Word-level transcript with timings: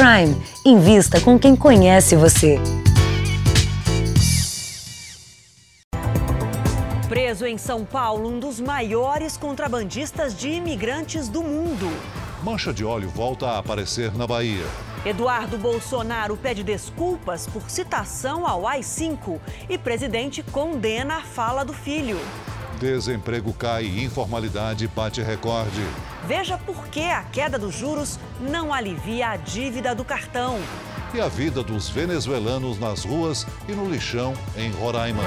Prime. 0.00 0.34
Invista 0.64 1.20
com 1.20 1.38
quem 1.38 1.54
conhece 1.54 2.16
você. 2.16 2.58
Preso 7.06 7.44
em 7.44 7.58
São 7.58 7.84
Paulo, 7.84 8.30
um 8.30 8.40
dos 8.40 8.58
maiores 8.58 9.36
contrabandistas 9.36 10.34
de 10.34 10.48
imigrantes 10.48 11.28
do 11.28 11.42
mundo. 11.42 11.86
Mancha 12.42 12.72
de 12.72 12.82
óleo 12.82 13.10
volta 13.10 13.48
a 13.48 13.58
aparecer 13.58 14.16
na 14.16 14.26
Bahia. 14.26 14.64
Eduardo 15.04 15.58
Bolsonaro 15.58 16.34
pede 16.34 16.64
desculpas 16.64 17.46
por 17.46 17.70
citação 17.70 18.46
ao 18.46 18.66
AI-5 18.66 19.38
e 19.68 19.76
presidente 19.76 20.42
condena 20.42 21.16
a 21.16 21.22
fala 21.22 21.62
do 21.62 21.74
filho. 21.74 22.18
Desemprego 22.80 23.52
cai 23.52 23.84
e 23.84 24.02
informalidade 24.02 24.88
bate 24.88 25.20
recorde. 25.20 25.82
Veja 26.26 26.56
por 26.56 26.88
que 26.88 27.02
a 27.02 27.22
queda 27.24 27.58
dos 27.58 27.74
juros 27.74 28.18
não 28.40 28.72
alivia 28.72 29.28
a 29.28 29.36
dívida 29.36 29.94
do 29.94 30.02
cartão. 30.02 30.58
E 31.12 31.20
a 31.20 31.28
vida 31.28 31.62
dos 31.62 31.90
venezuelanos 31.90 32.80
nas 32.80 33.04
ruas 33.04 33.46
e 33.68 33.72
no 33.72 33.86
lixão 33.86 34.32
em 34.56 34.70
Roraima. 34.70 35.22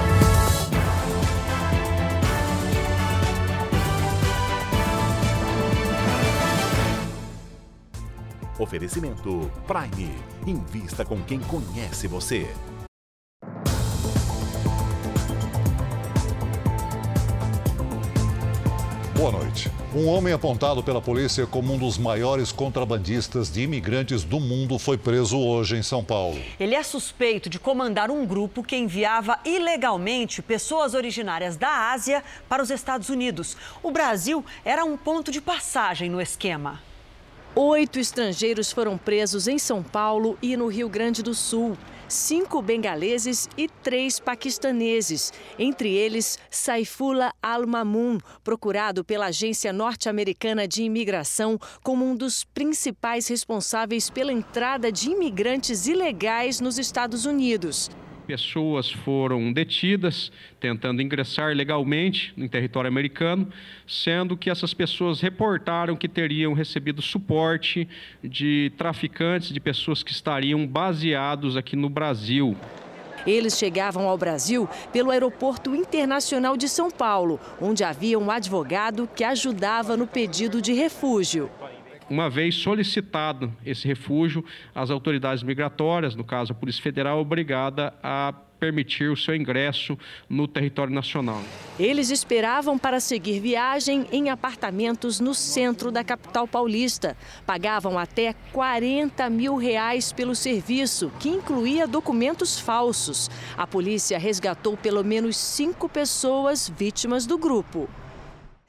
Oferecimento 8.58 9.48
Prime. 9.64 10.12
Invista 10.44 11.04
com 11.04 11.22
quem 11.22 11.38
conhece 11.38 12.08
você. 12.08 12.52
Boa 19.16 19.30
noite. 19.30 19.70
Um 19.94 20.08
homem 20.08 20.32
apontado 20.32 20.82
pela 20.82 21.00
polícia 21.00 21.46
como 21.46 21.72
um 21.72 21.78
dos 21.78 21.96
maiores 21.96 22.50
contrabandistas 22.50 23.48
de 23.48 23.62
imigrantes 23.62 24.24
do 24.24 24.40
mundo 24.40 24.76
foi 24.76 24.98
preso 24.98 25.38
hoje 25.38 25.76
em 25.76 25.82
São 25.84 26.02
Paulo. 26.02 26.40
Ele 26.58 26.74
é 26.74 26.82
suspeito 26.82 27.48
de 27.48 27.60
comandar 27.60 28.10
um 28.10 28.26
grupo 28.26 28.60
que 28.60 28.76
enviava 28.76 29.38
ilegalmente 29.44 30.42
pessoas 30.42 30.94
originárias 30.94 31.56
da 31.56 31.92
Ásia 31.92 32.24
para 32.48 32.60
os 32.60 32.70
Estados 32.70 33.08
Unidos. 33.08 33.56
O 33.84 33.92
Brasil 33.92 34.44
era 34.64 34.84
um 34.84 34.96
ponto 34.96 35.30
de 35.30 35.40
passagem 35.40 36.10
no 36.10 36.20
esquema. 36.20 36.82
Oito 37.54 38.00
estrangeiros 38.00 38.72
foram 38.72 38.98
presos 38.98 39.46
em 39.46 39.60
São 39.60 39.80
Paulo 39.80 40.36
e 40.42 40.56
no 40.56 40.66
Rio 40.66 40.88
Grande 40.88 41.22
do 41.22 41.34
Sul. 41.34 41.78
Cinco 42.08 42.60
bengaleses 42.60 43.48
e 43.56 43.66
três 43.68 44.20
paquistaneses, 44.20 45.32
entre 45.58 45.92
eles 45.92 46.38
Saifullah 46.50 47.32
Al-Mamun, 47.42 48.18
procurado 48.42 49.02
pela 49.02 49.26
agência 49.26 49.72
norte-americana 49.72 50.68
de 50.68 50.82
imigração 50.82 51.58
como 51.82 52.04
um 52.04 52.14
dos 52.14 52.44
principais 52.44 53.26
responsáveis 53.28 54.10
pela 54.10 54.32
entrada 54.32 54.92
de 54.92 55.10
imigrantes 55.10 55.86
ilegais 55.86 56.60
nos 56.60 56.78
Estados 56.78 57.24
Unidos 57.24 57.90
pessoas 58.26 58.90
foram 58.90 59.52
detidas 59.52 60.32
tentando 60.58 61.02
ingressar 61.02 61.54
legalmente 61.54 62.32
em 62.36 62.48
território 62.48 62.88
americano, 62.88 63.48
sendo 63.86 64.36
que 64.36 64.50
essas 64.50 64.72
pessoas 64.72 65.20
reportaram 65.20 65.96
que 65.96 66.08
teriam 66.08 66.52
recebido 66.52 67.02
suporte 67.02 67.88
de 68.22 68.72
traficantes, 68.76 69.52
de 69.52 69.60
pessoas 69.60 70.02
que 70.02 70.10
estariam 70.12 70.66
baseados 70.66 71.56
aqui 71.56 71.76
no 71.76 71.88
Brasil. 71.88 72.56
Eles 73.26 73.56
chegavam 73.56 74.08
ao 74.08 74.18
Brasil 74.18 74.68
pelo 74.92 75.10
Aeroporto 75.10 75.74
Internacional 75.74 76.56
de 76.56 76.68
São 76.68 76.90
Paulo, 76.90 77.40
onde 77.60 77.82
havia 77.82 78.18
um 78.18 78.30
advogado 78.30 79.08
que 79.14 79.24
ajudava 79.24 79.96
no 79.96 80.06
pedido 80.06 80.60
de 80.60 80.72
refúgio. 80.72 81.50
Uma 82.08 82.28
vez 82.28 82.56
solicitado 82.56 83.52
esse 83.64 83.88
refúgio, 83.88 84.44
as 84.74 84.90
autoridades 84.90 85.42
migratórias, 85.42 86.14
no 86.14 86.24
caso 86.24 86.52
a 86.52 86.54
Polícia 86.54 86.82
Federal, 86.82 87.18
obrigada 87.20 87.94
a 88.02 88.34
permitir 88.60 89.10
o 89.10 89.16
seu 89.16 89.34
ingresso 89.34 89.98
no 90.28 90.48
território 90.48 90.92
nacional. 90.94 91.42
Eles 91.78 92.10
esperavam 92.10 92.78
para 92.78 93.00
seguir 93.00 93.40
viagem 93.40 94.06
em 94.10 94.30
apartamentos 94.30 95.20
no 95.20 95.34
centro 95.34 95.90
da 95.90 96.02
capital 96.02 96.46
paulista. 96.46 97.16
Pagavam 97.44 97.98
até 97.98 98.34
40 98.52 99.28
mil 99.28 99.56
reais 99.56 100.12
pelo 100.12 100.34
serviço, 100.34 101.12
que 101.20 101.28
incluía 101.28 101.86
documentos 101.86 102.58
falsos. 102.58 103.30
A 103.56 103.66
polícia 103.66 104.18
resgatou 104.18 104.76
pelo 104.76 105.04
menos 105.04 105.36
cinco 105.36 105.88
pessoas 105.88 106.68
vítimas 106.68 107.26
do 107.26 107.36
grupo. 107.36 107.88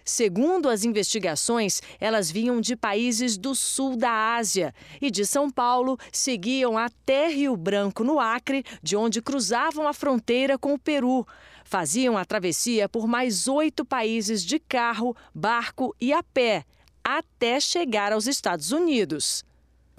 Segundo 0.08 0.70
as 0.70 0.84
investigações, 0.84 1.82
elas 2.00 2.30
vinham 2.30 2.62
de 2.62 2.76
países 2.76 3.38
do 3.38 3.56
sul 3.56 3.98
da 3.98 4.36
Ásia 4.36 4.72
e 5.02 5.10
de 5.10 5.26
São 5.26 5.50
Paulo 5.50 5.98
seguiam 6.12 6.78
até 6.78 7.28
Rio 7.28 7.58
Branco, 7.58 8.04
no 8.04 8.20
Acre, 8.20 8.64
de 8.84 8.96
onde 8.96 9.20
cruzavam 9.20 9.88
a 9.88 9.94
fronteira 9.94 10.60
com 10.60 10.76
o 10.76 10.80
Peru. 10.80 11.26
Faziam 11.64 12.16
a 12.16 12.24
travessia 12.24 12.88
por 12.88 13.08
mais 13.08 13.48
oito 13.48 13.84
países 13.84 14.46
de 14.46 14.60
carro, 14.60 15.18
barco 15.34 15.96
e 16.00 16.14
a 16.14 16.22
pé, 16.22 16.64
até 17.04 17.60
chegar 17.60 18.14
aos 18.14 18.28
Estados 18.28 18.72
Unidos. 18.72 19.44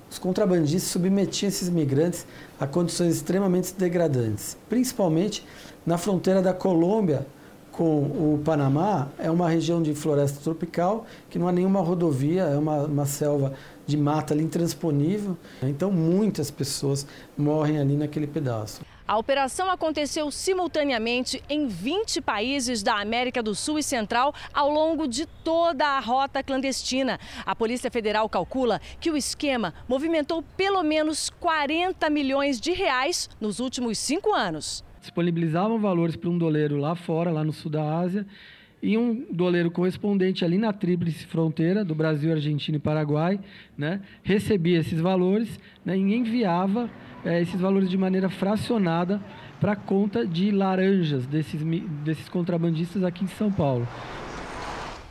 Os 0.09 0.21
contrabandistas 0.21 0.93
submetiam 0.93 1.49
esses 1.49 1.69
migrantes 1.69 2.25
a 2.61 2.67
condições 2.67 3.17
extremamente 3.17 3.75
degradantes, 3.75 4.57
principalmente 4.69 5.45
na 5.85 5.99
fronteira 5.99 6.41
da 6.41 6.55
Colômbia 6.55 7.27
com 7.77 8.03
o 8.03 8.41
Panamá 8.43 9.09
é 9.19 9.31
uma 9.31 9.49
região 9.51 9.83
de 9.83 9.95
floresta 9.95 10.41
tropical 10.43 11.07
que 11.29 11.39
não 11.39 11.47
há 11.47 11.53
nenhuma 11.53 11.81
rodovia, 11.81 12.45
é 12.45 12.57
uma, 12.57 12.85
uma 12.85 13.05
selva 13.05 13.53
de 13.87 13.97
mata 13.97 14.33
ali 14.33 14.43
intransponível. 14.43 15.37
Então 15.63 15.93
muitas 15.93 16.51
pessoas 16.51 17.07
morrem 17.37 17.79
ali 17.79 17.95
naquele 17.95 18.27
pedaço. 18.27 18.81
A 19.07 19.17
operação 19.19 19.71
aconteceu 19.71 20.31
simultaneamente 20.33 21.41
em 21.49 21.69
20 21.69 22.21
países 22.23 22.83
da 22.83 22.99
América 22.99 23.41
do 23.41 23.55
Sul 23.55 23.79
e 23.79 23.83
Central 23.83 24.35
ao 24.53 24.69
longo 24.69 25.07
de 25.07 25.27
toda 25.45 25.87
a 25.87 26.01
rota 26.01 26.43
clandestina. 26.43 27.21
A 27.45 27.55
Polícia 27.55 27.91
Federal 27.91 28.29
calcula 28.29 28.81
que 28.99 29.11
o 29.11 29.17
esquema 29.17 29.75
movimentou 29.87 30.43
pelo 30.57 30.83
menos 30.83 31.31
40 31.39 32.11
milhões 32.11 32.59
de 32.59 32.73
reais 32.73 33.31
nos 33.41 33.61
últimos 33.61 33.99
cinco 33.99 34.35
anos 34.35 34.83
disponibilizavam 35.07 35.79
valores 35.79 36.17
para 36.17 36.29
um 36.29 36.37
doleiro 36.37 36.77
lá 36.77 36.95
fora, 36.95 37.31
lá 37.31 37.45
no 37.45 37.53
sul 37.53 37.71
da 37.71 37.99
Ásia, 37.99 38.27
e 38.83 38.99
um 38.99 39.25
doleiro 39.31 39.71
correspondente 39.71 40.45
ali 40.45 40.59
na 40.59 40.73
tríplice 40.73 41.27
fronteira 41.27 41.85
do 41.85 41.95
Brasil, 41.95 42.31
Argentina 42.33 42.77
e 42.77 42.81
Paraguai, 42.81 43.41
né, 43.77 44.01
recebia 44.23 44.79
esses 44.79 45.01
valores 45.01 45.59
né, 45.85 45.97
e 45.97 46.15
enviava 46.15 46.91
é, 47.25 47.41
esses 47.41 47.61
valores 47.61 47.89
de 47.89 47.97
maneira 47.97 48.29
fracionada 48.29 49.21
para 49.61 49.73
a 49.73 49.77
conta 49.77 50.27
de 50.27 50.51
laranjas 50.51 51.25
desses, 51.27 51.61
desses 52.05 52.29
contrabandistas 52.29 53.03
aqui 53.03 53.25
em 53.25 53.29
São 53.29 53.51
Paulo. 53.51 53.89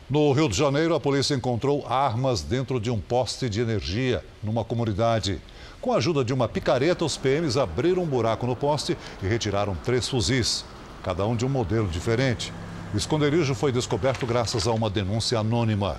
No 0.07 0.31
Rio 0.33 0.47
de 0.47 0.55
Janeiro, 0.55 0.93
a 0.93 0.99
polícia 0.99 1.33
encontrou 1.33 1.83
armas 1.87 2.43
dentro 2.43 2.79
de 2.79 2.91
um 2.91 2.99
poste 2.99 3.49
de 3.49 3.59
energia 3.59 4.23
numa 4.43 4.63
comunidade. 4.63 5.41
Com 5.85 5.93
a 5.93 5.97
ajuda 5.97 6.25
de 6.25 6.33
uma 6.33 6.47
picareta, 6.47 7.05
os 7.05 7.15
PMs 7.15 7.57
abriram 7.57 8.01
um 8.01 8.07
buraco 8.07 8.47
no 8.47 8.55
poste 8.55 8.97
e 9.21 9.27
retiraram 9.27 9.77
três 9.85 10.09
fuzis, 10.09 10.65
cada 11.03 11.27
um 11.27 11.35
de 11.35 11.45
um 11.45 11.49
modelo 11.49 11.87
diferente. 11.87 12.51
O 12.91 12.97
esconderijo 12.97 13.53
foi 13.53 13.71
descoberto 13.71 14.25
graças 14.25 14.65
a 14.65 14.71
uma 14.71 14.89
denúncia 14.89 15.37
anônima. 15.37 15.97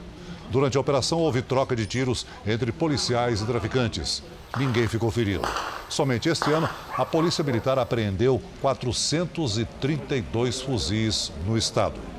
Durante 0.50 0.76
a 0.76 0.80
operação, 0.80 1.20
houve 1.20 1.40
troca 1.40 1.76
de 1.76 1.86
tiros 1.86 2.26
entre 2.44 2.72
policiais 2.72 3.40
e 3.40 3.46
traficantes. 3.46 4.24
Ninguém 4.58 4.88
ficou 4.88 5.12
ferido. 5.12 5.46
Somente 5.88 6.28
este 6.28 6.50
ano, 6.50 6.68
a 6.98 7.06
Polícia 7.06 7.44
Militar 7.44 7.78
apreendeu 7.78 8.42
432 8.60 10.62
fuzis 10.62 11.30
no 11.46 11.56
estado 11.56 12.15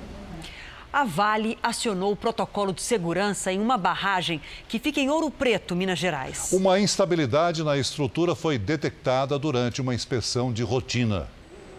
a 0.97 1.03
Vale 1.03 1.59
acionou 1.61 2.11
o 2.11 2.15
protocolo 2.15 2.73
de 2.73 2.81
segurança 2.81 3.51
em 3.51 3.59
uma 3.59 3.77
barragem 3.77 4.41
que 4.67 4.79
fica 4.79 4.99
em 4.99 5.11
Ouro 5.11 5.29
Preto, 5.29 5.75
Minas 5.75 5.99
Gerais. 5.99 6.51
Uma 6.51 6.79
instabilidade 6.79 7.63
na 7.63 7.77
estrutura 7.77 8.33
foi 8.33 8.57
detectada 8.57 9.37
durante 9.37 9.79
uma 9.79 9.93
inspeção 9.93 10.51
de 10.51 10.63
rotina. 10.63 11.29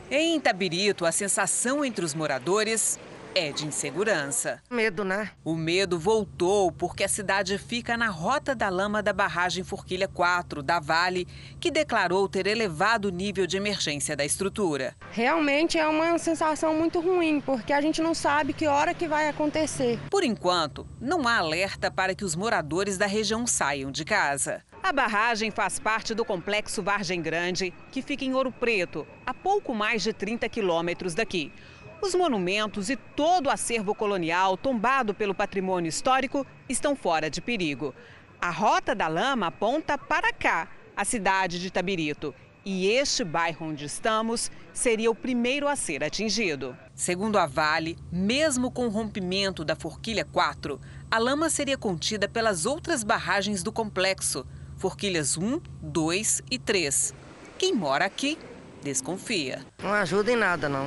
Em 0.08 0.36
Itabirito, 0.36 1.04
a 1.04 1.10
sensação 1.10 1.84
entre 1.84 2.04
os 2.04 2.14
moradores 2.14 2.96
é 3.34 3.52
de 3.52 3.66
insegurança. 3.66 4.60
Medo, 4.70 5.04
né? 5.04 5.30
O 5.44 5.54
medo 5.54 5.98
voltou 5.98 6.72
porque 6.72 7.04
a 7.04 7.08
cidade 7.08 7.58
fica 7.58 7.96
na 7.96 8.08
rota 8.08 8.54
da 8.54 8.68
lama 8.68 9.02
da 9.02 9.12
barragem 9.12 9.64
Forquilha 9.64 10.08
4 10.08 10.62
da 10.62 10.80
Vale, 10.80 11.26
que 11.60 11.70
declarou 11.70 12.28
ter 12.28 12.46
elevado 12.46 13.08
o 13.08 13.10
nível 13.10 13.46
de 13.46 13.56
emergência 13.56 14.16
da 14.16 14.24
estrutura. 14.24 14.94
Realmente 15.10 15.78
é 15.78 15.86
uma 15.86 16.18
sensação 16.18 16.74
muito 16.74 17.00
ruim, 17.00 17.40
porque 17.40 17.72
a 17.72 17.80
gente 17.80 18.00
não 18.00 18.14
sabe 18.14 18.52
que 18.52 18.66
hora 18.66 18.94
que 18.94 19.08
vai 19.08 19.28
acontecer. 19.28 19.98
Por 20.10 20.24
enquanto, 20.24 20.86
não 21.00 21.26
há 21.26 21.38
alerta 21.38 21.90
para 21.90 22.14
que 22.14 22.24
os 22.24 22.34
moradores 22.34 22.98
da 22.98 23.06
região 23.06 23.46
saiam 23.46 23.90
de 23.90 24.04
casa. 24.04 24.62
A 24.82 24.92
barragem 24.92 25.50
faz 25.50 25.78
parte 25.78 26.14
do 26.14 26.24
complexo 26.24 26.82
Vargem 26.82 27.20
Grande, 27.20 27.74
que 27.90 28.00
fica 28.00 28.24
em 28.24 28.32
Ouro 28.32 28.52
Preto, 28.52 29.06
a 29.26 29.34
pouco 29.34 29.74
mais 29.74 30.02
de 30.02 30.12
30 30.12 30.48
quilômetros 30.48 31.14
daqui. 31.14 31.52
Os 32.00 32.14
monumentos 32.14 32.88
e 32.90 32.96
todo 32.96 33.46
o 33.46 33.50
acervo 33.50 33.94
colonial 33.94 34.56
tombado 34.56 35.12
pelo 35.12 35.34
patrimônio 35.34 35.88
histórico 35.88 36.46
estão 36.68 36.94
fora 36.94 37.28
de 37.28 37.40
perigo. 37.40 37.92
A 38.40 38.50
rota 38.50 38.94
da 38.94 39.08
lama 39.08 39.48
aponta 39.48 39.98
para 39.98 40.32
cá, 40.32 40.68
a 40.96 41.04
cidade 41.04 41.60
de 41.60 41.70
Tabirito. 41.72 42.32
E 42.64 42.86
este 42.86 43.24
bairro 43.24 43.66
onde 43.66 43.86
estamos 43.86 44.50
seria 44.72 45.10
o 45.10 45.14
primeiro 45.14 45.66
a 45.66 45.74
ser 45.74 46.04
atingido. 46.04 46.76
Segundo 46.94 47.36
a 47.36 47.46
Vale, 47.46 47.96
mesmo 48.12 48.70
com 48.70 48.86
o 48.86 48.90
rompimento 48.90 49.64
da 49.64 49.74
Forquilha 49.74 50.24
4, 50.24 50.80
a 51.10 51.18
lama 51.18 51.50
seria 51.50 51.76
contida 51.76 52.28
pelas 52.28 52.64
outras 52.64 53.02
barragens 53.02 53.62
do 53.62 53.72
complexo, 53.72 54.46
Forquilhas 54.76 55.36
1, 55.36 55.60
2 55.82 56.42
e 56.50 56.58
3. 56.58 57.14
Quem 57.58 57.74
mora 57.74 58.04
aqui 58.04 58.38
desconfia. 58.82 59.64
Não 59.82 59.92
ajuda 59.92 60.30
em 60.30 60.36
nada, 60.36 60.68
não. 60.68 60.86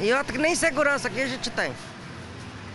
E 0.00 0.12
outra 0.12 0.32
que 0.32 0.38
nem 0.38 0.54
segurança 0.54 1.08
aqui 1.08 1.22
a 1.22 1.26
gente 1.26 1.48
tem. 1.50 1.72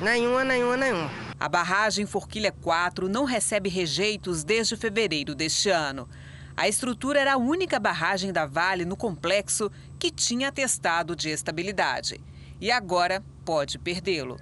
Nenhuma, 0.01 0.44
nenhuma, 0.44 0.75
nenhuma. 0.75 1.12
A 1.39 1.47
barragem 1.47 2.07
Forquilha 2.07 2.51
4 2.51 3.07
não 3.07 3.25
recebe 3.25 3.69
rejeitos 3.69 4.44
desde 4.44 4.75
fevereiro 4.75 5.35
deste 5.35 5.69
ano. 5.69 6.09
A 6.57 6.68
estrutura 6.68 7.19
era 7.19 7.33
a 7.33 7.38
única 7.38 7.79
barragem 7.79 8.33
da 8.33 8.45
Vale 8.47 8.85
no 8.85 8.97
complexo 8.97 9.71
que 10.00 10.09
tinha 10.09 10.47
atestado 10.47 11.15
de 11.15 11.29
estabilidade. 11.29 12.19
E 12.59 12.71
agora 12.71 13.23
pode 13.45 13.77
perdê-lo. 13.77 14.39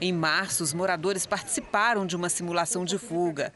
Em 0.00 0.12
março, 0.12 0.64
os 0.64 0.72
moradores 0.72 1.26
participaram 1.26 2.06
de 2.06 2.16
uma 2.16 2.28
simulação 2.28 2.84
de 2.84 2.98
fuga. 2.98 3.52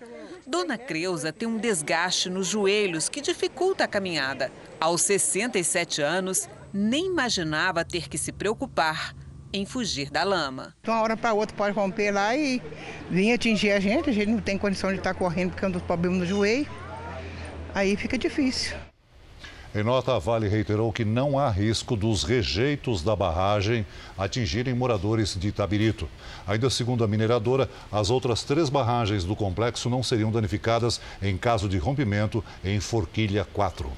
Dona 0.47 0.79
Creuza 0.79 1.33
tem 1.33 1.49
um 1.49 1.59
desgaste 1.59 2.31
nos 2.31 2.47
joelhos 2.47 3.09
que 3.09 3.21
dificulta 3.21 3.85
a 3.85 3.89
caminhada. 3.89 4.53
Aos 4.79 5.03
67 5.03 6.03
anos, 6.03 6.49
nem 6.73 7.07
imaginava 7.07 7.85
ter 7.85 8.09
que 8.09 8.19
se 8.19 8.33
preocupar 8.33 9.15
em 9.53 9.65
fugir 9.65 10.11
da 10.11 10.23
lama. 10.25 10.75
De 10.83 10.91
uma 10.91 11.01
hora 11.01 11.17
para 11.17 11.33
outra 11.33 11.57
pode 11.57 11.75
romper 11.75 12.11
lá 12.11 12.37
e 12.37 12.61
vir 13.11 13.33
atingir 13.33 13.71
a 13.73 13.81
gente. 13.81 14.11
A 14.11 14.13
gente 14.13 14.29
não 14.29 14.41
tem 14.41 14.59
condição 14.59 14.91
de 14.91 14.99
estar 14.99 15.15
correndo 15.15 15.51
porque 15.51 15.65
é 15.65 15.69
um 15.69 15.71
dos 15.71 15.83
problemas 15.83 16.19
no 16.19 16.27
joelho. 16.27 16.69
Aí 17.75 17.97
fica 17.97 18.19
difícil. 18.19 18.77
Em 19.75 19.83
nota, 19.83 20.17
a 20.17 20.19
Vale 20.19 20.49
reiterou 20.49 20.91
que 20.91 21.05
não 21.05 21.39
há 21.39 21.51
risco 21.51 21.95
dos 21.97 22.23
rejeitos 22.25 23.03
da 23.03 23.15
barragem 23.15 23.85
atingirem 24.17 24.73
moradores 24.73 25.37
de 25.39 25.49
Itabirito. 25.49 26.09
Ainda 26.47 26.71
segundo 26.71 27.05
a 27.05 27.07
mineradora, 27.07 27.69
as 27.93 28.09
outras 28.09 28.43
três 28.43 28.71
barragens 28.71 29.23
do 29.23 29.37
complexo 29.37 29.91
não 29.91 30.03
seriam 30.03 30.33
danificadas 30.33 30.99
em 31.21 31.37
caso 31.37 31.69
de 31.69 31.77
rompimento 31.77 32.43
em 32.65 32.81
Forquilha 32.81 33.47
4. 33.53 33.93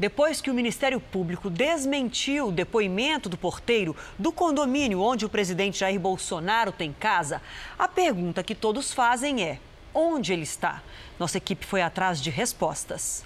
Depois 0.00 0.40
que 0.40 0.50
o 0.50 0.54
Ministério 0.54 0.98
Público 0.98 1.50
desmentiu 1.50 2.48
o 2.48 2.52
depoimento 2.52 3.28
do 3.28 3.36
porteiro 3.36 3.94
do 4.18 4.32
condomínio 4.32 5.02
onde 5.02 5.26
o 5.26 5.28
presidente 5.28 5.80
Jair 5.80 6.00
Bolsonaro 6.00 6.72
tem 6.72 6.90
casa, 6.90 7.42
a 7.78 7.86
pergunta 7.86 8.42
que 8.42 8.54
todos 8.54 8.94
fazem 8.94 9.44
é: 9.44 9.60
onde 9.92 10.32
ele 10.32 10.44
está? 10.44 10.82
Nossa 11.18 11.36
equipe 11.36 11.66
foi 11.66 11.82
atrás 11.82 12.18
de 12.18 12.30
respostas. 12.30 13.22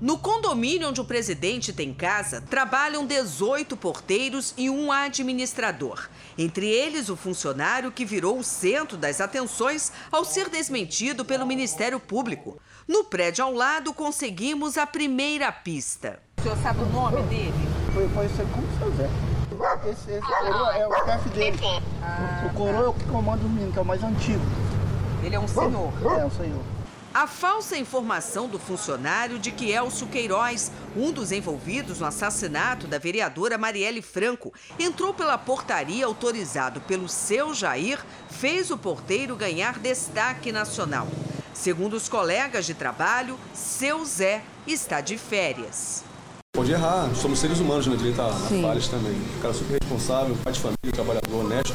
No 0.00 0.18
condomínio 0.18 0.88
onde 0.88 1.00
o 1.00 1.04
presidente 1.04 1.72
tem 1.72 1.94
casa, 1.94 2.40
trabalham 2.40 3.06
18 3.06 3.76
porteiros 3.76 4.54
e 4.56 4.68
um 4.68 4.90
administrador. 4.90 6.08
Entre 6.36 6.66
eles, 6.66 7.08
o 7.08 7.16
funcionário 7.16 7.92
que 7.92 8.04
virou 8.04 8.40
o 8.40 8.44
centro 8.44 8.96
das 8.96 9.20
atenções 9.20 9.92
ao 10.10 10.24
ser 10.24 10.48
desmentido 10.48 11.24
pelo 11.24 11.46
Ministério 11.46 12.00
Público. 12.00 12.60
No 12.88 13.04
prédio 13.04 13.44
ao 13.44 13.52
lado, 13.52 13.92
conseguimos 13.92 14.78
a 14.78 14.86
primeira 14.86 15.52
pista. 15.52 16.18
O 16.38 16.42
senhor 16.42 16.56
sabe 16.62 16.80
o 16.80 16.86
nome 16.86 17.20
dele? 17.24 17.52
Foi, 17.92 18.08
foi 18.08 18.24
isso 18.24 18.36
como 18.50 18.66
o 18.66 18.78
seu 18.78 18.96
Zé. 18.96 19.10
Esse, 19.90 20.10
esse 20.12 20.26
coroa 20.26 20.74
é 20.74 20.88
o 20.88 21.04
chefe 21.04 21.28
dele. 21.28 21.58
Ah, 22.02 22.46
o 22.46 22.54
coroa 22.54 22.86
é 22.86 22.88
o 22.88 22.94
que 22.94 23.04
comanda 23.04 23.44
o 23.44 23.48
menino, 23.50 23.72
que 23.72 23.78
é 23.78 23.82
o 23.82 23.84
mais 23.84 24.02
antigo. 24.02 24.40
Ele 25.22 25.36
é 25.36 25.38
um 25.38 25.46
senhor? 25.46 25.92
É, 26.18 26.24
um 26.24 26.30
senhor. 26.30 26.62
A 27.12 27.26
falsa 27.26 27.76
informação 27.76 28.48
do 28.48 28.58
funcionário 28.58 29.38
de 29.38 29.50
que 29.50 29.70
Elcio 29.70 30.06
Queiroz, 30.06 30.72
um 30.96 31.12
dos 31.12 31.30
envolvidos 31.30 32.00
no 32.00 32.06
assassinato 32.06 32.86
da 32.86 32.98
vereadora 32.98 33.58
Marielle 33.58 34.00
Franco, 34.00 34.50
entrou 34.78 35.12
pela 35.12 35.36
portaria 35.36 36.06
autorizado 36.06 36.80
pelo 36.82 37.06
seu 37.06 37.52
Jair, 37.52 38.02
fez 38.30 38.70
o 38.70 38.78
porteiro 38.78 39.36
ganhar 39.36 39.78
destaque 39.78 40.50
nacional. 40.50 41.06
Segundo 41.52 41.94
os 41.94 42.08
colegas 42.08 42.66
de 42.66 42.74
trabalho, 42.74 43.38
seu 43.52 44.04
Zé 44.04 44.42
está 44.66 45.00
de 45.00 45.18
férias. 45.18 46.04
Pode 46.54 46.72
errar, 46.72 47.14
somos 47.14 47.38
seres 47.38 47.60
humanos, 47.60 47.86
né? 47.86 47.94
Ele 47.94 48.12
tá 48.14 48.24
na 48.28 48.62
falhas 48.62 48.88
também. 48.88 49.12
Um 49.12 49.40
cara 49.40 49.54
super 49.54 49.78
responsável, 49.80 50.36
pai 50.42 50.52
de 50.52 50.60
família, 50.60 50.92
trabalhador, 50.92 51.44
honesto. 51.44 51.74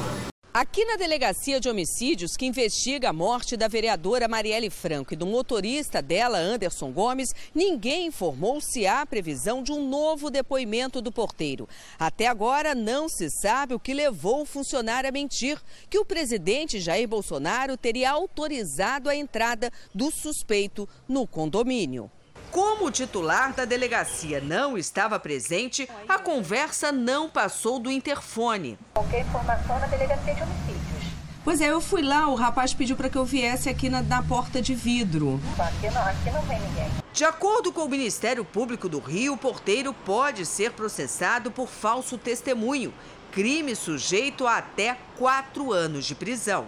Aqui 0.53 0.85
na 0.85 0.97
Delegacia 0.97 1.59
de 1.59 1.67
Homicídios, 1.67 2.37
que 2.37 2.45
investiga 2.45 3.09
a 3.09 3.13
morte 3.13 3.57
da 3.57 3.67
vereadora 3.67 4.27
Marielle 4.27 4.69
Franco 4.69 5.11
e 5.11 5.17
do 5.17 5.25
motorista 5.25 5.99
dela, 5.99 6.37
Anderson 6.37 6.91
Gomes, 6.91 7.33
ninguém 7.55 8.05
informou 8.05 8.61
se 8.61 8.85
há 8.85 9.03
previsão 9.03 9.63
de 9.63 9.71
um 9.71 9.89
novo 9.89 10.29
depoimento 10.29 11.01
do 11.01 11.11
porteiro. 11.11 11.67
Até 11.97 12.27
agora, 12.27 12.75
não 12.75 13.09
se 13.09 13.31
sabe 13.31 13.73
o 13.73 13.79
que 13.79 13.95
levou 13.95 14.43
o 14.43 14.45
funcionário 14.45 15.09
a 15.09 15.11
mentir 15.11 15.59
que 15.89 15.97
o 15.97 16.05
presidente 16.05 16.79
Jair 16.79 17.07
Bolsonaro 17.07 17.75
teria 17.75 18.11
autorizado 18.11 19.09
a 19.09 19.15
entrada 19.15 19.71
do 19.91 20.11
suspeito 20.11 20.87
no 21.09 21.25
condomínio. 21.25 22.11
Como 22.53 22.85
o 22.85 22.91
titular 22.91 23.51
da 23.51 23.65
delegacia 23.65 24.39
não 24.39 24.77
estava 24.77 25.19
presente, 25.19 25.89
a 26.07 26.19
conversa 26.19 26.91
não 26.91 27.27
passou 27.27 27.79
do 27.79 27.89
interfone. 27.89 28.77
Qualquer 28.93 29.21
informação 29.21 29.79
na 29.79 29.87
delegacia 29.87 30.35
de 30.35 30.43
homicídios. 30.43 31.03
Pois 31.43 31.59
é, 31.61 31.71
eu 31.71 31.81
fui 31.81 32.03
lá, 32.03 32.27
o 32.27 32.35
rapaz 32.35 32.71
pediu 32.71 32.95
para 32.95 33.09
que 33.09 33.17
eu 33.17 33.25
viesse 33.25 33.69
aqui 33.69 33.89
na, 33.89 34.03
na, 34.03 34.21
porta 34.21 34.61
de 34.61 34.75
vidro. 34.75 35.41
Aqui 35.57 35.89
não, 35.89 36.01
aqui 36.03 36.29
não 36.29 36.41
vem 36.43 36.59
ninguém. 36.59 36.91
De 37.11 37.25
acordo 37.25 37.73
com 37.73 37.85
o 37.85 37.89
Ministério 37.89 38.45
Público 38.45 38.87
do 38.87 38.99
Rio, 38.99 39.33
o 39.33 39.37
porteiro 39.37 39.91
pode 39.91 40.45
ser 40.45 40.73
processado 40.73 41.49
por 41.49 41.67
falso 41.67 42.19
testemunho, 42.19 42.93
crime 43.31 43.75
sujeito 43.75 44.45
a 44.45 44.57
até 44.59 44.95
quatro 45.17 45.73
anos 45.73 46.05
de 46.05 46.13
prisão 46.13 46.67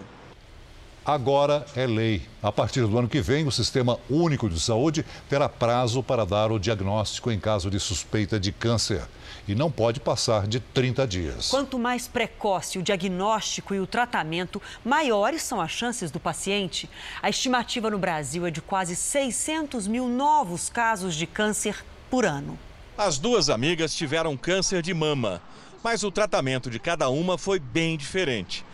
agora 1.06 1.66
é 1.76 1.86
lei. 1.86 2.24
A 2.42 2.52
partir 2.52 2.82
do 2.82 2.98
ano 2.98 3.08
que 3.08 3.22
vem, 3.22 3.46
o 3.46 3.52
Sistema 3.52 4.00
Único 4.10 4.50
de 4.50 4.60
Saúde 4.60 5.06
terá 5.30 5.48
prazo 5.48 6.02
para 6.02 6.26
dar 6.26 6.52
o 6.52 6.60
diagnóstico 6.60 7.32
em 7.32 7.40
caso 7.40 7.70
de 7.70 7.80
suspeita 7.80 8.40
de 8.40 8.52
câncer. 8.52 9.04
E 9.48 9.54
não 9.54 9.70
pode 9.70 10.00
passar 10.00 10.48
de 10.48 10.60
30 10.60 11.08
dias. 11.08 11.50
Quanto 11.50 11.78
mais 11.78 12.08
precoce 12.08 12.80
o 12.80 12.82
diagnóstico 12.82 13.76
e 13.76 13.80
o 13.80 13.86
tratamento, 13.86 14.60
maiores 14.84 15.44
são 15.44 15.62
as 15.62 15.70
chances 15.70 16.10
do 16.10 16.20
paciente. 16.20 16.90
A 17.22 17.30
estimativa 17.30 17.92
no 17.92 18.00
Brasil 18.00 18.48
é 18.48 18.50
de 18.50 18.62
quase 18.62 18.96
600 18.96 19.88
mil 19.88 20.08
novos 20.08 20.68
casos 20.68 21.14
de 21.14 21.28
câncer 21.28 21.86
por 22.10 22.26
ano. 22.26 22.58
As 22.98 23.20
duas 23.20 23.50
amigas 23.50 23.94
tiveram 23.94 24.36
câncer 24.36 24.82
de 24.82 24.94
mama, 24.94 25.42
mas 25.84 26.04
o 26.04 26.10
tratamento 26.10 26.70
de 26.70 26.80
cada 26.80 27.10
uma 27.10 27.38
foi 27.38 27.60
bem 27.60 27.98
diferente. 27.98 28.66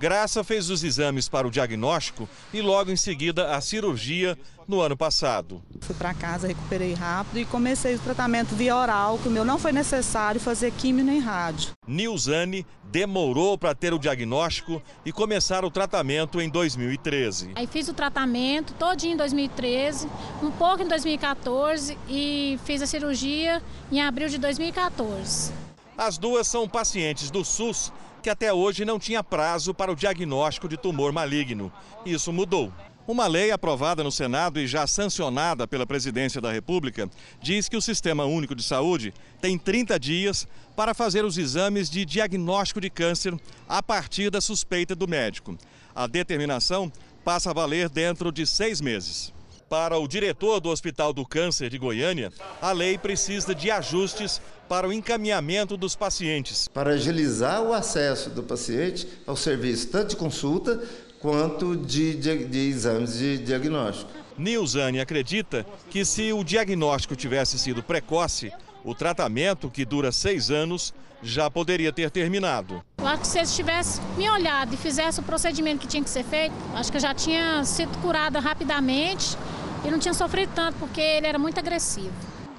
Graça 0.00 0.42
fez 0.42 0.70
os 0.70 0.82
exames 0.82 1.28
para 1.28 1.46
o 1.46 1.50
diagnóstico 1.50 2.26
e 2.54 2.62
logo 2.62 2.90
em 2.90 2.96
seguida 2.96 3.54
a 3.54 3.60
cirurgia 3.60 4.34
no 4.66 4.80
ano 4.80 4.96
passado. 4.96 5.62
Fui 5.82 5.94
para 5.94 6.14
casa, 6.14 6.48
recuperei 6.48 6.94
rápido 6.94 7.38
e 7.38 7.44
comecei 7.44 7.96
o 7.96 7.98
tratamento 7.98 8.54
via 8.54 8.74
oral, 8.74 9.18
que 9.18 9.28
o 9.28 9.30
meu 9.30 9.44
não 9.44 9.58
foi 9.58 9.72
necessário 9.72 10.40
fazer 10.40 10.72
químio 10.72 11.04
nem 11.04 11.18
rádio. 11.18 11.72
Nilzane 11.86 12.64
demorou 12.84 13.58
para 13.58 13.74
ter 13.74 13.92
o 13.92 13.98
diagnóstico 13.98 14.82
e 15.04 15.12
começar 15.12 15.66
o 15.66 15.70
tratamento 15.70 16.40
em 16.40 16.48
2013. 16.48 17.50
Aí 17.54 17.66
fiz 17.66 17.86
o 17.86 17.92
tratamento 17.92 18.72
todinho 18.78 19.12
em 19.12 19.16
2013, 19.18 20.08
um 20.42 20.50
pouco 20.50 20.82
em 20.82 20.88
2014 20.88 21.98
e 22.08 22.58
fiz 22.64 22.80
a 22.80 22.86
cirurgia 22.86 23.62
em 23.92 24.00
abril 24.00 24.30
de 24.30 24.38
2014. 24.38 25.52
As 25.98 26.16
duas 26.16 26.46
são 26.46 26.66
pacientes 26.66 27.30
do 27.30 27.44
SUS 27.44 27.92
que 28.20 28.30
até 28.30 28.52
hoje 28.52 28.84
não 28.84 28.98
tinha 28.98 29.24
prazo 29.24 29.72
para 29.72 29.90
o 29.90 29.96
diagnóstico 29.96 30.68
de 30.68 30.76
tumor 30.76 31.12
maligno. 31.12 31.72
Isso 32.04 32.32
mudou. 32.32 32.72
Uma 33.06 33.26
lei 33.26 33.50
aprovada 33.50 34.04
no 34.04 34.12
Senado 34.12 34.60
e 34.60 34.66
já 34.66 34.86
sancionada 34.86 35.66
pela 35.66 35.86
Presidência 35.86 36.40
da 36.40 36.52
República 36.52 37.10
diz 37.42 37.68
que 37.68 37.76
o 37.76 37.82
Sistema 37.82 38.24
Único 38.24 38.54
de 38.54 38.62
Saúde 38.62 39.12
tem 39.40 39.58
30 39.58 39.98
dias 39.98 40.46
para 40.76 40.94
fazer 40.94 41.24
os 41.24 41.36
exames 41.36 41.90
de 41.90 42.04
diagnóstico 42.04 42.80
de 42.80 42.88
câncer 42.88 43.34
a 43.68 43.82
partir 43.82 44.30
da 44.30 44.40
suspeita 44.40 44.94
do 44.94 45.08
médico. 45.08 45.58
A 45.94 46.06
determinação 46.06 46.92
passa 47.24 47.50
a 47.50 47.52
valer 47.52 47.88
dentro 47.88 48.30
de 48.30 48.46
seis 48.46 48.80
meses. 48.80 49.32
Para 49.70 49.96
o 49.98 50.08
diretor 50.08 50.58
do 50.58 50.68
Hospital 50.68 51.12
do 51.12 51.24
Câncer 51.24 51.70
de 51.70 51.78
Goiânia, 51.78 52.32
a 52.60 52.72
lei 52.72 52.98
precisa 52.98 53.54
de 53.54 53.70
ajustes 53.70 54.42
para 54.68 54.88
o 54.88 54.92
encaminhamento 54.92 55.76
dos 55.76 55.94
pacientes. 55.94 56.66
Para 56.66 56.94
agilizar 56.94 57.62
o 57.62 57.72
acesso 57.72 58.30
do 58.30 58.42
paciente 58.42 59.06
ao 59.24 59.36
serviço, 59.36 59.86
tanto 59.86 60.08
de 60.08 60.16
consulta 60.16 60.82
quanto 61.20 61.76
de, 61.76 62.16
de, 62.16 62.46
de 62.46 62.58
exames 62.68 63.16
de 63.16 63.38
diagnóstico. 63.38 64.10
Nilzane 64.36 64.98
acredita 64.98 65.64
que 65.88 66.04
se 66.04 66.32
o 66.32 66.42
diagnóstico 66.42 67.14
tivesse 67.14 67.56
sido 67.56 67.80
precoce, 67.80 68.50
o 68.82 68.92
tratamento, 68.92 69.70
que 69.70 69.84
dura 69.84 70.10
seis 70.10 70.50
anos, 70.50 70.92
já 71.22 71.48
poderia 71.48 71.92
ter 71.92 72.10
terminado. 72.10 72.82
Eu 72.98 73.06
acho 73.06 73.20
que 73.20 73.28
se 73.28 73.38
eles 73.38 73.54
tivessem 73.54 74.02
me 74.16 74.28
olhado 74.28 74.74
e 74.74 74.76
fizessem 74.76 75.22
o 75.22 75.26
procedimento 75.26 75.78
que 75.78 75.86
tinha 75.86 76.02
que 76.02 76.10
ser 76.10 76.24
feito, 76.24 76.54
acho 76.74 76.90
que 76.90 76.96
eu 76.96 77.00
já 77.00 77.14
tinha 77.14 77.64
sido 77.64 77.96
curada 77.98 78.40
rapidamente 78.40 79.36
e 79.84 79.90
não 79.90 79.98
tinha 79.98 80.14
sofrido 80.14 80.52
tanto 80.54 80.78
porque 80.78 81.00
ele 81.00 81.26
era 81.26 81.38
muito 81.38 81.58
agressivo. 81.58 82.12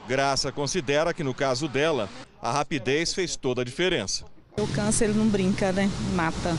Graça 0.08 0.52
considera 0.52 1.14
que 1.14 1.24
no 1.24 1.34
caso 1.34 1.68
dela, 1.68 2.10
a 2.42 2.52
rapidez 2.52 3.14
fez 3.14 3.36
toda 3.36 3.62
a 3.62 3.66
diferença. 3.66 4.26
O 4.58 4.68
câncer 4.68 5.06
ele 5.06 5.18
não 5.18 5.28
brinca, 5.28 5.72
né? 5.72 5.90
Mata. 6.14 6.58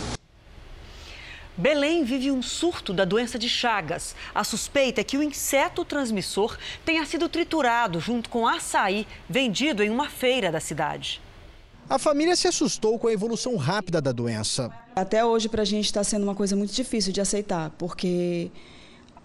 Belém 1.56 2.02
vive 2.02 2.30
um 2.30 2.42
surto 2.42 2.94
da 2.94 3.04
doença 3.04 3.38
de 3.38 3.48
Chagas. 3.48 4.16
A 4.34 4.42
suspeita 4.42 5.02
é 5.02 5.04
que 5.04 5.18
o 5.18 5.22
inseto 5.22 5.84
transmissor 5.84 6.56
tenha 6.84 7.04
sido 7.04 7.28
triturado 7.28 8.00
junto 8.00 8.30
com 8.30 8.48
açaí 8.48 9.06
vendido 9.28 9.82
em 9.82 9.90
uma 9.90 10.08
feira 10.08 10.50
da 10.50 10.60
cidade. 10.60 11.20
A 11.90 11.98
família 11.98 12.34
se 12.36 12.48
assustou 12.48 12.98
com 12.98 13.06
a 13.06 13.12
evolução 13.12 13.56
rápida 13.56 14.00
da 14.00 14.12
doença. 14.12 14.72
Até 14.96 15.22
hoje, 15.22 15.48
para 15.48 15.60
a 15.60 15.66
gente 15.66 15.84
está 15.84 16.02
sendo 16.02 16.22
uma 16.22 16.34
coisa 16.34 16.56
muito 16.56 16.72
difícil 16.72 17.12
de 17.12 17.20
aceitar, 17.20 17.70
porque 17.76 18.50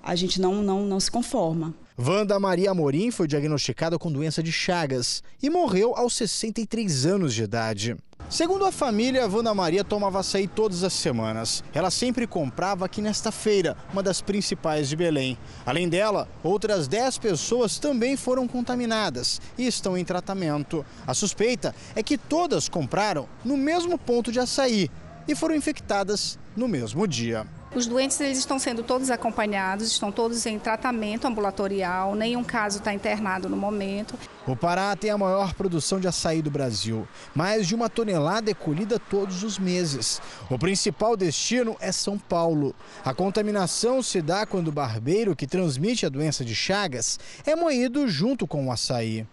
a 0.08 0.16
gente 0.16 0.40
não, 0.40 0.64
não, 0.64 0.86
não 0.86 1.02
se 1.02 1.12
conforma. 1.12 1.76
Wanda 2.00 2.40
Maria 2.40 2.72
Amorim 2.72 3.12
foi 3.12 3.28
diagnosticada 3.28 4.00
com 4.00 4.10
doença 4.10 4.42
de 4.42 4.54
Chagas 4.54 5.22
e 5.44 5.50
morreu 5.50 5.94
aos 5.98 6.16
63 6.16 7.06
anos 7.06 7.34
de 7.34 7.44
idade. 7.44 7.98
Segundo 8.30 8.66
a 8.66 8.72
família, 8.72 9.28
Wanda 9.28 9.54
Maria 9.54 9.84
tomava 9.84 10.20
açaí 10.20 10.48
todas 10.48 10.82
as 10.84 10.94
semanas. 10.94 11.62
Ela 11.74 11.92
sempre 11.92 12.26
comprava 12.26 12.86
aqui 12.86 13.02
nesta 13.02 13.34
feira, 13.34 13.76
uma 13.92 14.02
das 14.02 14.22
principais 14.22 14.88
de 14.88 14.96
Belém. 14.96 15.38
Além 15.66 15.90
dela, 15.90 16.30
outras 16.42 16.88
10 16.88 17.18
pessoas 17.18 17.78
também 17.78 18.16
foram 18.16 18.48
contaminadas 18.48 19.42
e 19.58 19.68
estão 19.68 19.98
em 19.98 20.06
tratamento. 20.06 20.86
A 21.06 21.14
suspeita 21.14 21.76
é 21.96 22.02
que 22.02 22.18
todas 22.18 22.70
compraram 22.70 23.28
no 23.44 23.58
mesmo 23.58 23.98
ponto 23.98 24.32
de 24.32 24.40
açaí 24.40 24.90
e 25.28 25.36
foram 25.36 25.56
infectadas 25.56 26.40
no 26.56 26.68
mesmo 26.68 27.06
dia. 27.06 27.46
Os 27.77 27.86
doentes 27.86 28.19
eles 28.19 28.39
estão 28.39 28.57
sendo 28.57 28.81
todos 28.81 29.12
acompanhados, 29.12 29.91
estão 29.91 30.12
todos 30.12 30.48
em 30.48 30.57
tratamento 30.57 31.27
ambulatorial, 31.27 32.15
nenhum 32.15 32.43
caso 32.43 32.79
está 32.79 32.91
internado 32.91 33.48
no 33.48 33.55
momento. 33.55 34.15
O 34.48 34.55
Pará 34.55 34.96
tem 34.96 35.12
a 35.12 35.17
maior 35.17 35.53
produção 35.53 36.00
de 36.00 36.07
açaí 36.07 36.41
do 36.41 36.50
Brasil. 36.50 37.07
Mais 37.36 37.67
de 37.67 37.75
uma 37.75 37.88
tonelada 37.88 38.50
é 38.50 38.53
colhida 38.55 38.98
todos 38.98 39.43
os 39.43 39.60
meses. 39.60 40.19
O 40.50 40.57
principal 40.57 41.15
destino 41.15 41.77
é 41.79 41.91
São 41.91 42.17
Paulo. 42.17 42.74
A 43.05 43.13
contaminação 43.13 44.01
se 44.01 44.24
dá 44.24 44.43
quando 44.48 44.69
o 44.69 44.72
barbeiro 44.72 45.36
que 45.36 45.46
transmite 45.46 46.03
a 46.03 46.10
doença 46.10 46.43
de 46.43 46.55
Chagas 46.55 47.19
é 47.46 47.55
moído 47.55 48.07
junto 48.07 48.48
com 48.48 48.65
o 48.65 48.72
açaí. 48.72 49.24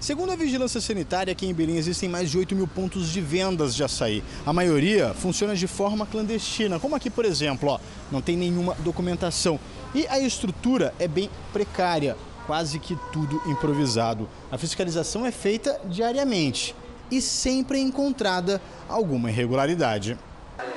Segundo 0.00 0.32
a 0.32 0.36
Vigilância 0.36 0.80
Sanitária, 0.80 1.30
aqui 1.30 1.46
em 1.46 1.52
Belém 1.52 1.76
existem 1.76 2.08
mais 2.08 2.30
de 2.30 2.38
8 2.38 2.56
mil 2.56 2.66
pontos 2.66 3.10
de 3.10 3.20
vendas 3.20 3.74
de 3.74 3.84
açaí. 3.84 4.24
A 4.46 4.52
maioria 4.52 5.12
funciona 5.12 5.54
de 5.54 5.66
forma 5.66 6.06
clandestina, 6.06 6.80
como 6.80 6.96
aqui, 6.96 7.10
por 7.10 7.26
exemplo, 7.26 7.68
ó, 7.68 7.78
não 8.10 8.22
tem 8.22 8.34
nenhuma 8.34 8.74
documentação. 8.78 9.60
E 9.94 10.06
a 10.06 10.18
estrutura 10.18 10.94
é 10.98 11.06
bem 11.06 11.28
precária, 11.52 12.16
quase 12.46 12.78
que 12.78 12.96
tudo 13.12 13.42
improvisado. 13.46 14.26
A 14.50 14.56
fiscalização 14.56 15.26
é 15.26 15.30
feita 15.30 15.78
diariamente 15.84 16.74
e 17.10 17.20
sempre 17.20 17.76
é 17.76 17.82
encontrada 17.82 18.58
alguma 18.88 19.30
irregularidade. 19.30 20.16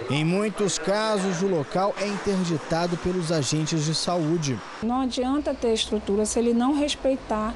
Em 0.10 0.24
muitos 0.24 0.78
casos, 0.78 1.42
o 1.42 1.48
local 1.48 1.96
é 1.98 2.08
interditado 2.08 2.98
pelos 2.98 3.32
agentes 3.32 3.86
de 3.86 3.96
saúde. 3.96 4.60
Não 4.82 5.02
adianta 5.02 5.54
ter 5.54 5.74
estrutura 5.74 6.25
se 6.25 6.38
ele 6.40 6.54
não 6.54 6.74
respeitar 6.74 7.54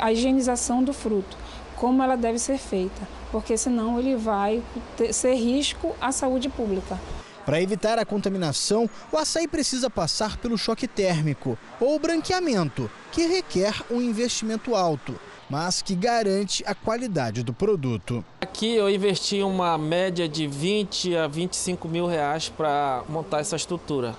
a 0.00 0.12
higienização 0.12 0.82
do 0.82 0.92
fruto, 0.92 1.36
como 1.76 2.02
ela 2.02 2.16
deve 2.16 2.38
ser 2.38 2.58
feita, 2.58 3.02
porque 3.30 3.56
senão 3.56 3.98
ele 3.98 4.16
vai 4.16 4.62
ter, 4.96 5.12
ser 5.12 5.34
risco 5.34 5.94
à 6.00 6.12
saúde 6.12 6.48
pública. 6.48 6.98
Para 7.44 7.60
evitar 7.60 7.98
a 7.98 8.06
contaminação, 8.06 8.88
o 9.12 9.18
açaí 9.18 9.46
precisa 9.46 9.90
passar 9.90 10.38
pelo 10.38 10.56
choque 10.56 10.88
térmico 10.88 11.58
ou 11.78 11.98
branqueamento, 11.98 12.90
que 13.12 13.26
requer 13.26 13.74
um 13.90 14.00
investimento 14.00 14.74
alto 14.74 15.14
mas 15.48 15.82
que 15.82 15.94
garante 15.94 16.64
a 16.66 16.74
qualidade 16.74 17.42
do 17.42 17.52
produto. 17.52 18.24
Aqui 18.40 18.74
eu 18.74 18.88
investi 18.88 19.42
uma 19.42 19.76
média 19.76 20.28
de 20.28 20.46
20 20.46 21.16
a 21.16 21.26
25 21.26 21.88
mil 21.88 22.06
reais 22.06 22.48
para 22.48 23.04
montar 23.08 23.40
essa 23.40 23.56
estrutura, 23.56 24.14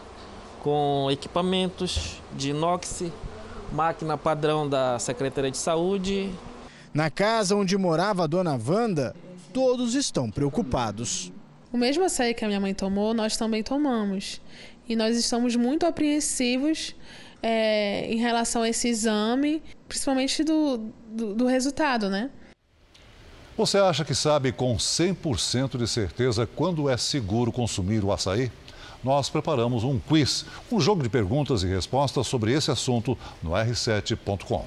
com 0.62 1.08
equipamentos 1.12 2.22
de 2.34 2.52
inox, 2.52 3.04
máquina 3.72 4.18
padrão 4.18 4.68
da 4.68 5.00
Secretaria 5.00 5.52
de 5.52 5.58
Saúde. 5.58 6.32
Na 6.94 7.10
casa 7.10 7.56
onde 7.56 7.78
morava 7.78 8.24
a 8.24 8.28
dona 8.28 8.58
Wanda, 8.58 9.16
todos 9.52 9.96
estão 9.96 10.30
preocupados. 10.30 11.32
O 11.72 11.78
mesmo 11.78 12.06
açaí 12.06 12.34
que 12.34 12.46
a 12.46 12.48
minha 12.48 12.60
mãe 12.60 12.74
tomou, 12.74 13.14
nós 13.14 13.36
também 13.36 13.62
tomamos. 13.62 14.42
E 14.88 14.96
nós 14.96 15.18
estamos 15.18 15.56
muito 15.56 15.86
apreensivos 15.86 16.96
é, 17.42 18.06
em 18.10 18.18
relação 18.18 18.62
a 18.62 18.70
esse 18.70 18.88
exame, 18.88 19.62
principalmente 19.88 20.44
do, 20.44 20.90
do, 21.08 21.34
do 21.36 21.48
resultado, 21.48 22.10
né? 22.10 22.30
Você 23.58 23.78
acha 23.78 24.04
que 24.04 24.14
sabe 24.14 24.52
com 24.52 24.76
100% 24.76 25.78
de 25.78 25.88
certeza 25.88 26.46
quando 26.46 26.90
é 26.90 26.98
seguro 26.98 27.52
consumir 27.52 28.04
o 28.04 28.12
açaí? 28.12 28.52
Nós 29.02 29.30
preparamos 29.30 29.84
um 29.84 29.98
quiz, 29.98 30.46
um 30.72 30.82
jogo 30.82 31.04
de 31.04 31.10
perguntas 31.10 31.64
e 31.64 31.68
respostas 31.68 32.28
sobre 32.28 32.52
esse 32.52 32.70
assunto 32.70 33.18
no 33.42 33.52
r7.com. 33.52 34.66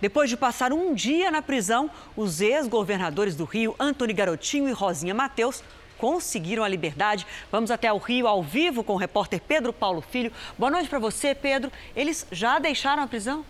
Depois 0.00 0.30
de 0.30 0.36
passar 0.36 0.72
um 0.72 0.94
dia 0.94 1.30
na 1.30 1.42
prisão, 1.42 1.90
os 2.16 2.40
ex-governadores 2.40 3.36
do 3.36 3.44
Rio, 3.44 3.74
Antônio 3.78 4.16
Garotinho 4.16 4.68
e 4.68 4.72
Rosinha 4.72 5.12
Mateus, 5.12 5.62
conseguiram 5.98 6.64
a 6.64 6.68
liberdade. 6.68 7.26
Vamos 7.52 7.70
até 7.70 7.92
o 7.92 7.98
Rio 7.98 8.26
ao 8.26 8.42
vivo 8.42 8.82
com 8.82 8.94
o 8.94 8.96
repórter 8.96 9.42
Pedro 9.46 9.74
Paulo 9.74 10.00
Filho. 10.00 10.32
Boa 10.56 10.70
noite 10.70 10.88
para 10.88 10.98
você, 10.98 11.34
Pedro. 11.34 11.70
Eles 11.94 12.26
já 12.32 12.58
deixaram 12.58 13.02
a 13.02 13.06
prisão? 13.06 13.44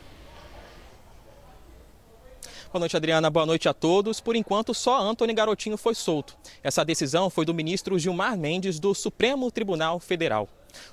Boa 2.73 2.79
noite, 2.79 2.97
Adriana. 2.97 3.29
Boa 3.29 3.45
noite 3.45 3.69
a 3.69 3.75
todos. 3.75 4.21
Por 4.21 4.37
enquanto, 4.37 4.73
só 4.73 5.01
Antônio 5.01 5.35
Garotinho 5.35 5.77
foi 5.77 5.93
solto. 5.93 6.37
Essa 6.63 6.85
decisão 6.85 7.29
foi 7.29 7.45
do 7.45 7.53
ministro 7.53 7.99
Gilmar 7.99 8.39
Mendes, 8.39 8.79
do 8.79 8.95
Supremo 8.95 9.51
Tribunal 9.51 9.99
Federal. 9.99 10.49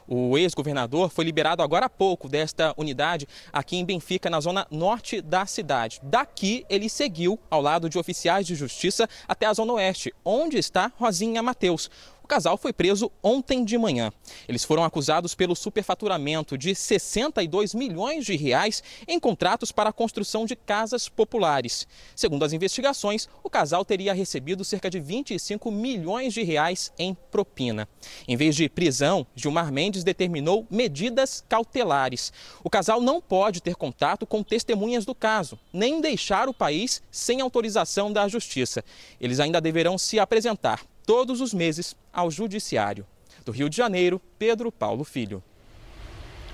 O 0.07 0.35
ex-governador 0.39 1.11
foi 1.11 1.23
liberado 1.23 1.61
agora 1.61 1.85
há 1.85 1.89
pouco 1.89 2.27
desta 2.27 2.73
unidade 2.77 3.27
aqui 3.53 3.77
em 3.77 3.85
Benfica, 3.85 4.27
na 4.27 4.39
zona 4.39 4.65
norte 4.71 5.21
da 5.21 5.45
cidade. 5.45 5.99
Daqui, 6.01 6.65
ele 6.67 6.89
seguiu 6.89 7.39
ao 7.47 7.61
lado 7.61 7.87
de 7.87 7.99
oficiais 7.99 8.47
de 8.47 8.55
justiça 8.55 9.07
até 9.27 9.45
a 9.45 9.53
zona 9.53 9.73
oeste, 9.73 10.11
onde 10.25 10.57
está 10.57 10.91
Rosinha 10.97 11.43
Mateus. 11.43 11.91
O 12.27 12.35
casal 12.37 12.57
foi 12.57 12.73
preso 12.73 13.09
ontem 13.23 13.63
de 13.63 13.77
manhã. 13.77 14.11
Eles 14.49 14.65
foram 14.65 14.83
acusados 14.83 15.33
pelo 15.33 15.55
superfaturamento 15.55 16.57
de 16.57 16.75
62 16.75 17.73
milhões 17.73 18.25
de 18.25 18.35
reais 18.35 18.83
em 19.07 19.17
contratos 19.17 19.71
para 19.71 19.91
a 19.91 19.93
construção 19.93 20.45
de 20.45 20.53
casas 20.53 21.07
populares. 21.07 21.87
Segundo 22.13 22.43
as 22.43 22.51
investigações, 22.51 23.29
o 23.41 23.49
casal 23.49 23.85
teria 23.85 24.13
recebido 24.13 24.65
cerca 24.65 24.89
de 24.89 24.99
25 24.99 25.71
milhões 25.71 26.33
de 26.33 26.43
reais 26.43 26.91
em 26.99 27.15
propina. 27.31 27.87
Em 28.27 28.35
vez 28.35 28.57
de 28.57 28.67
prisão, 28.67 29.25
Gilmar 29.33 29.71
Mendes 29.71 30.03
determinou 30.03 30.67
medidas 30.69 31.45
cautelares. 31.47 32.33
O 32.61 32.69
casal 32.69 32.99
não 32.99 33.21
pode 33.21 33.61
ter 33.61 33.77
contato 33.77 34.27
com 34.27 34.43
testemunhas 34.43 35.05
do 35.05 35.15
caso, 35.15 35.57
nem 35.71 36.01
deixar 36.01 36.49
o 36.49 36.53
país 36.53 37.01
sem 37.09 37.39
autorização 37.39 38.11
da 38.11 38.27
justiça. 38.27 38.83
Eles 39.17 39.39
ainda 39.39 39.61
deverão 39.61 39.97
se 39.97 40.19
apresentar 40.19 40.81
todos 41.07 41.39
os 41.39 41.53
meses 41.53 41.95
ao 42.11 42.29
Judiciário. 42.29 43.05
Do 43.45 43.53
Rio 43.53 43.69
de 43.69 43.77
Janeiro, 43.77 44.21
Pedro 44.37 44.69
Paulo 44.69 45.05
Filho. 45.05 45.41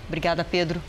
Obrigada, 0.07 0.45
Pedro. 0.45 0.79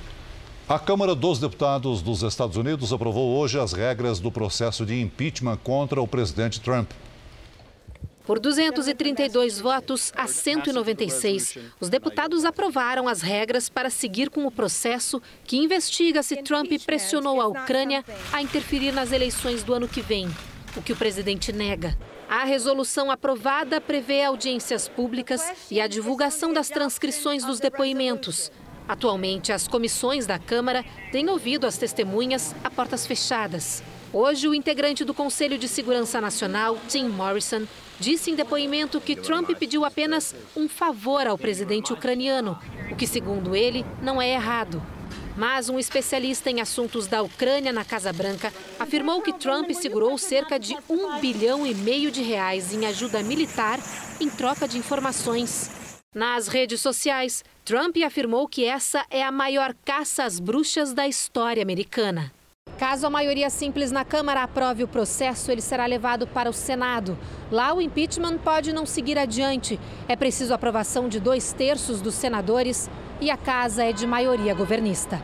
A 0.68 0.78
Câmara 0.78 1.14
dos 1.14 1.38
Deputados 1.38 2.02
dos 2.02 2.22
Estados 2.22 2.58
Unidos 2.58 2.92
aprovou 2.92 3.36
hoje 3.38 3.58
as 3.58 3.72
regras 3.72 4.20
do 4.20 4.30
processo 4.30 4.84
de 4.84 5.00
impeachment 5.00 5.56
contra 5.56 6.00
o 6.00 6.06
presidente 6.06 6.60
Trump. 6.60 6.90
Por 8.26 8.38
232 8.38 9.60
votos 9.60 10.12
a 10.14 10.26
196, 10.26 11.58
os 11.80 11.88
deputados 11.88 12.44
aprovaram 12.44 13.08
as 13.08 13.22
regras 13.22 13.68
para 13.68 13.88
seguir 13.88 14.28
com 14.28 14.46
o 14.46 14.50
processo 14.50 15.22
que 15.44 15.56
investiga 15.56 16.22
se 16.22 16.42
Trump 16.42 16.70
pressionou 16.84 17.40
a 17.40 17.46
Ucrânia 17.46 18.04
a 18.32 18.42
interferir 18.42 18.92
nas 18.92 19.10
eleições 19.12 19.62
do 19.62 19.72
ano 19.72 19.88
que 19.88 20.02
vem, 20.02 20.28
o 20.76 20.82
que 20.82 20.92
o 20.92 20.96
presidente 20.96 21.52
nega. 21.52 21.96
A 22.28 22.44
resolução 22.44 23.10
aprovada 23.10 23.80
prevê 23.80 24.24
audiências 24.24 24.88
públicas 24.88 25.42
e 25.70 25.80
a 25.80 25.86
divulgação 25.86 26.52
das 26.52 26.68
transcrições 26.68 27.44
dos 27.44 27.60
depoimentos. 27.60 28.50
Atualmente, 28.88 29.52
as 29.52 29.66
comissões 29.66 30.26
da 30.26 30.38
Câmara 30.38 30.84
têm 31.10 31.28
ouvido 31.30 31.66
as 31.66 31.78
testemunhas 31.78 32.54
a 32.62 32.70
portas 32.70 33.06
fechadas. 33.06 33.82
Hoje, 34.12 34.46
o 34.46 34.54
integrante 34.54 35.04
do 35.04 35.14
Conselho 35.14 35.58
de 35.58 35.66
Segurança 35.66 36.20
Nacional, 36.20 36.78
Tim 36.88 37.08
Morrison, 37.08 37.66
disse 37.98 38.30
em 38.30 38.34
depoimento 38.34 39.00
que 39.00 39.16
Trump 39.16 39.50
pediu 39.58 39.84
apenas 39.84 40.34
um 40.56 40.68
favor 40.68 41.26
ao 41.26 41.38
presidente 41.38 41.92
ucraniano, 41.92 42.58
o 42.90 42.96
que, 42.96 43.06
segundo 43.06 43.56
ele, 43.56 43.84
não 44.02 44.20
é 44.20 44.32
errado. 44.32 44.82
Mas 45.36 45.68
um 45.68 45.78
especialista 45.78 46.50
em 46.50 46.60
assuntos 46.60 47.06
da 47.06 47.22
Ucrânia 47.22 47.72
na 47.72 47.84
Casa 47.84 48.12
Branca 48.12 48.52
afirmou 48.78 49.20
que 49.20 49.32
Trump 49.32 49.70
segurou 49.72 50.16
cerca 50.16 50.58
de 50.58 50.76
um 50.88 51.18
bilhão 51.18 51.66
e 51.66 51.74
meio 51.74 52.10
de 52.10 52.22
reais 52.22 52.72
em 52.72 52.86
ajuda 52.86 53.22
militar 53.22 53.78
em 54.20 54.28
troca 54.28 54.68
de 54.68 54.78
informações. 54.78 55.70
Nas 56.14 56.46
redes 56.46 56.80
sociais, 56.80 57.42
Trump 57.64 57.96
afirmou 58.06 58.46
que 58.46 58.64
essa 58.64 59.04
é 59.10 59.24
a 59.24 59.32
maior 59.32 59.74
caça 59.84 60.22
às 60.22 60.38
bruxas 60.38 60.92
da 60.92 61.08
história 61.08 61.62
americana. 61.62 62.32
Caso 62.78 63.06
a 63.06 63.10
maioria 63.10 63.50
simples 63.50 63.90
na 63.90 64.04
Câmara 64.04 64.42
aprove 64.42 64.82
o 64.82 64.88
processo, 64.88 65.50
ele 65.50 65.60
será 65.60 65.86
levado 65.86 66.26
para 66.26 66.50
o 66.50 66.52
Senado. 66.52 67.16
Lá, 67.50 67.72
o 67.72 67.80
impeachment 67.80 68.38
pode 68.38 68.72
não 68.72 68.84
seguir 68.84 69.16
adiante. 69.16 69.78
É 70.08 70.16
preciso 70.16 70.52
a 70.52 70.56
aprovação 70.56 71.08
de 71.08 71.18
dois 71.20 71.52
terços 71.52 72.00
dos 72.00 72.14
senadores 72.14 72.90
e 73.24 73.30
a 73.30 73.38
casa 73.38 73.82
é 73.82 73.90
de 73.90 74.06
maioria 74.06 74.52
governista. 74.52 75.18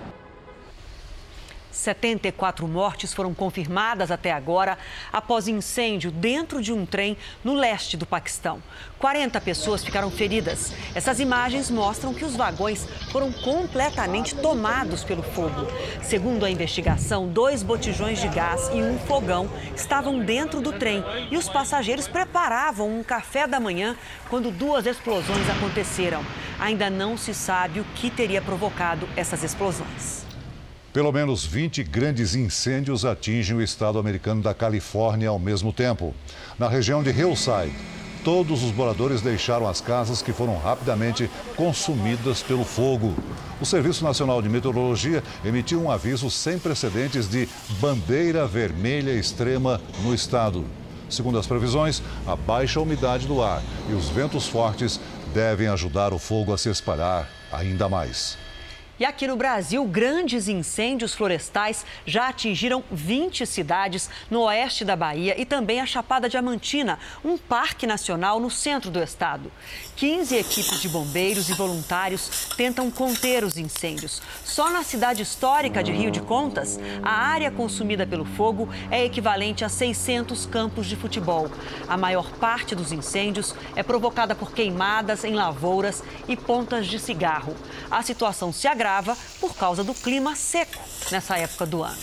74 1.81 2.69
mortes 2.69 3.15
foram 3.15 3.33
confirmadas 3.33 4.11
até 4.11 4.31
agora 4.31 4.79
após 5.13 5.49
incêndio 5.49 6.11
dentro 6.11 6.63
de 6.63 6.73
um 6.73 6.85
trem 6.85 7.17
no 7.43 7.55
leste 7.55 7.97
do 7.97 8.07
Paquistão. 8.07 8.63
40 8.99 9.41
pessoas 9.41 9.83
ficaram 9.83 10.11
feridas. 10.11 10.73
Essas 10.95 11.21
imagens 11.21 11.71
mostram 11.71 12.13
que 12.13 12.25
os 12.25 12.37
vagões 12.37 12.87
foram 13.11 13.33
completamente 13.33 14.35
tomados 14.35 15.03
pelo 15.03 15.23
fogo. 15.23 15.67
Segundo 16.03 16.45
a 16.45 16.51
investigação, 16.51 17.27
dois 17.27 17.63
botijões 17.63 18.21
de 18.21 18.29
gás 18.29 18.71
e 18.75 18.83
um 18.83 18.99
fogão 18.99 19.49
estavam 19.75 20.21
dentro 20.21 20.61
do 20.61 20.73
trem 20.73 21.03
e 21.31 21.37
os 21.37 21.49
passageiros 21.49 22.07
preparavam 22.07 22.99
um 22.99 23.03
café 23.03 23.47
da 23.47 23.59
manhã 23.59 23.97
quando 24.29 24.51
duas 24.51 24.85
explosões 24.85 25.49
aconteceram. 25.49 26.25
Ainda 26.59 26.91
não 26.91 27.17
se 27.17 27.33
sabe 27.33 27.81
o 27.81 27.85
que 27.95 28.11
teria 28.11 28.43
provocado 28.43 29.09
essas 29.17 29.43
explosões. 29.43 30.20
Pelo 30.93 31.13
menos 31.13 31.45
20 31.45 31.85
grandes 31.85 32.35
incêndios 32.35 33.05
atingem 33.05 33.57
o 33.57 33.63
estado 33.63 33.97
americano 33.97 34.43
da 34.43 34.53
Califórnia 34.53 35.29
ao 35.29 35.39
mesmo 35.39 35.73
tempo. 35.73 36.13
Na 36.59 36.69
região 36.69 37.01
de 37.01 37.11
Hillside, 37.11 37.73
todos 38.25 38.65
os 38.65 38.73
moradores 38.73 39.21
deixaram 39.21 39.69
as 39.69 39.81
casas 39.81 40.21
que 40.21 40.33
foram 40.33 40.59
rapidamente 40.59 41.31
consumidas 41.55 42.43
pelo 42.43 42.65
fogo. 42.65 43.15
O 43.61 43.65
Serviço 43.65 44.03
Nacional 44.03 44.43
de 44.43 44.49
Meteorologia 44.49 45.23
emitiu 45.45 45.81
um 45.81 45.93
aviso 45.93 46.29
sem 46.29 46.59
precedentes 46.59 47.29
de 47.29 47.49
bandeira 47.81 48.45
vermelha 48.45 49.13
extrema 49.13 49.81
no 50.03 50.13
estado. 50.13 50.65
Segundo 51.09 51.39
as 51.39 51.47
previsões, 51.47 52.03
a 52.27 52.35
baixa 52.35 52.81
umidade 52.81 53.29
do 53.29 53.41
ar 53.41 53.63
e 53.89 53.93
os 53.93 54.09
ventos 54.09 54.49
fortes 54.49 54.99
devem 55.33 55.69
ajudar 55.69 56.13
o 56.13 56.19
fogo 56.19 56.53
a 56.53 56.59
se 56.59 56.69
espalhar 56.69 57.31
ainda 57.53 57.89
mais. 57.89 58.37
E 59.01 59.05
aqui 59.07 59.27
no 59.27 59.35
Brasil, 59.35 59.83
grandes 59.87 60.47
incêndios 60.47 61.15
florestais 61.15 61.87
já 62.05 62.29
atingiram 62.29 62.85
20 62.93 63.47
cidades 63.47 64.11
no 64.31 64.43
oeste 64.43 64.85
da 64.85 64.95
Bahia 64.95 65.41
e 65.41 65.47
também 65.47 65.81
a 65.81 65.87
Chapada 65.87 66.29
Diamantina, 66.29 66.99
um 67.25 67.39
parque 67.39 67.87
nacional 67.87 68.39
no 68.39 68.51
centro 68.51 68.91
do 68.91 69.03
estado. 69.03 69.51
15 69.97 70.37
equipes 70.37 70.83
de 70.83 70.89
bombeiros 70.91 71.49
e 71.49 71.55
voluntários 71.55 72.51
tentam 72.59 72.91
conter 72.91 73.43
os 73.43 73.57
incêndios. 73.57 74.21
Só 74.45 74.69
na 74.69 74.83
cidade 74.83 75.23
histórica 75.23 75.83
de 75.83 75.93
Rio 75.93 76.11
de 76.11 76.21
Contas, 76.21 76.79
a 77.03 77.11
área 77.11 77.51
consumida 77.51 78.07
pelo 78.07 78.27
fogo 78.27 78.69
é 78.91 79.03
equivalente 79.03 79.65
a 79.65 79.71
600 79.71 80.45
campos 80.45 80.87
de 80.87 80.95
futebol. 80.95 81.51
A 81.89 81.97
maior 81.97 82.31
parte 82.33 82.75
dos 82.75 82.93
incêndios 82.93 83.55
é 83.75 83.83
provocada 83.83 84.35
por 84.35 84.53
queimadas 84.53 85.25
em 85.25 85.33
lavouras 85.33 86.05
e 86.29 86.37
pontas 86.37 86.87
de 86.87 86.99
cigarro. 86.99 87.57
A 87.91 88.03
situação 88.03 88.53
se 88.53 88.69
agrava 88.69 88.90
por 89.41 89.55
causa 89.55 89.85
do 89.85 89.95
clima 89.95 90.35
seco 90.35 90.83
nessa 91.11 91.37
época 91.37 91.65
do 91.67 91.83
ano. 91.83 92.01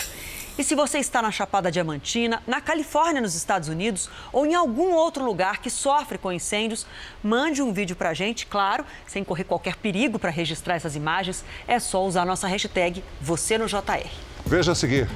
E 0.57 0.63
se 0.63 0.73
você 0.73 0.97
está 0.97 1.21
na 1.21 1.29
Chapada 1.29 1.71
Diamantina, 1.71 2.41
na 2.47 2.59
Califórnia, 2.59 3.21
nos 3.21 3.35
Estados 3.35 3.69
Unidos, 3.69 4.09
ou 4.33 4.43
em 4.43 4.55
algum 4.55 4.91
outro 4.91 5.23
lugar 5.23 5.61
que 5.61 5.69
sofre 5.69 6.17
com 6.17 6.31
incêndios, 6.31 6.87
mande 7.21 7.61
um 7.61 7.71
vídeo 7.71 7.95
para 7.95 8.09
a 8.09 8.13
gente, 8.13 8.47
claro, 8.47 8.83
sem 9.05 9.23
correr 9.23 9.43
qualquer 9.43 9.75
perigo 9.75 10.17
para 10.17 10.31
registrar 10.31 10.75
essas 10.75 10.95
imagens. 10.95 11.45
É 11.67 11.79
só 11.79 12.03
usar 12.03 12.25
nossa 12.25 12.47
hashtag 12.47 13.03
#VocêNoJR. 13.21 14.09
Veja 14.47 14.71
a 14.71 14.75
seguir 14.75 15.07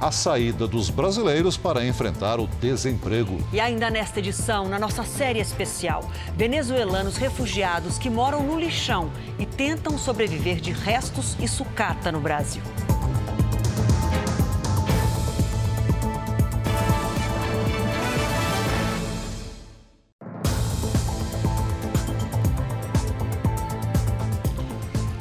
a 0.00 0.10
saída 0.10 0.66
dos 0.66 0.88
brasileiros 0.88 1.56
para 1.56 1.84
enfrentar 1.86 2.40
o 2.40 2.46
desemprego. 2.46 3.38
E 3.52 3.60
ainda 3.60 3.90
nesta 3.90 4.18
edição, 4.18 4.66
na 4.68 4.78
nossa 4.78 5.04
série 5.04 5.38
especial, 5.38 6.10
venezuelanos 6.36 7.16
refugiados 7.16 7.98
que 7.98 8.08
moram 8.08 8.42
no 8.42 8.58
lixão 8.58 9.10
e 9.38 9.44
tentam 9.44 9.98
sobreviver 9.98 10.60
de 10.60 10.72
restos 10.72 11.36
e 11.38 11.46
sucata 11.46 12.10
no 12.10 12.20
Brasil. 12.20 12.62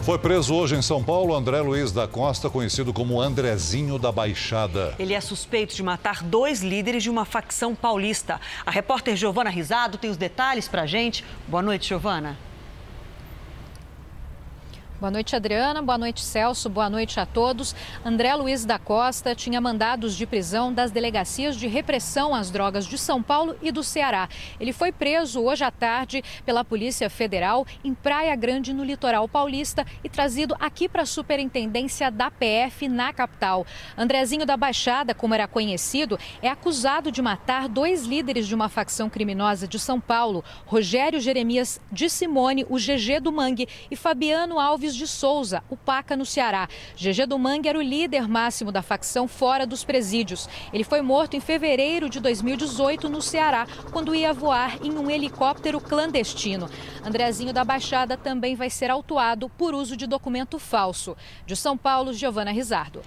Foi 0.09 0.17
preso 0.17 0.55
hoje 0.55 0.73
em 0.75 0.81
São 0.81 1.03
Paulo 1.03 1.35
André 1.35 1.61
Luiz 1.61 1.91
da 1.91 2.07
Costa, 2.07 2.49
conhecido 2.49 2.91
como 2.91 3.21
Andrezinho 3.21 3.99
da 3.99 4.11
Baixada. 4.11 4.95
Ele 4.97 5.13
é 5.13 5.21
suspeito 5.21 5.75
de 5.75 5.83
matar 5.83 6.23
dois 6.23 6.63
líderes 6.63 7.03
de 7.03 7.11
uma 7.11 7.25
facção 7.25 7.75
paulista. 7.75 8.41
A 8.65 8.71
repórter 8.71 9.15
Giovana 9.15 9.51
Risado 9.51 9.99
tem 9.99 10.09
os 10.09 10.17
detalhes 10.17 10.67
pra 10.67 10.87
gente. 10.87 11.23
Boa 11.47 11.61
noite, 11.61 11.89
Giovana. 11.89 12.48
Boa 14.99 15.09
noite, 15.09 15.33
Adriana. 15.33 15.81
Boa 15.81 15.97
noite, 15.97 16.19
Celso. 16.19 16.69
Boa 16.69 16.89
noite 16.89 17.21
a 17.21 17.25
todos. 17.25 17.73
André 18.03 18.35
Luiz 18.35 18.65
da 18.65 18.77
Costa 18.77 19.33
tinha 19.33 19.61
mandados 19.61 20.13
de 20.13 20.25
prisão 20.25 20.73
das 20.73 20.91
delegacias 20.91 21.55
de 21.55 21.67
repressão 21.67 22.35
às 22.35 22.51
drogas 22.51 22.85
de 22.85 22.97
São 22.97 23.23
Paulo 23.23 23.55
e 23.61 23.71
do 23.71 23.81
Ceará. 23.81 24.27
Ele 24.59 24.73
foi 24.73 24.91
preso 24.91 25.41
hoje 25.41 25.63
à 25.63 25.71
tarde 25.71 26.21
pela 26.45 26.65
Polícia 26.65 27.09
Federal 27.09 27.65
em 27.81 27.93
Praia 27.93 28.35
Grande, 28.35 28.73
no 28.73 28.83
litoral 28.83 29.25
paulista, 29.25 29.87
e 30.03 30.09
trazido 30.09 30.53
aqui 30.59 30.89
para 30.89 31.03
a 31.03 31.05
superintendência 31.05 32.11
da 32.11 32.29
PF 32.29 32.89
na 32.89 33.13
capital. 33.13 33.65
Andrezinho 33.97 34.45
da 34.45 34.57
Baixada, 34.57 35.15
como 35.15 35.33
era 35.33 35.47
conhecido, 35.47 36.19
é 36.41 36.49
acusado 36.49 37.09
de 37.09 37.21
matar 37.21 37.69
dois 37.69 38.05
líderes 38.05 38.45
de 38.45 38.53
uma 38.53 38.67
facção 38.67 39.09
criminosa 39.09 39.65
de 39.65 39.79
São 39.79 39.97
Paulo, 39.97 40.43
Rogério 40.65 41.21
Jeremias 41.21 41.79
de 41.89 42.09
Simone, 42.09 42.65
o 42.69 42.75
GG 42.75 43.21
do 43.21 43.31
Mangue, 43.31 43.69
e 43.89 43.95
Fabiano 43.95 44.59
Alves 44.59 44.88
de 44.95 45.07
Souza, 45.07 45.63
o 45.69 45.77
Paca, 45.77 46.15
no 46.15 46.25
Ceará. 46.25 46.67
GG 46.95 47.25
do 47.27 47.37
Mangue 47.39 47.69
era 47.69 47.77
o 47.77 47.81
líder 47.81 48.27
máximo 48.27 48.71
da 48.71 48.81
facção 48.81 49.27
fora 49.27 49.65
dos 49.65 49.83
presídios. 49.83 50.47
Ele 50.73 50.83
foi 50.83 51.01
morto 51.01 51.35
em 51.35 51.39
fevereiro 51.39 52.09
de 52.09 52.19
2018 52.19 53.09
no 53.09 53.21
Ceará, 53.21 53.67
quando 53.91 54.15
ia 54.15 54.33
voar 54.33 54.77
em 54.83 54.97
um 54.97 55.09
helicóptero 55.09 55.79
clandestino. 55.79 56.69
Andrezinho 57.03 57.53
da 57.53 57.63
Baixada 57.63 58.17
também 58.17 58.55
vai 58.55 58.69
ser 58.69 58.89
autuado 58.89 59.49
por 59.49 59.73
uso 59.73 59.95
de 59.95 60.05
documento 60.07 60.59
falso. 60.59 61.15
De 61.45 61.55
São 61.55 61.77
Paulo, 61.77 62.13
Giovana 62.13 62.51
Rizardo. 62.51 63.01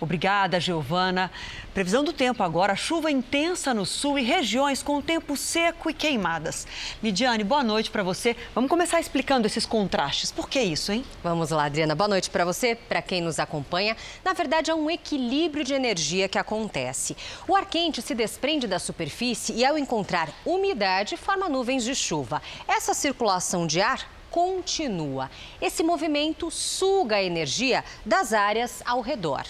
Obrigada, 0.00 0.58
Giovana. 0.58 1.30
Previsão 1.72 2.02
do 2.02 2.12
tempo 2.12 2.42
agora: 2.42 2.74
chuva 2.74 3.10
intensa 3.10 3.72
no 3.72 3.86
sul 3.86 4.18
e 4.18 4.22
regiões 4.22 4.82
com 4.82 5.00
tempo 5.00 5.36
seco 5.36 5.88
e 5.88 5.94
queimadas. 5.94 6.66
Lidiane, 7.02 7.44
boa 7.44 7.62
noite 7.62 7.90
para 7.90 8.02
você. 8.02 8.36
Vamos 8.54 8.68
começar 8.68 9.00
explicando 9.00 9.46
esses 9.46 9.64
contrastes. 9.64 10.32
Por 10.32 10.48
que 10.48 10.60
isso, 10.60 10.92
hein? 10.92 11.04
Vamos 11.22 11.50
lá, 11.50 11.66
Adriana. 11.66 11.94
Boa 11.94 12.08
noite 12.08 12.28
para 12.28 12.44
você, 12.44 12.74
para 12.74 13.00
quem 13.00 13.20
nos 13.20 13.38
acompanha. 13.38 13.96
Na 14.24 14.32
verdade, 14.32 14.70
é 14.70 14.74
um 14.74 14.90
equilíbrio 14.90 15.64
de 15.64 15.74
energia 15.74 16.28
que 16.28 16.38
acontece. 16.38 17.16
O 17.46 17.54
ar 17.54 17.66
quente 17.66 18.02
se 18.02 18.14
desprende 18.14 18.66
da 18.66 18.78
superfície 18.78 19.54
e, 19.54 19.64
ao 19.64 19.78
encontrar 19.78 20.28
umidade, 20.44 21.16
forma 21.16 21.48
nuvens 21.48 21.84
de 21.84 21.94
chuva. 21.94 22.42
Essa 22.66 22.94
circulação 22.94 23.66
de 23.66 23.80
ar 23.80 24.08
continua. 24.34 25.30
Esse 25.62 25.84
movimento 25.84 26.50
suga 26.50 27.16
a 27.16 27.22
energia 27.22 27.84
das 28.04 28.32
áreas 28.32 28.82
ao 28.84 29.00
redor. 29.00 29.44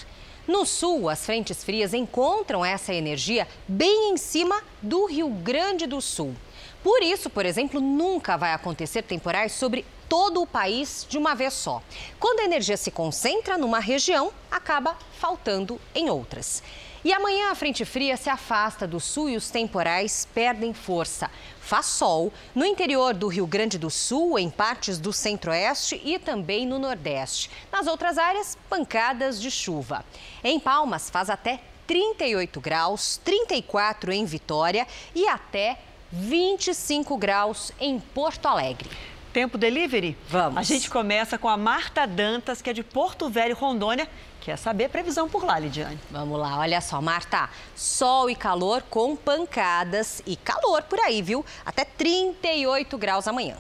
No 0.47 0.67
sul, 0.67 1.09
as 1.09 1.25
frentes 1.25 1.65
frias 1.65 1.95
encontram 1.95 2.63
essa 2.63 2.93
energia 2.93 3.49
bem 3.67 4.11
em 4.11 4.17
cima 4.19 4.63
do 4.83 5.07
Rio 5.07 5.29
Grande 5.31 5.87
do 5.87 6.03
Sul. 6.03 6.35
Por 6.83 7.03
isso, 7.03 7.31
por 7.31 7.47
exemplo, 7.47 7.81
nunca 7.81 8.37
vai 8.37 8.53
acontecer 8.53 9.03
temporais 9.03 9.53
sobre 9.53 9.87
todo 10.07 10.43
o 10.43 10.47
país 10.47 11.07
de 11.09 11.17
uma 11.17 11.35
vez 11.35 11.55
só. 11.55 11.83
Quando 12.21 12.41
a 12.41 12.45
energia 12.45 12.77
se 12.77 12.91
concentra 12.91 13.57
numa 13.57 13.81
região, 13.81 14.31
acaba 14.51 14.99
faltando 15.19 15.81
em 15.95 16.11
outras. 16.11 16.63
E 17.05 17.13
amanhã 17.13 17.51
a 17.51 17.55
frente 17.55 17.85
fria 17.85 18.17
se 18.17 18.31
afasta 18.31 18.87
do 18.87 18.99
sul 18.99 19.29
e 19.29 19.37
os 19.37 19.51
temporais 19.51 20.27
perdem 20.33 20.73
força. 20.73 21.31
Faz 21.61 21.85
sol 21.85 22.33
no 22.55 22.65
interior 22.65 23.13
do 23.13 23.29
Rio 23.29 23.47
Grande 23.47 23.77
do 23.77 23.91
Sul, 23.91 24.39
em 24.39 24.49
partes 24.49 24.99
do 24.99 25.13
centro-oeste 25.13 26.01
e 26.03 26.19
também 26.19 26.67
no 26.67 26.79
nordeste. 26.79 27.51
Nas 27.71 27.87
outras 27.87 28.17
áreas, 28.17 28.57
pancadas 28.71 29.39
de 29.39 29.51
chuva. 29.51 30.03
Em 30.43 30.59
Palmas 30.59 31.11
faz 31.11 31.29
até 31.29 31.61
38 31.87 32.59
graus, 32.59 33.21
34 33.23 34.11
em 34.11 34.25
Vitória 34.25 34.87
e 35.15 35.29
até 35.29 35.79
25 36.11 37.19
graus 37.19 37.71
em 37.79 38.01
Porto 38.01 38.47
Alegre. 38.47 38.89
Tempo 39.35 39.59
delivery? 39.59 40.17
Vamos. 40.29 40.57
A 40.57 40.63
gente 40.63 40.89
começa 40.89 41.37
com 41.37 41.49
a 41.49 41.57
Marta 41.57 42.07
Dantas, 42.07 42.63
que 42.63 42.71
é 42.71 42.73
de 42.73 42.85
Porto 42.85 43.29
Velho, 43.29 43.57
Rondônia. 43.57 44.09
Quer 44.41 44.57
saber 44.57 44.85
a 44.85 44.89
previsão 44.89 45.29
por 45.29 45.43
lá, 45.45 45.59
Lidiane? 45.59 45.99
Vamos 46.09 46.39
lá, 46.39 46.57
olha 46.57 46.81
só, 46.81 47.03
Marta. 47.03 47.51
Sol 47.75 48.31
e 48.31 48.37
calor 48.37 48.83
com 48.83 49.17
pancadas 49.17 50.23
e 50.25 50.37
calor 50.37 50.85
por 50.85 51.01
aí, 51.01 51.21
viu? 51.21 51.45
Até 51.67 51.85
38 51.85 52.97
graus 52.97 53.27
amanhã. 53.27 53.57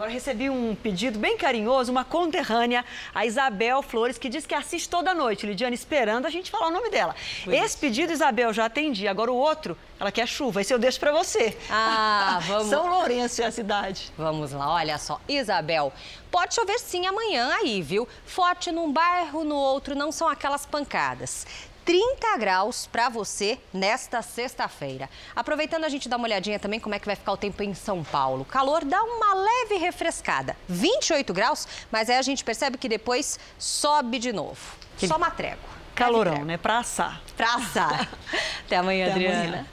Agora 0.00 0.12
recebi 0.14 0.48
um 0.48 0.74
pedido 0.74 1.18
bem 1.18 1.36
carinhoso, 1.36 1.92
uma 1.92 2.06
conterrânea, 2.06 2.82
a 3.14 3.26
Isabel 3.26 3.82
Flores, 3.82 4.16
que 4.16 4.30
diz 4.30 4.46
que 4.46 4.54
assiste 4.54 4.88
toda 4.88 5.12
noite, 5.12 5.44
Lidiane, 5.44 5.74
esperando 5.74 6.24
a 6.24 6.30
gente 6.30 6.50
falar 6.50 6.68
o 6.68 6.70
nome 6.70 6.88
dela. 6.88 7.14
Esse 7.46 7.76
pedido, 7.76 8.10
Isabel, 8.10 8.50
já 8.50 8.64
atendi. 8.64 9.06
Agora 9.06 9.30
o 9.30 9.36
outro, 9.36 9.76
ela 10.00 10.10
quer 10.10 10.26
chuva. 10.26 10.62
Esse 10.62 10.72
eu 10.72 10.78
deixo 10.78 10.98
para 10.98 11.12
você. 11.12 11.54
Ah, 11.68 12.40
vamos. 12.48 12.68
São 12.68 12.88
Lourenço 12.88 13.42
é 13.42 13.44
a 13.44 13.52
cidade. 13.52 14.10
Vamos 14.16 14.52
lá, 14.52 14.72
olha 14.72 14.96
só. 14.96 15.20
Isabel, 15.28 15.92
pode 16.30 16.54
chover 16.54 16.78
sim 16.78 17.06
amanhã 17.06 17.50
aí, 17.60 17.82
viu? 17.82 18.08
Forte 18.24 18.72
num 18.72 18.90
bairro, 18.90 19.44
no 19.44 19.56
outro, 19.56 19.94
não 19.94 20.10
são 20.10 20.30
aquelas 20.30 20.64
pancadas. 20.64 21.46
30 21.84 22.36
graus 22.38 22.86
para 22.86 23.08
você 23.08 23.58
nesta 23.72 24.22
sexta-feira. 24.22 25.08
Aproveitando 25.34 25.84
a 25.84 25.88
gente 25.88 26.08
dá 26.08 26.16
uma 26.16 26.26
olhadinha 26.26 26.58
também 26.58 26.78
como 26.80 26.94
é 26.94 26.98
que 26.98 27.06
vai 27.06 27.16
ficar 27.16 27.32
o 27.32 27.36
tempo 27.36 27.62
em 27.62 27.74
São 27.74 28.02
Paulo. 28.04 28.44
calor 28.44 28.84
dá 28.84 29.02
uma 29.02 29.34
leve 29.34 29.76
refrescada, 29.76 30.56
28 30.68 31.32
graus, 31.32 31.66
mas 31.90 32.08
aí 32.10 32.16
a 32.16 32.22
gente 32.22 32.44
percebe 32.44 32.78
que 32.78 32.88
depois 32.88 33.38
sobe 33.58 34.18
de 34.18 34.32
novo. 34.32 34.60
Só 34.98 35.16
uma 35.16 35.30
trégua. 35.30 35.80
Calorão, 35.94 36.44
né? 36.44 36.56
Para 36.56 36.78
assar. 36.78 37.20
Para 37.36 37.54
assar. 37.54 38.08
Até 38.64 38.76
amanhã, 38.76 39.06
Até 39.06 39.12
Adriana. 39.12 39.44
Amanhã. 39.44 39.66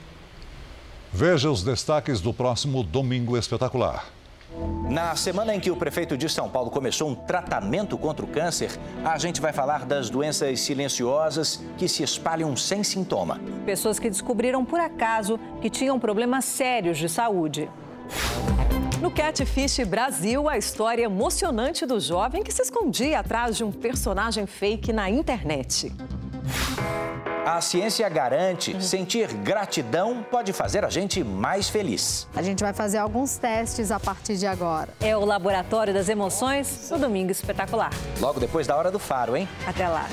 Veja 1.12 1.50
os 1.50 1.62
destaques 1.62 2.20
do 2.20 2.34
próximo 2.34 2.82
Domingo 2.82 3.36
Espetacular. 3.36 4.17
Na 4.88 5.14
semana 5.14 5.54
em 5.54 5.60
que 5.60 5.70
o 5.70 5.76
prefeito 5.76 6.16
de 6.16 6.28
São 6.28 6.48
Paulo 6.48 6.70
começou 6.70 7.08
um 7.08 7.14
tratamento 7.14 7.98
contra 7.98 8.24
o 8.24 8.28
câncer, 8.28 8.70
a 9.04 9.18
gente 9.18 9.40
vai 9.40 9.52
falar 9.52 9.84
das 9.84 10.08
doenças 10.08 10.60
silenciosas 10.60 11.62
que 11.76 11.86
se 11.86 12.02
espalham 12.02 12.56
sem 12.56 12.82
sintoma. 12.82 13.40
Pessoas 13.66 13.98
que 13.98 14.08
descobriram 14.08 14.64
por 14.64 14.80
acaso 14.80 15.38
que 15.60 15.68
tinham 15.68 16.00
problemas 16.00 16.44
sérios 16.44 16.96
de 16.98 17.08
saúde. 17.08 17.68
No 19.00 19.10
Catfish 19.10 19.78
Brasil, 19.86 20.48
a 20.48 20.58
história 20.58 21.04
emocionante 21.04 21.86
do 21.86 22.00
jovem 22.00 22.42
que 22.42 22.52
se 22.52 22.62
escondia 22.62 23.20
atrás 23.20 23.56
de 23.56 23.62
um 23.62 23.70
personagem 23.70 24.46
fake 24.46 24.92
na 24.92 25.08
internet. 25.08 25.92
A 27.48 27.62
ciência 27.62 28.06
garante 28.10 28.74
uhum. 28.74 28.80
sentir 28.82 29.32
gratidão 29.32 30.22
pode 30.22 30.52
fazer 30.52 30.84
a 30.84 30.90
gente 30.90 31.24
mais 31.24 31.66
feliz. 31.66 32.28
A 32.36 32.42
gente 32.42 32.62
vai 32.62 32.74
fazer 32.74 32.98
alguns 32.98 33.38
testes 33.38 33.90
a 33.90 33.98
partir 33.98 34.36
de 34.36 34.46
agora. 34.46 34.90
É 35.00 35.16
o 35.16 35.24
Laboratório 35.24 35.94
das 35.94 36.10
Emoções 36.10 36.90
no 36.90 36.98
Domingo 36.98 37.32
Espetacular. 37.32 37.88
Logo 38.20 38.38
depois 38.38 38.66
da 38.66 38.76
hora 38.76 38.90
do 38.90 38.98
faro, 38.98 39.34
hein? 39.34 39.48
Até 39.66 39.88
lá. 39.88 40.06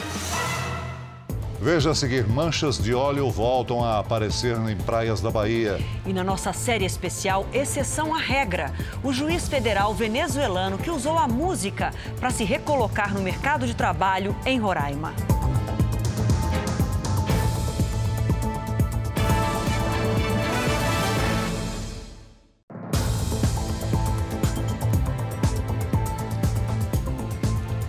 Veja 1.60 1.92
a 1.92 1.96
seguir, 1.96 2.26
manchas 2.26 2.82
de 2.82 2.96
óleo 2.96 3.30
voltam 3.30 3.84
a 3.84 4.00
aparecer 4.00 4.58
em 4.70 4.78
praias 4.78 5.20
da 5.20 5.30
Bahia. 5.30 5.78
E 6.06 6.14
na 6.14 6.24
nossa 6.24 6.54
série 6.54 6.86
especial, 6.86 7.46
exceção 7.52 8.16
à 8.16 8.18
regra, 8.18 8.72
o 9.04 9.12
juiz 9.12 9.50
federal 9.50 9.94
venezuelano 9.94 10.78
que 10.78 10.90
usou 10.90 11.18
a 11.18 11.28
música 11.28 11.92
para 12.18 12.30
se 12.30 12.46
recolocar 12.46 13.14
no 13.14 13.20
mercado 13.20 13.68
de 13.68 13.76
trabalho 13.76 14.34
em 14.46 14.58
Roraima. 14.58 15.14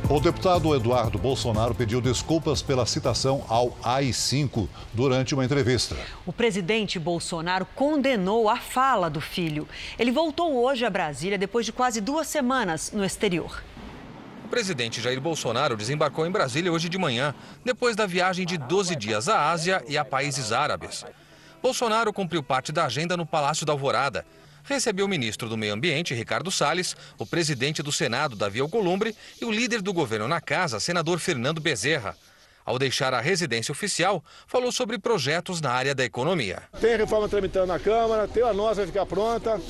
O 0.08 0.20
deputado 0.20 0.72
Eduardo 0.72 1.18
Bolsonaro 1.18 1.74
pediu 1.74 2.00
desculpas 2.00 2.62
pela 2.62 2.86
citação 2.86 3.44
ao 3.48 3.76
AI-5 3.82 4.68
durante 4.92 5.34
uma 5.34 5.44
entrevista. 5.44 5.96
O 6.24 6.32
presidente 6.32 6.96
Bolsonaro 6.96 7.66
condenou 7.74 8.48
a 8.48 8.56
fala 8.56 9.10
do 9.10 9.20
filho. 9.20 9.66
Ele 9.98 10.12
voltou 10.12 10.62
hoje 10.64 10.84
a 10.84 10.90
Brasília 10.90 11.36
depois 11.36 11.66
de 11.66 11.72
quase 11.72 12.00
duas 12.00 12.28
semanas 12.28 12.92
no 12.92 13.04
exterior. 13.04 13.64
O 14.44 14.48
presidente 14.48 15.00
Jair 15.00 15.20
Bolsonaro 15.20 15.76
desembarcou 15.76 16.24
em 16.24 16.30
Brasília 16.30 16.72
hoje 16.72 16.88
de 16.88 16.96
manhã, 16.96 17.34
depois 17.64 17.96
da 17.96 18.06
viagem 18.06 18.46
de 18.46 18.56
12 18.56 18.94
dias 18.94 19.28
à 19.28 19.50
Ásia 19.50 19.82
e 19.88 19.98
a 19.98 20.04
países 20.04 20.52
árabes. 20.52 21.04
Bolsonaro 21.60 22.12
cumpriu 22.12 22.44
parte 22.44 22.70
da 22.70 22.84
agenda 22.84 23.16
no 23.16 23.26
Palácio 23.26 23.66
da 23.66 23.72
Alvorada 23.72 24.24
recebeu 24.66 25.06
o 25.06 25.08
ministro 25.08 25.48
do 25.48 25.56
Meio 25.56 25.72
Ambiente, 25.72 26.14
Ricardo 26.14 26.50
Salles, 26.50 26.96
o 27.18 27.24
presidente 27.24 27.82
do 27.82 27.90
Senado, 27.90 28.36
Davi 28.36 28.60
Alcolumbre, 28.60 29.16
e 29.40 29.44
o 29.44 29.50
líder 29.50 29.80
do 29.80 29.92
governo 29.92 30.28
na 30.28 30.40
casa, 30.40 30.78
senador 30.80 31.18
Fernando 31.18 31.60
Bezerra. 31.60 32.16
Ao 32.66 32.80
deixar 32.80 33.14
a 33.14 33.20
residência 33.20 33.70
oficial, 33.70 34.24
falou 34.44 34.72
sobre 34.72 34.98
projetos 34.98 35.60
na 35.60 35.70
área 35.70 35.94
da 35.94 36.04
economia. 36.04 36.64
Tem 36.80 36.96
reforma 36.96 37.28
tramitando 37.28 37.66
na 37.66 37.78
Câmara, 37.78 38.26
tem 38.26 38.42
a 38.42 38.52
nossa 38.52 38.74
vai 38.76 38.86
ficar 38.88 39.06
pronta. 39.06 39.60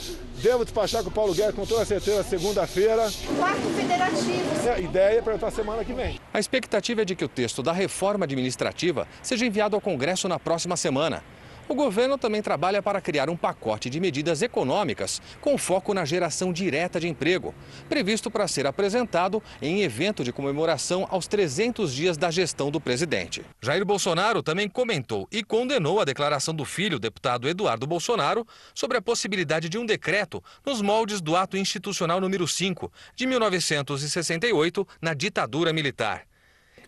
Devo 0.43 0.65
despachar 0.65 1.03
com 1.03 1.11
o 1.11 1.13
Paulo 1.13 1.35
Guedes 1.35 1.55
com 1.55 1.67
toda 1.67 1.85
certeza 1.85 2.23
segunda-feira. 2.23 3.11
Quatro 3.37 3.71
federativos. 3.75 4.67
É, 4.67 4.73
a 4.73 4.81
ideia 4.81 5.19
é 5.19 5.23
para 5.23 5.35
a 5.35 5.51
semana 5.51 5.85
que 5.85 5.93
vem. 5.93 6.19
A 6.33 6.41
expectativa 6.41 7.03
é 7.03 7.05
de 7.05 7.15
que 7.15 7.25
o 7.25 7.29
texto 7.29 7.63
da 7.63 7.73
reforma 7.73 8.25
administrativa 8.25 9.07
seja 9.23 9.45
enviado 9.45 9.77
ao 9.77 9.81
Congresso 9.81 10.27
na 10.27 10.39
próxima 10.39 10.75
semana. 10.75 11.23
O 11.69 11.75
governo 11.75 12.17
também 12.17 12.41
trabalha 12.41 12.81
para 12.81 13.01
criar 13.01 13.29
um 13.29 13.37
pacote 13.37 13.91
de 13.91 13.99
medidas 13.99 14.41
econômicas 14.41 15.21
com 15.41 15.59
foco 15.59 15.93
na 15.93 16.05
geração 16.05 16.53
direta 16.53 17.01
de 17.01 17.09
emprego, 17.09 17.53
previsto 17.89 18.31
para 18.31 18.47
ser 18.47 18.69
apresentado 18.69 19.43
em 19.61 19.83
evento 19.83 20.23
de 20.23 20.33
comemoração 20.33 21.09
aos 21.11 21.27
300 21.27 21.93
dias 21.93 22.17
da 22.17 22.31
gestão 22.31 22.71
do 22.71 22.81
presidente. 22.81 23.45
Jair 23.61 23.85
Bolsonaro 23.85 24.45
também 24.45 24.69
comentou 24.69 25.27
e 25.33 25.43
condenou 25.43 25.99
a 25.99 26.05
declaração 26.05 26.55
do 26.55 26.65
filho, 26.65 27.01
deputado 27.01 27.49
Eduardo 27.49 27.85
Bolsonaro, 27.85 28.47
sobre 28.73 28.97
a 28.97 29.03
possibilidade 29.03 29.69
de 29.69 29.77
um 29.77 29.85
decreto 29.85 30.43
nos 30.65 30.81
moldes 30.81 31.21
do 31.21 31.35
ato 31.35 31.57
institucional 31.57 32.21
número 32.21 32.47
5 32.47 32.93
de 33.17 33.27
1968 33.27 34.87
na 35.03 35.15
ditadura 35.15 35.73
militar. 35.73 36.23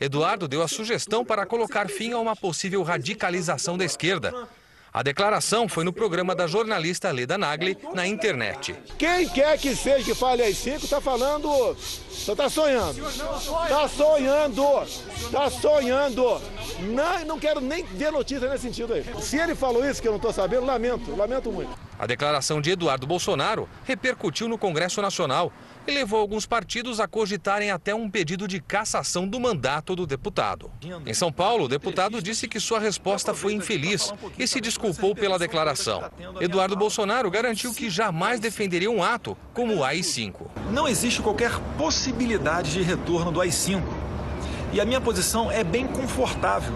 Eduardo 0.00 0.46
deu 0.46 0.62
a 0.62 0.68
sugestão 0.68 1.24
para 1.24 1.44
colocar 1.44 1.88
fim 1.88 2.12
a 2.12 2.18
uma 2.18 2.36
possível 2.36 2.84
radicalização 2.84 3.76
da 3.76 3.84
esquerda 3.84 4.32
a 4.92 5.02
declaração 5.02 5.68
foi 5.68 5.84
no 5.84 5.92
programa 5.92 6.34
da 6.34 6.46
jornalista 6.46 7.10
Leda 7.10 7.36
Nagli 7.36 7.76
na 7.94 8.06
internet. 8.06 8.74
Quem 8.98 9.28
quer 9.28 9.58
que 9.58 9.76
seja 9.76 10.04
que 10.04 10.14
fale 10.14 10.42
às 10.42 10.56
cinco 10.56 10.84
está 10.84 11.00
falando. 11.00 11.48
Você 11.74 12.32
está 12.32 12.48
sonhando. 12.48 13.06
Está 13.08 13.88
sonhando. 13.88 14.82
Está 14.82 15.50
sonhando. 15.50 16.40
Não, 16.80 17.24
não 17.26 17.38
quero 17.38 17.60
nem 17.60 17.84
ver 17.84 18.10
notícia 18.10 18.48
nesse 18.48 18.62
sentido 18.62 18.94
aí. 18.94 19.04
Se 19.20 19.36
ele 19.36 19.54
falou 19.54 19.88
isso 19.88 20.00
que 20.00 20.08
eu 20.08 20.12
não 20.12 20.16
estou 20.16 20.32
sabendo, 20.32 20.64
lamento, 20.64 21.14
lamento 21.14 21.52
muito. 21.52 21.70
A 21.98 22.06
declaração 22.06 22.60
de 22.60 22.70
Eduardo 22.70 23.06
Bolsonaro 23.06 23.68
repercutiu 23.84 24.48
no 24.48 24.56
Congresso 24.56 25.02
Nacional 25.02 25.52
e 25.88 25.90
levou 25.90 26.20
alguns 26.20 26.44
partidos 26.44 27.00
a 27.00 27.08
cogitarem 27.08 27.70
até 27.70 27.94
um 27.94 28.10
pedido 28.10 28.46
de 28.46 28.60
cassação 28.60 29.26
do 29.26 29.40
mandato 29.40 29.96
do 29.96 30.06
deputado. 30.06 30.70
Em 31.06 31.14
São 31.14 31.32
Paulo, 31.32 31.64
o 31.64 31.68
deputado 31.68 32.20
disse 32.20 32.46
que 32.46 32.60
sua 32.60 32.78
resposta 32.78 33.32
foi 33.32 33.54
infeliz 33.54 34.12
e 34.38 34.46
se 34.46 34.60
desculpou 34.60 35.14
pela 35.14 35.38
declaração. 35.38 36.04
Eduardo 36.40 36.76
Bolsonaro 36.76 37.30
garantiu 37.30 37.72
que 37.72 37.88
jamais 37.88 38.38
defenderia 38.38 38.90
um 38.90 39.02
ato 39.02 39.34
como 39.54 39.76
o 39.76 39.84
AI-5. 39.84 40.34
Não 40.70 40.86
existe 40.86 41.22
qualquer 41.22 41.58
possibilidade 41.78 42.72
de 42.72 42.82
retorno 42.82 43.32
do 43.32 43.40
AI-5. 43.40 43.82
E 44.74 44.80
a 44.82 44.84
minha 44.84 45.00
posição 45.00 45.50
é 45.50 45.64
bem 45.64 45.86
confortável. 45.86 46.74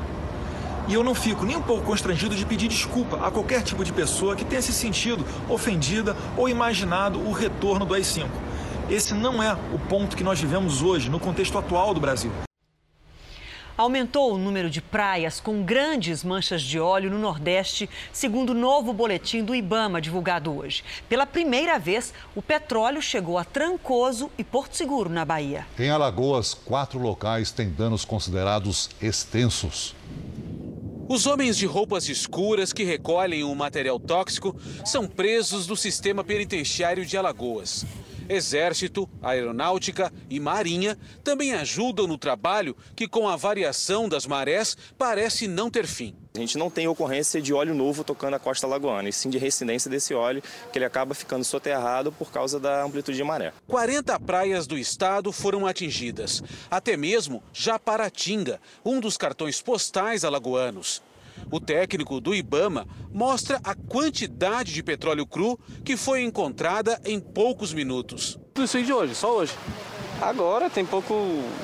E 0.88 0.94
eu 0.94 1.04
não 1.04 1.14
fico 1.14 1.44
nem 1.44 1.56
um 1.56 1.62
pouco 1.62 1.84
constrangido 1.84 2.34
de 2.34 2.46
pedir 2.46 2.66
desculpa 2.66 3.24
a 3.24 3.30
qualquer 3.30 3.62
tipo 3.62 3.84
de 3.84 3.92
pessoa 3.92 4.34
que 4.34 4.44
tenha 4.44 4.62
se 4.62 4.72
sentido 4.72 5.24
ofendida 5.48 6.16
ou 6.36 6.48
imaginado 6.48 7.20
o 7.20 7.30
retorno 7.30 7.84
do 7.84 7.94
AI-5. 7.94 8.26
Esse 8.92 9.14
não 9.14 9.42
é 9.42 9.54
o 9.54 9.78
ponto 9.88 10.14
que 10.14 10.22
nós 10.22 10.38
vivemos 10.38 10.82
hoje, 10.82 11.08
no 11.08 11.18
contexto 11.18 11.56
atual 11.56 11.94
do 11.94 12.00
Brasil. 12.00 12.30
Aumentou 13.74 14.34
o 14.34 14.36
número 14.36 14.68
de 14.68 14.82
praias 14.82 15.40
com 15.40 15.62
grandes 15.62 16.22
manchas 16.22 16.60
de 16.60 16.78
óleo 16.78 17.10
no 17.10 17.18
Nordeste, 17.18 17.88
segundo 18.12 18.50
o 18.50 18.54
novo 18.54 18.92
boletim 18.92 19.42
do 19.42 19.54
Ibama 19.54 19.98
divulgado 19.98 20.54
hoje. 20.54 20.84
Pela 21.08 21.24
primeira 21.24 21.78
vez, 21.78 22.12
o 22.36 22.42
petróleo 22.42 23.00
chegou 23.00 23.38
a 23.38 23.44
Trancoso 23.44 24.30
e 24.36 24.44
Porto 24.44 24.76
Seguro, 24.76 25.08
na 25.08 25.24
Bahia. 25.24 25.66
Em 25.78 25.88
Alagoas, 25.88 26.52
quatro 26.52 26.98
locais 26.98 27.50
têm 27.50 27.70
danos 27.70 28.04
considerados 28.04 28.90
extensos. 29.00 29.96
Os 31.08 31.26
homens 31.26 31.56
de 31.56 31.64
roupas 31.64 32.10
escuras 32.10 32.74
que 32.74 32.84
recolhem 32.84 33.42
o 33.42 33.54
material 33.54 33.98
tóxico 33.98 34.54
são 34.84 35.06
presos 35.06 35.66
do 35.66 35.78
sistema 35.78 36.22
penitenciário 36.22 37.06
de 37.06 37.16
Alagoas. 37.16 37.86
Exército, 38.28 39.08
Aeronáutica 39.22 40.12
e 40.28 40.38
Marinha 40.40 40.98
também 41.22 41.52
ajudam 41.54 42.06
no 42.06 42.18
trabalho 42.18 42.76
que, 42.94 43.08
com 43.08 43.28
a 43.28 43.36
variação 43.36 44.08
das 44.08 44.26
marés, 44.26 44.76
parece 44.96 45.46
não 45.46 45.70
ter 45.70 45.86
fim. 45.86 46.14
A 46.34 46.38
gente 46.38 46.56
não 46.56 46.70
tem 46.70 46.88
ocorrência 46.88 47.42
de 47.42 47.52
óleo 47.52 47.74
novo 47.74 48.02
tocando 48.02 48.34
a 48.34 48.38
costa 48.38 48.66
lagoana, 48.66 49.08
e 49.08 49.12
sim 49.12 49.28
de 49.28 49.36
residência 49.36 49.90
desse 49.90 50.14
óleo, 50.14 50.42
que 50.72 50.78
ele 50.78 50.84
acaba 50.86 51.14
ficando 51.14 51.44
soterrado 51.44 52.10
por 52.10 52.32
causa 52.32 52.58
da 52.58 52.82
amplitude 52.82 53.18
de 53.18 53.24
maré. 53.24 53.52
40 53.68 54.18
praias 54.20 54.66
do 54.66 54.78
estado 54.78 55.30
foram 55.30 55.66
atingidas, 55.66 56.42
até 56.70 56.96
mesmo 56.96 57.42
Japaratinga, 57.52 58.58
um 58.82 58.98
dos 58.98 59.18
cartões 59.18 59.60
postais 59.60 60.24
alagoanos. 60.24 61.02
O 61.50 61.60
técnico 61.60 62.20
do 62.20 62.34
Ibama 62.34 62.86
mostra 63.12 63.60
a 63.64 63.74
quantidade 63.74 64.72
de 64.72 64.82
petróleo 64.82 65.26
cru 65.26 65.58
que 65.84 65.96
foi 65.96 66.22
encontrada 66.22 67.00
em 67.04 67.20
poucos 67.20 67.72
minutos. 67.72 68.38
Isso 68.58 68.76
aí 68.76 68.84
de 68.84 68.92
hoje, 68.92 69.14
só 69.14 69.36
hoje. 69.36 69.52
Agora 70.20 70.70
tem 70.70 70.86
pouco, 70.86 71.14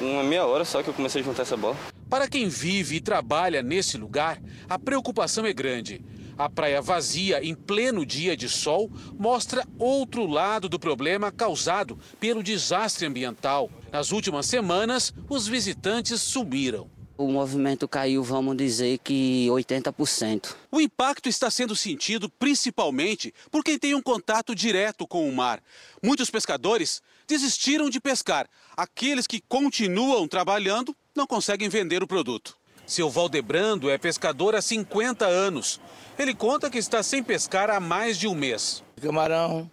uma 0.00 0.22
meia 0.22 0.44
hora 0.44 0.64
só 0.64 0.83
que 0.83 0.88
eu 0.88 0.94
comecei 0.94 1.22
a 1.22 1.24
juntar 1.24 1.42
essa 1.42 1.57
bola. 1.57 1.76
Para 2.11 2.26
quem 2.26 2.48
vive 2.48 2.96
e 2.96 3.00
trabalha 3.00 3.62
nesse 3.62 3.96
lugar, 3.96 4.40
a 4.68 4.78
preocupação 4.78 5.46
é 5.46 5.52
grande. 5.52 6.02
A 6.38 6.48
praia 6.48 6.81
vazia 6.81 7.44
em 7.44 7.54
pleno 7.54 8.07
dia 8.07 8.37
de 8.37 8.48
sol 8.48 8.90
mostra 9.18 9.66
outro 9.78 10.24
lado 10.24 10.68
do 10.68 10.78
problema 10.78 11.33
causado 11.33 11.98
pelo 12.20 12.42
desastre 12.42 13.07
ambiental. 13.07 13.68
Nas 13.92 14.12
últimas 14.12 14.46
semanas, 14.46 15.12
os 15.28 15.48
visitantes 15.48 16.22
sumiram. 16.22 16.88
O 17.18 17.26
movimento 17.26 17.88
caiu, 17.88 18.22
vamos 18.22 18.57
dizer 18.57 18.98
que 18.98 19.48
80%. 19.48 20.54
O 20.70 20.81
impacto 20.81 21.28
está 21.28 21.50
sendo 21.50 21.74
sentido 21.74 22.28
principalmente 22.28 23.35
por 23.50 23.64
quem 23.64 23.76
tem 23.76 23.92
um 23.92 24.00
contato 24.00 24.54
direto 24.54 25.04
com 25.04 25.28
o 25.28 25.35
mar. 25.35 25.61
Muitos 26.00 26.31
pescadores 26.31 27.02
desistiram 27.26 27.90
de 27.90 28.00
pescar. 28.00 28.48
Aqueles 28.76 29.26
que 29.26 29.42
continuam 29.48 30.28
trabalhando 30.28 30.94
não 31.12 31.26
conseguem 31.26 31.68
vender 31.68 32.04
o 32.04 32.07
produto. 32.07 32.57
Seu 32.87 33.11
Valdebrando 33.11 33.90
é 33.90 33.98
pescador 33.98 34.54
há 34.54 34.62
50 34.62 35.26
anos. 35.26 35.81
Ele 36.16 36.33
conta 36.33 36.70
que 36.70 36.78
está 36.78 37.02
sem 37.02 37.20
pescar 37.20 37.68
há 37.68 37.81
mais 37.81 38.16
de 38.16 38.28
um 38.28 38.35
mês. 38.35 38.85
Camarão, 39.02 39.68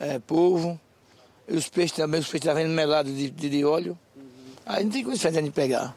é, 0.00 0.18
polvo, 0.18 0.80
e 1.46 1.58
os 1.58 1.68
peixes 1.68 1.94
também, 1.94 2.20
os 2.20 2.26
peixes 2.26 2.46
estão 2.46 2.54
vendo 2.54 2.72
melado 2.72 3.12
de, 3.12 3.28
de, 3.28 3.50
de 3.50 3.64
óleo. 3.66 3.98
Aí 4.64 4.82
não 4.82 4.90
tem 4.90 5.04
condição 5.04 5.30
de 5.30 5.50
pegar. 5.50 5.94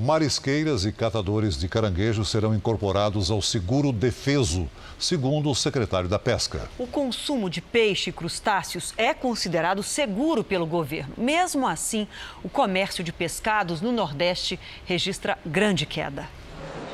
Marisqueiras 0.00 0.84
e 0.84 0.92
catadores 0.92 1.58
de 1.58 1.68
caranguejo 1.68 2.24
serão 2.24 2.54
incorporados 2.54 3.32
ao 3.32 3.42
seguro 3.42 3.90
defeso, 3.90 4.70
segundo 4.96 5.50
o 5.50 5.56
secretário 5.56 6.08
da 6.08 6.20
Pesca. 6.20 6.70
O 6.78 6.86
consumo 6.86 7.50
de 7.50 7.60
peixe 7.60 8.10
e 8.10 8.12
crustáceos 8.12 8.94
é 8.96 9.12
considerado 9.12 9.82
seguro 9.82 10.44
pelo 10.44 10.66
governo. 10.66 11.14
Mesmo 11.18 11.66
assim, 11.66 12.06
o 12.44 12.48
comércio 12.48 13.02
de 13.02 13.12
pescados 13.12 13.80
no 13.80 13.90
Nordeste 13.90 14.56
registra 14.84 15.36
grande 15.44 15.84
queda. 15.84 16.28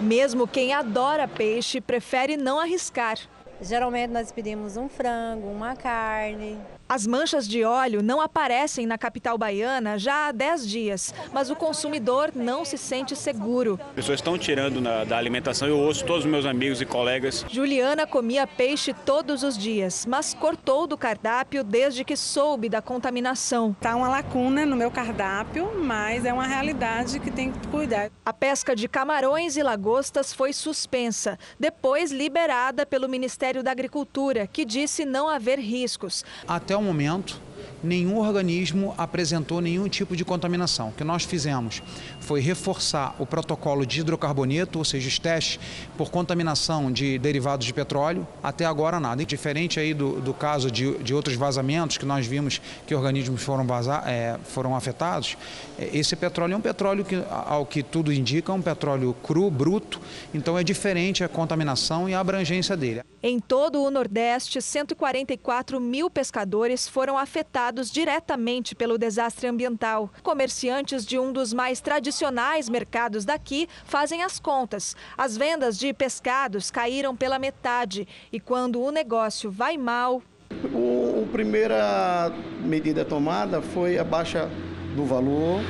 Mesmo 0.01 0.49
quem 0.49 0.73
adora 0.73 1.29
peixe 1.29 1.83
prefere 1.83 2.39
não 2.39 2.59
arriscar. 2.59 3.19
Geralmente 3.61 4.13
nós 4.13 4.33
pedimos 4.33 4.79
um 4.79 4.89
frango, 4.89 5.49
uma 5.49 5.77
carne, 5.77 6.57
as 6.95 7.09
manchas 7.09 7.49
de 7.49 7.65
óleo 7.65 8.05
não 8.05 8.21
aparecem 8.21 8.87
na 8.87 8.97
capital 8.97 9.37
baiana 9.37 9.99
já 9.99 10.29
há 10.29 10.33
10 10.33 10.69
dias, 10.69 11.15
mas 11.33 11.51
o 11.51 11.57
consumidor 11.57 12.31
não 12.37 12.65
se 12.65 12.79
sente 12.79 13.17
seguro. 13.17 13.81
As 13.89 13.95
pessoas 13.95 14.21
estão 14.21 14.39
tirando 14.39 14.81
na, 14.81 15.03
da 15.03 15.19
alimentação, 15.19 15.67
eu 15.67 15.77
ouço 15.77 16.05
todos 16.05 16.25
os 16.25 16.31
meus 16.31 16.47
amigos 16.47 16.81
e 16.81 16.87
colegas. 16.87 17.45
Juliana 17.51 18.07
comia 18.07 18.47
peixe 18.47 18.95
todos 18.95 19.43
os 19.43 19.59
dias, 19.59 20.07
mas 20.07 20.35
cortou 20.35 20.87
do 20.87 20.97
cardápio 20.97 21.65
desde 21.65 22.05
que 22.05 22.17
soube 22.17 22.69
da 22.69 22.81
contaminação. 22.81 23.73
Está 23.73 23.97
uma 23.97 24.09
lacuna 24.09 24.65
no 24.65 24.77
meu 24.77 24.91
cardápio, 24.93 25.73
mas 25.75 26.25
é 26.25 26.33
uma 26.33 26.47
realidade 26.47 27.19
que 27.19 27.31
tem 27.31 27.51
que 27.51 27.67
cuidar. 27.69 28.09
A 28.25 28.33
pesca 28.33 28.77
de 28.77 28.87
camarões 28.87 29.57
e 29.57 29.65
lagostas 29.65 30.33
foi 30.33 30.53
suspensa, 30.53 31.37
depois 31.59 32.13
liberada 32.13 32.87
pelo 32.87 33.09
Ministério 33.09 33.65
da 33.65 33.73
Agricultura, 33.73 34.47
que 34.47 34.65
disse 34.65 35.05
não 35.05 35.29
haver 35.29 35.59
riscos. 35.59 36.25
Até 36.47 36.75
até 36.75 36.77
o 36.77 36.83
momento, 36.85 37.41
nenhum 37.85 38.19
organismo 38.19 38.95
apresentou 38.97 39.61
nenhum 39.61 39.89
tipo 39.89 40.17
de 40.17 40.25
contaminação. 40.25 40.89
O 40.89 40.93
que 40.93 41.05
nós 41.05 41.25
fizemos 41.25 41.83
foi 42.19 42.41
reforçar 42.41 43.15
o 43.19 43.27
protocolo 43.27 43.85
de 43.85 44.01
hidrocarboneto, 44.01 44.79
ou 44.79 44.85
seja, 44.85 45.07
os 45.07 45.19
testes 45.19 45.61
por 45.97 46.11
contaminação 46.11 46.91
de 46.91 47.19
derivados 47.19 47.67
de 47.67 47.75
petróleo. 47.75 48.27
Até 48.43 48.65
agora 48.65 48.99
nada. 48.99 49.25
Diferente 49.25 49.79
aí 49.79 49.93
do, 49.93 50.21
do 50.21 50.33
caso 50.33 50.71
de, 50.71 50.97
de 50.99 51.15
outros 51.15 51.37
vazamentos 51.37 51.99
que 51.99 52.07
nós 52.07 52.27
vimos 52.27 52.61
que 52.87 52.95
organismos 52.95 53.43
foram, 53.43 53.67
vazar, 53.67 54.03
é, 54.07 54.39
foram 54.45 54.75
afetados, 54.75 55.37
é, 55.79 55.91
esse 55.93 56.17
petróleo 56.17 56.55
é 56.55 56.57
um 56.57 56.61
petróleo 56.61 57.05
que, 57.05 57.23
ao 57.29 57.67
que 57.67 57.83
tudo 57.83 58.13
indica, 58.13 58.53
é 58.53 58.55
um 58.55 58.63
petróleo 58.63 59.15
cru, 59.23 59.51
bruto, 59.51 60.01
então 60.33 60.59
é 60.59 60.65
diferente 60.65 61.23
a 61.23 61.29
contaminação 61.29 62.09
e 62.09 62.15
a 62.15 62.21
abrangência 62.21 62.77
dele. 62.77 63.03
Em 63.27 63.41
todo 63.41 63.83
o 63.83 63.91
Nordeste, 63.91 64.61
144 64.61 65.81
mil 65.81 66.11
pescadores 66.11 66.87
foram 66.87 67.17
afetados 67.17 67.91
diretamente 67.91 68.75
pelo 68.75 68.99
desastre 68.99 69.47
ambiental. 69.47 70.11
Comerciantes 70.23 71.07
de 71.07 71.19
um 71.19 71.33
dos 71.33 71.55
mais 71.55 71.81
tradicionais 71.81 72.69
mercados 72.69 73.25
daqui 73.25 73.67
fazem 73.87 74.23
as 74.23 74.39
contas. 74.39 74.95
As 75.17 75.39
vendas 75.39 75.79
de 75.79 75.95
pescados 75.95 76.71
caíram 76.71 77.17
pela 77.17 77.39
metade 77.39 78.07
e 78.31 78.39
quando 78.39 78.79
o 78.83 78.91
negócio 78.91 79.51
vai 79.51 79.79
mal. 79.79 80.23
a 80.51 81.33
primeira 81.33 82.31
medida 82.63 83.07
tomada 83.07 83.63
foi 83.63 83.99
a 83.99 84.05
baixa 84.05 84.51
do 84.95 85.07
valor 85.07 85.63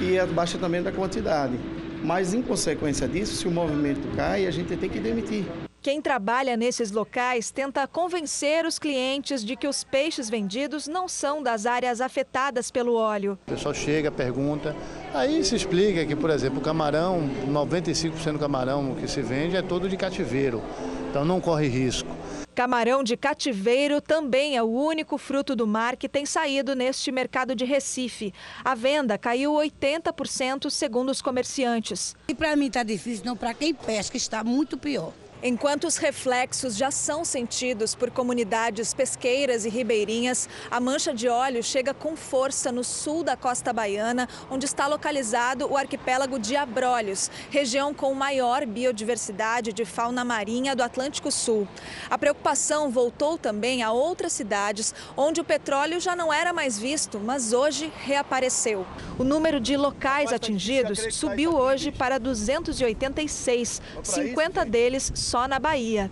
e 0.00 0.18
a 0.18 0.24
baixa 0.24 0.56
também 0.56 0.82
da 0.82 0.90
quantidade. 0.90 1.60
Mas, 2.02 2.32
em 2.32 2.40
consequência 2.40 3.06
disso, 3.06 3.36
se 3.36 3.46
o 3.46 3.50
movimento 3.50 4.08
cai, 4.16 4.46
a 4.46 4.50
gente 4.50 4.74
tem 4.78 4.88
que 4.88 4.98
demitir. 4.98 5.44
Quem 5.82 6.00
trabalha 6.00 6.56
nesses 6.56 6.92
locais 6.92 7.50
tenta 7.50 7.88
convencer 7.88 8.64
os 8.64 8.78
clientes 8.78 9.44
de 9.44 9.56
que 9.56 9.66
os 9.66 9.82
peixes 9.82 10.30
vendidos 10.30 10.86
não 10.86 11.08
são 11.08 11.42
das 11.42 11.66
áreas 11.66 12.00
afetadas 12.00 12.70
pelo 12.70 12.94
óleo. 12.94 13.36
O 13.48 13.50
pessoal 13.50 13.74
chega, 13.74 14.08
pergunta, 14.08 14.76
aí 15.12 15.44
se 15.44 15.56
explica 15.56 16.06
que, 16.06 16.14
por 16.14 16.30
exemplo, 16.30 16.60
o 16.60 16.62
camarão, 16.62 17.28
95% 17.48 18.34
do 18.34 18.38
camarão 18.38 18.94
que 18.94 19.08
se 19.08 19.20
vende 19.22 19.56
é 19.56 19.62
todo 19.62 19.88
de 19.88 19.96
cativeiro, 19.96 20.62
então 21.10 21.24
não 21.24 21.40
corre 21.40 21.66
risco. 21.66 22.08
Camarão 22.54 23.02
de 23.02 23.16
cativeiro 23.16 24.00
também 24.00 24.56
é 24.56 24.62
o 24.62 24.70
único 24.70 25.18
fruto 25.18 25.56
do 25.56 25.66
mar 25.66 25.96
que 25.96 26.08
tem 26.08 26.24
saído 26.24 26.76
neste 26.76 27.10
mercado 27.10 27.56
de 27.56 27.64
Recife. 27.64 28.32
A 28.62 28.76
venda 28.76 29.18
caiu 29.18 29.54
80% 29.54 30.70
segundo 30.70 31.08
os 31.08 31.20
comerciantes. 31.20 32.14
E 32.28 32.34
para 32.34 32.54
mim 32.54 32.66
está 32.66 32.84
difícil, 32.84 33.24
não 33.24 33.36
para 33.36 33.52
quem 33.52 33.74
pesca 33.74 34.16
está 34.16 34.44
muito 34.44 34.78
pior. 34.78 35.12
Enquanto 35.44 35.88
os 35.88 35.96
reflexos 35.96 36.76
já 36.76 36.92
são 36.92 37.24
sentidos 37.24 37.96
por 37.96 38.12
comunidades 38.12 38.94
pesqueiras 38.94 39.64
e 39.64 39.68
ribeirinhas, 39.68 40.48
a 40.70 40.78
mancha 40.78 41.12
de 41.12 41.28
óleo 41.28 41.64
chega 41.64 41.92
com 41.92 42.14
força 42.14 42.70
no 42.70 42.84
sul 42.84 43.24
da 43.24 43.36
costa 43.36 43.72
baiana, 43.72 44.28
onde 44.48 44.66
está 44.66 44.86
localizado 44.86 45.68
o 45.68 45.76
arquipélago 45.76 46.38
de 46.38 46.54
Abrolhos, 46.54 47.28
região 47.50 47.92
com 47.92 48.14
maior 48.14 48.64
biodiversidade 48.64 49.72
de 49.72 49.84
fauna 49.84 50.24
marinha 50.24 50.76
do 50.76 50.82
Atlântico 50.84 51.32
Sul. 51.32 51.66
A 52.08 52.16
preocupação 52.16 52.88
voltou 52.88 53.36
também 53.36 53.82
a 53.82 53.90
outras 53.90 54.32
cidades, 54.32 54.94
onde 55.16 55.40
o 55.40 55.44
petróleo 55.44 55.98
já 55.98 56.14
não 56.14 56.32
era 56.32 56.52
mais 56.52 56.78
visto, 56.78 57.18
mas 57.18 57.52
hoje 57.52 57.92
reapareceu. 57.96 58.86
O 59.18 59.24
número 59.24 59.58
de 59.58 59.76
locais 59.76 60.32
atingidos 60.32 61.00
subiu 61.12 61.52
hoje 61.52 61.90
para 61.90 62.16
286, 62.18 63.82
50 64.04 64.64
deles 64.64 65.10
só 65.32 65.48
na 65.48 65.58
Bahia. 65.58 66.10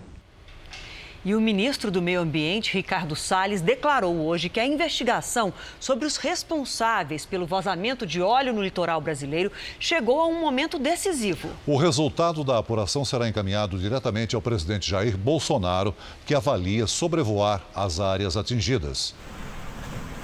E 1.23 1.35
o 1.35 1.39
ministro 1.39 1.91
do 1.91 2.01
Meio 2.01 2.21
Ambiente, 2.21 2.73
Ricardo 2.73 3.15
Salles, 3.15 3.61
declarou 3.61 4.17
hoje 4.25 4.49
que 4.49 4.59
a 4.59 4.65
investigação 4.65 5.53
sobre 5.79 6.07
os 6.07 6.17
responsáveis 6.17 7.23
pelo 7.23 7.45
vazamento 7.45 8.03
de 8.07 8.19
óleo 8.19 8.51
no 8.51 8.63
litoral 8.63 8.99
brasileiro 8.99 9.51
chegou 9.79 10.19
a 10.19 10.25
um 10.25 10.41
momento 10.41 10.79
decisivo. 10.79 11.49
O 11.67 11.77
resultado 11.77 12.43
da 12.43 12.57
apuração 12.57 13.05
será 13.05 13.29
encaminhado 13.29 13.77
diretamente 13.77 14.35
ao 14.35 14.41
presidente 14.41 14.89
Jair 14.89 15.15
Bolsonaro, 15.15 15.93
que 16.25 16.33
avalia 16.33 16.87
sobrevoar 16.87 17.61
as 17.75 17.99
áreas 17.99 18.35
atingidas. 18.35 19.13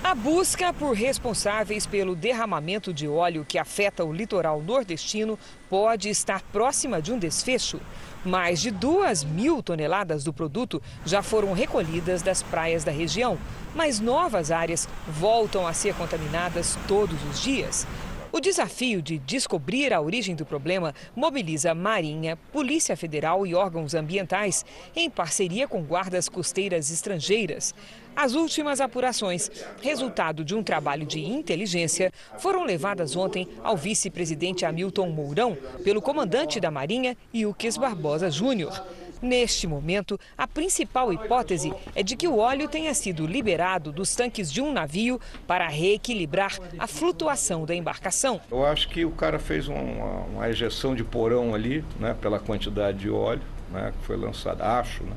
A 0.08 0.15
busca 0.15 0.72
por 0.72 0.96
responsáveis 0.96 1.86
pelo 1.86 2.15
derramamento 2.15 2.93
de 2.93 3.10
óleo 3.10 3.43
que 3.46 3.58
afeta 3.58 4.06
o 4.06 4.13
litoral 4.13 4.62
nordestino 4.62 5.38
pode 5.70 6.08
estar 6.08 6.41
próxima 6.43 7.02
de 7.02 7.12
um 7.12 7.20
desfecho. 7.20 7.82
Mais 8.24 8.62
de 8.62 8.72
duas 8.72 9.26
mil 9.26 9.62
toneladas 9.62 10.24
do 10.24 10.32
produto 10.32 10.82
já 11.06 11.22
foram 11.22 11.52
recolhidas 11.52 12.22
das 12.22 12.41
praias 12.41 12.86
da 12.86 12.91
região, 12.91 13.38
mas 13.76 14.00
novas 14.00 14.50
áreas 14.50 14.88
voltam 15.10 15.67
a 15.67 15.74
ser 15.74 15.93
contaminadas 15.96 16.80
todos 16.88 17.22
os 17.30 17.41
dias. 17.41 17.86
O 18.32 18.39
desafio 18.39 19.02
de 19.02 19.17
descobrir 19.17 19.93
a 19.93 20.00
origem 20.00 20.36
do 20.36 20.46
problema 20.46 20.93
mobiliza 21.15 21.74
Marinha, 21.74 22.38
Polícia 22.54 22.96
Federal 22.96 23.48
e 23.48 23.56
órgãos 23.56 23.93
ambientais, 23.93 24.63
em 24.96 25.10
parceria 25.10 25.67
com 25.67 25.82
guardas 25.82 26.30
costeiras 26.30 26.91
estrangeiras. 26.91 27.74
As 28.17 28.34
últimas 28.34 28.82
apurações, 28.82 29.51
resultado 29.80 30.43
de 30.43 30.56
um 30.56 30.63
trabalho 30.63 31.06
de 31.06 31.23
inteligência, 31.23 32.12
foram 32.39 32.63
levadas 32.63 33.15
ontem 33.15 33.47
ao 33.63 33.77
vice-presidente 33.77 34.65
Hamilton 34.65 35.12
Mourão 35.12 35.56
pelo 35.84 36.01
comandante 36.01 36.60
da 36.60 36.71
Marinha, 36.71 37.15
Ilques 37.32 37.77
Barbosa 37.77 38.32
Júnior. 38.32 38.84
Neste 39.21 39.67
momento, 39.67 40.19
a 40.36 40.47
principal 40.47 41.13
hipótese 41.13 41.71
é 41.93 42.01
de 42.01 42.15
que 42.15 42.27
o 42.27 42.39
óleo 42.39 42.67
tenha 42.67 42.91
sido 42.95 43.27
liberado 43.27 43.91
dos 43.91 44.15
tanques 44.15 44.51
de 44.51 44.63
um 44.63 44.71
navio 44.71 45.21
para 45.45 45.67
reequilibrar 45.67 46.58
a 46.80 46.88
flutuação 46.88 47.67
da 47.67 47.75
embarcação. 47.75 48.41
Eu 48.49 48.65
acho 48.65 48.89
que 48.89 49.06
o 49.06 49.12
cara 49.12 49.38
fez 49.38 49.67
uma, 49.67 49.80
uma 50.23 50.49
ejeção 50.49 50.95
de 50.95 51.03
porão 51.03 51.53
ali, 51.53 51.86
né, 51.99 52.15
pela 52.19 52.39
quantidade 52.39 52.97
de 52.97 53.12
óleo 53.12 53.43
né, 53.69 53.93
que 53.95 54.06
foi 54.08 54.17
lançada, 54.17 54.65
acho, 54.80 55.03
né? 55.03 55.13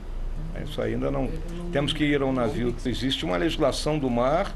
Isso 0.64 0.80
ainda 0.80 1.10
não. 1.10 1.28
Temos 1.72 1.92
que 1.92 2.04
ir 2.04 2.22
ao 2.22 2.32
navio. 2.32 2.74
Existe 2.84 3.24
uma 3.24 3.36
legislação 3.36 3.98
do 3.98 4.10
mar 4.10 4.54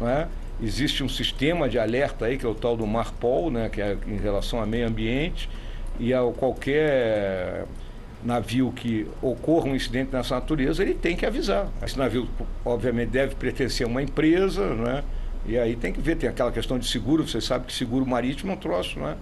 né? 0.00 0.28
Existe 0.62 1.04
um 1.04 1.08
sistema 1.08 1.68
de 1.68 1.78
alerta 1.78 2.26
aí, 2.26 2.36
que 2.36 2.44
é 2.44 2.48
o 2.48 2.54
tal 2.54 2.76
do 2.76 2.86
Marpol, 2.86 3.50
né? 3.50 3.68
que 3.68 3.80
é 3.80 3.96
em 4.06 4.16
relação 4.16 4.60
ao 4.60 4.66
meio 4.66 4.88
ambiente, 4.88 5.48
e 5.98 6.12
a 6.12 6.20
qualquer 6.36 7.66
navio 8.22 8.72
que 8.72 9.06
ocorra 9.22 9.66
um 9.66 9.76
incidente 9.76 10.12
nessa 10.12 10.34
natureza, 10.34 10.82
ele 10.82 10.94
tem 10.94 11.16
que 11.16 11.24
avisar. 11.24 11.68
Esse 11.82 11.98
navio, 11.98 12.28
obviamente, 12.64 13.10
deve 13.10 13.34
pertencer 13.34 13.86
a 13.86 13.90
uma 13.90 14.02
empresa, 14.02 14.74
né? 14.74 15.02
E 15.46 15.58
aí 15.58 15.74
tem 15.74 15.92
que 15.92 16.00
ver, 16.00 16.16
tem 16.16 16.28
aquela 16.28 16.52
questão 16.52 16.78
de 16.78 16.86
seguro, 16.86 17.26
você 17.26 17.40
sabe 17.40 17.66
que 17.66 17.72
seguro 17.72 18.06
marítimo 18.06 18.52
é 18.52 18.54
um 18.54 18.58
troço, 18.58 19.00
né? 19.00 19.16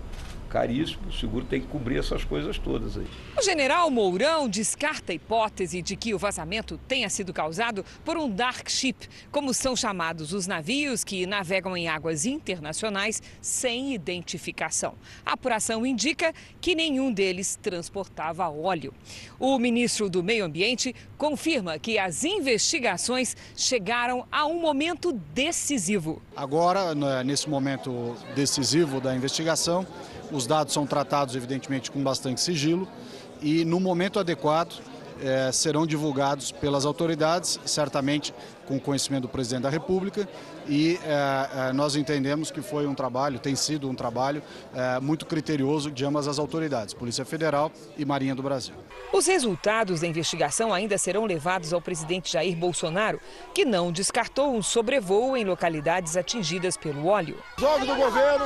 Caríssimo, 0.48 1.08
o 1.08 1.12
seguro 1.12 1.44
tem 1.44 1.60
que 1.60 1.66
cobrir 1.66 1.98
essas 1.98 2.24
coisas 2.24 2.58
todas 2.58 2.96
aí. 2.96 3.06
O 3.38 3.42
general 3.42 3.90
Mourão 3.90 4.48
descarta 4.48 5.12
a 5.12 5.14
hipótese 5.14 5.82
de 5.82 5.94
que 5.94 6.14
o 6.14 6.18
vazamento 6.18 6.78
tenha 6.88 7.08
sido 7.08 7.32
causado 7.32 7.84
por 8.04 8.16
um 8.16 8.28
dark 8.28 8.68
ship, 8.68 9.08
como 9.30 9.54
são 9.54 9.76
chamados 9.76 10.32
os 10.32 10.46
navios 10.46 11.04
que 11.04 11.26
navegam 11.26 11.76
em 11.76 11.88
águas 11.88 12.26
internacionais 12.26 13.22
sem 13.40 13.94
identificação. 13.94 14.94
A 15.24 15.34
apuração 15.34 15.86
indica 15.86 16.32
que 16.60 16.74
nenhum 16.74 17.12
deles 17.12 17.58
transportava 17.60 18.48
óleo. 18.48 18.92
O 19.38 19.58
ministro 19.58 20.08
do 20.08 20.22
Meio 20.22 20.44
Ambiente 20.44 20.94
confirma 21.16 21.78
que 21.78 21.98
as 21.98 22.24
investigações 22.24 23.36
chegaram 23.56 24.26
a 24.30 24.46
um 24.46 24.60
momento 24.60 25.12
decisivo. 25.12 26.22
Agora, 26.36 26.94
né, 26.94 27.22
nesse 27.24 27.48
momento 27.48 28.16
decisivo 28.34 29.00
da 29.00 29.14
investigação, 29.14 29.86
os 30.30 30.46
dados 30.46 30.72
são 30.72 30.86
tratados, 30.86 31.34
evidentemente, 31.34 31.90
com 31.90 32.02
bastante 32.02 32.40
sigilo 32.40 32.88
e, 33.40 33.64
no 33.64 33.80
momento 33.80 34.18
adequado, 34.18 34.80
eh, 35.20 35.50
serão 35.52 35.84
divulgados 35.84 36.52
pelas 36.52 36.84
autoridades, 36.84 37.58
certamente 37.64 38.32
com 38.66 38.78
conhecimento 38.78 39.22
do 39.22 39.28
presidente 39.28 39.62
da 39.62 39.70
República 39.70 40.28
e 40.68 40.98
eh, 41.02 41.72
nós 41.72 41.96
entendemos 41.96 42.52
que 42.52 42.62
foi 42.62 42.86
um 42.86 42.94
trabalho, 42.94 43.38
tem 43.40 43.56
sido 43.56 43.88
um 43.88 43.94
trabalho 43.94 44.42
eh, 44.72 45.00
muito 45.00 45.26
criterioso 45.26 45.90
de 45.90 46.04
ambas 46.04 46.28
as 46.28 46.38
autoridades, 46.38 46.94
Polícia 46.94 47.24
Federal 47.24 47.72
e 47.96 48.04
Marinha 48.04 48.34
do 48.34 48.42
Brasil. 48.42 48.74
Os 49.10 49.26
resultados 49.26 50.00
da 50.00 50.06
investigação 50.06 50.72
ainda 50.72 50.98
serão 50.98 51.24
levados 51.24 51.72
ao 51.72 51.80
presidente 51.80 52.32
Jair 52.32 52.54
Bolsonaro, 52.54 53.20
que 53.54 53.64
não 53.64 53.90
descartou 53.90 54.54
um 54.54 54.62
sobrevoo 54.62 55.36
em 55.36 55.44
localidades 55.44 56.16
atingidas 56.16 56.76
pelo 56.76 57.06
óleo. 57.06 57.42
Os 57.56 57.62
órgãos 57.62 57.88
do 57.88 57.96
governo 57.96 58.44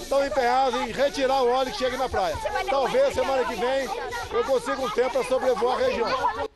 estão 0.00 0.24
empenhados 0.24 0.80
em 0.82 0.92
retirar 0.92 1.42
o 1.42 1.48
óleo 1.48 1.72
que 1.72 1.78
chega 1.78 1.96
na 1.96 2.08
praia. 2.08 2.36
Talvez 2.70 3.12
semana 3.12 3.44
que 3.44 3.56
vem 3.56 3.88
eu 4.32 4.44
consiga 4.44 4.80
um 4.80 4.90
tempo 4.90 5.10
para 5.10 5.24
sobrevoar 5.24 5.76
a 5.76 5.86
região. 5.86 6.52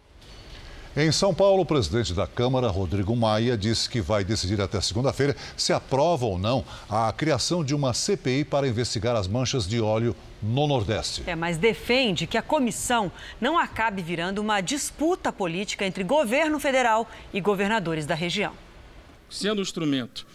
Em 0.99 1.13
São 1.13 1.35
Paulo, 1.35 1.61
o 1.61 1.67
presidente 1.67 2.15
da 2.15 2.27
Câmara, 2.27 2.69
Rodrigo 2.69 3.15
Maia, 3.15 3.55
disse 3.55 3.87
que 3.87 4.01
vai 4.01 4.25
decidir 4.25 4.59
até 4.63 4.81
segunda-feira 4.81 5.37
se 5.55 5.71
aprova 5.71 6.25
ou 6.25 6.39
não 6.39 6.65
a 6.89 7.13
criação 7.13 7.63
de 7.63 7.75
uma 7.75 7.93
CPI 7.93 8.47
para 8.47 8.67
investigar 8.67 9.15
as 9.15 9.29
manchas 9.29 9.69
de 9.69 9.79
óleo 9.79 10.17
no 10.43 10.67
Nordeste. 10.67 11.23
É, 11.27 11.37
mas 11.37 11.59
defende 11.59 12.27
que 12.27 12.39
a 12.39 12.43
comissão 12.43 13.13
não 13.39 13.59
acabe 13.59 14.01
virando 14.01 14.39
uma 14.39 14.63
disputa 14.63 15.31
política 15.31 15.85
entre 15.85 16.03
governo 16.03 16.59
federal 16.59 17.07
e 17.31 17.43
governadores 17.43 18.07
da 18.07 18.15
região. 18.15 18.55
Sendo 19.29 19.59
um 19.59 19.63
instrumento 19.63 20.27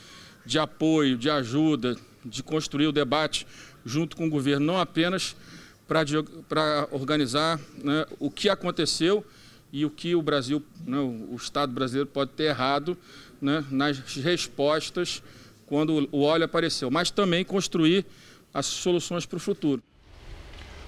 de 0.45 0.60
apoio, 0.60 1.17
de 1.17 1.28
ajuda, 1.28 1.97
de 2.24 2.43
construir 2.43 2.86
o 2.86 2.91
debate 2.91 3.47
junto 3.84 4.15
com 4.15 4.28
o 4.28 4.30
governo, 4.30 4.63
não 4.67 4.80
apenas 4.80 5.36
para 5.88 6.88
organizar 6.91 7.60
né, 7.84 8.06
o 8.19 8.30
que 8.30 8.47
aconteceu 8.47 9.26
e 9.72 9.86
o 9.86 9.90
que 9.90 10.16
o 10.16 10.22
Brasil, 10.22 10.64
né, 10.86 10.98
o 10.98 11.36
Estado 11.36 11.72
brasileiro 11.72 12.10
pode 12.10 12.32
ter 12.32 12.46
errado 12.46 12.98
né, 13.42 13.64
nas 13.70 13.98
respostas 13.98 15.24
quando 15.66 16.10
o 16.12 16.24
óleo 16.24 16.46
apareceu, 16.46 16.92
mas 16.92 17.10
também 17.10 17.46
construir 17.46 18.06
as 18.54 18.66
soluções 18.66 19.26
para 19.26 19.38
o 19.38 19.40
futuro. 19.40 19.82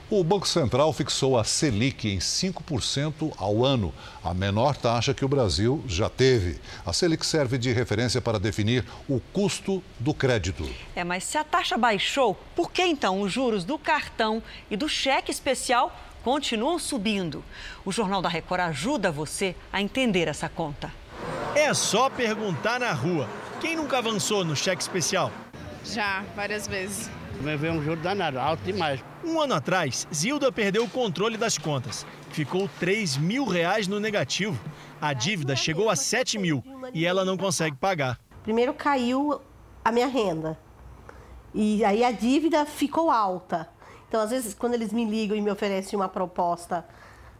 O 0.09 0.23
Banco 0.23 0.47
Central 0.47 0.91
fixou 0.93 1.39
a 1.39 1.43
Selic 1.43 2.07
em 2.07 2.19
5% 2.19 3.33
ao 3.37 3.65
ano, 3.65 3.93
a 4.23 4.33
menor 4.33 4.75
taxa 4.75 5.13
que 5.13 5.23
o 5.23 5.27
Brasil 5.27 5.83
já 5.87 6.09
teve. 6.09 6.59
A 6.85 6.91
Selic 6.91 7.25
serve 7.25 7.57
de 7.57 7.71
referência 7.71 8.21
para 8.21 8.37
definir 8.37 8.85
o 9.07 9.19
custo 9.31 9.81
do 9.99 10.13
crédito. 10.13 10.69
É, 10.95 11.03
mas 11.03 11.23
se 11.23 11.37
a 11.37 11.43
taxa 11.43 11.77
baixou, 11.77 12.35
por 12.55 12.71
que 12.71 12.83
então 12.83 13.21
os 13.21 13.31
juros 13.31 13.63
do 13.63 13.79
cartão 13.79 14.43
e 14.69 14.75
do 14.75 14.87
cheque 14.87 15.31
especial 15.31 15.97
continuam 16.23 16.79
subindo. 16.79 17.43
O 17.85 17.91
Jornal 17.91 18.21
da 18.21 18.29
Record 18.29 18.61
ajuda 18.61 19.11
você 19.11 19.55
a 19.71 19.81
entender 19.81 20.27
essa 20.27 20.47
conta. 20.47 20.91
É 21.53 21.73
só 21.73 22.09
perguntar 22.09 22.79
na 22.79 22.91
rua. 22.91 23.29
Quem 23.59 23.75
nunca 23.75 23.97
avançou 23.97 24.43
no 24.43 24.55
cheque 24.55 24.81
especial? 24.81 25.31
Já, 25.85 26.23
várias 26.35 26.67
vezes. 26.67 27.11
Ver 27.39 27.71
um 27.71 27.83
juro 27.83 27.99
danado, 27.99 28.39
alto 28.39 28.63
demais. 28.63 29.03
Um 29.23 29.39
ano 29.39 29.53
atrás, 29.53 30.07
Zilda 30.13 30.51
perdeu 30.51 30.83
o 30.83 30.89
controle 30.89 31.37
das 31.37 31.57
contas. 31.57 32.05
Ficou 32.31 32.69
3 32.79 33.17
mil 33.17 33.45
reais 33.45 33.87
no 33.87 33.99
negativo. 33.99 34.59
A 35.01 35.13
dívida 35.13 35.55
chegou 35.55 35.89
a 35.89 35.95
7 35.95 36.37
mil 36.39 36.63
e 36.93 37.05
ela 37.05 37.25
não 37.25 37.37
consegue 37.37 37.75
pagar. 37.75 38.19
Primeiro 38.43 38.73
caiu 38.73 39.41
a 39.83 39.91
minha 39.91 40.07
renda. 40.07 40.57
E 41.53 41.83
aí 41.85 42.03
a 42.03 42.11
dívida 42.11 42.65
ficou 42.65 43.11
alta. 43.11 43.69
Então, 44.13 44.21
às 44.21 44.29
vezes, 44.29 44.53
quando 44.53 44.75
eles 44.75 44.93
me 44.93 45.05
ligam 45.05 45.35
e 45.35 45.41
me 45.41 45.49
oferecem 45.49 45.97
uma 45.97 46.07
proposta 46.07 46.85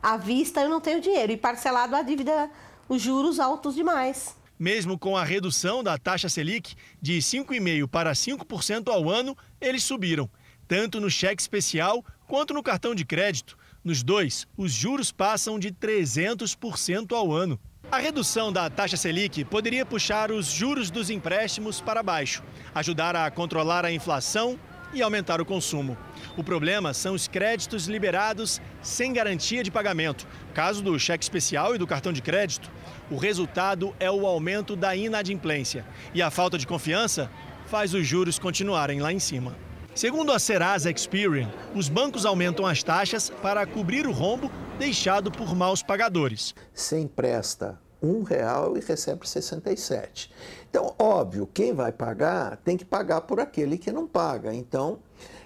à 0.01 0.17
vista, 0.17 0.59
eu 0.59 0.67
não 0.67 0.81
tenho 0.81 0.99
dinheiro. 0.99 1.31
E 1.31 1.37
parcelado 1.37 1.95
a 1.95 2.01
dívida, 2.01 2.49
os 2.89 2.99
juros 2.99 3.39
altos 3.39 3.75
demais. 3.75 4.35
Mesmo 4.57 4.97
com 4.97 5.15
a 5.15 5.23
redução 5.23 5.83
da 5.83 5.99
taxa 5.99 6.27
Selic 6.27 6.73
de 6.99 7.19
5,5% 7.19 7.87
para 7.87 8.11
5% 8.13 8.91
ao 8.91 9.07
ano, 9.07 9.37
eles 9.61 9.83
subiram, 9.83 10.27
tanto 10.67 10.99
no 10.99 11.11
cheque 11.11 11.43
especial 11.43 12.03
quanto 12.27 12.55
no 12.55 12.63
cartão 12.63 12.95
de 12.95 13.05
crédito. 13.05 13.55
Nos 13.83 14.01
dois, 14.01 14.47
os 14.57 14.71
juros 14.71 15.11
passam 15.11 15.59
de 15.59 15.71
300% 15.71 17.15
ao 17.15 17.31
ano. 17.31 17.59
A 17.91 17.99
redução 17.99 18.51
da 18.51 18.67
taxa 18.67 18.97
Selic 18.97 19.45
poderia 19.45 19.85
puxar 19.85 20.31
os 20.31 20.47
juros 20.47 20.89
dos 20.89 21.11
empréstimos 21.11 21.79
para 21.79 22.01
baixo, 22.01 22.41
ajudar 22.73 23.15
a 23.15 23.29
controlar 23.29 23.85
a 23.85 23.91
inflação 23.91 24.57
e 24.93 25.01
aumentar 25.01 25.41
o 25.41 25.45
consumo. 25.45 25.97
O 26.37 26.43
problema 26.43 26.93
são 26.93 27.13
os 27.13 27.27
créditos 27.27 27.87
liberados 27.87 28.61
sem 28.81 29.13
garantia 29.13 29.63
de 29.63 29.71
pagamento. 29.71 30.27
Caso 30.53 30.81
do 30.81 30.97
cheque 30.99 31.23
especial 31.23 31.75
e 31.75 31.77
do 31.77 31.87
cartão 31.87 32.13
de 32.13 32.21
crédito, 32.21 32.71
o 33.09 33.17
resultado 33.17 33.95
é 33.99 34.09
o 34.09 34.25
aumento 34.25 34.75
da 34.75 34.95
inadimplência. 34.95 35.85
E 36.13 36.21
a 36.21 36.31
falta 36.31 36.57
de 36.57 36.67
confiança 36.67 37.29
faz 37.65 37.93
os 37.93 38.05
juros 38.05 38.39
continuarem 38.39 38.99
lá 38.99 39.11
em 39.11 39.19
cima. 39.19 39.55
Segundo 39.95 40.31
a 40.31 40.39
Serasa 40.39 40.89
Experian, 40.89 41.51
os 41.75 41.87
bancos 41.87 42.25
aumentam 42.25 42.65
as 42.65 42.81
taxas 42.81 43.29
para 43.29 43.65
cobrir 43.65 44.07
o 44.07 44.11
rombo 44.11 44.51
deixado 44.79 45.31
por 45.31 45.55
maus 45.55 45.83
pagadores. 45.83 46.55
Você 46.73 46.99
empresta 46.99 47.79
um 48.03 48.21
real 48.21 48.75
e 48.75 48.81
recebe 48.81 49.27
67. 49.27 50.29
Então, 50.69 50.93
óbvio, 50.99 51.49
quem 51.53 51.73
vai 51.73 51.91
pagar 51.91 52.57
tem 52.57 52.75
que 52.75 52.83
pagar 52.83 53.21
por 53.21 53.39
aquele 53.39 53.77
que 53.77 53.91
não 53.91 54.05
paga. 54.05 54.53
Então, 54.53 54.99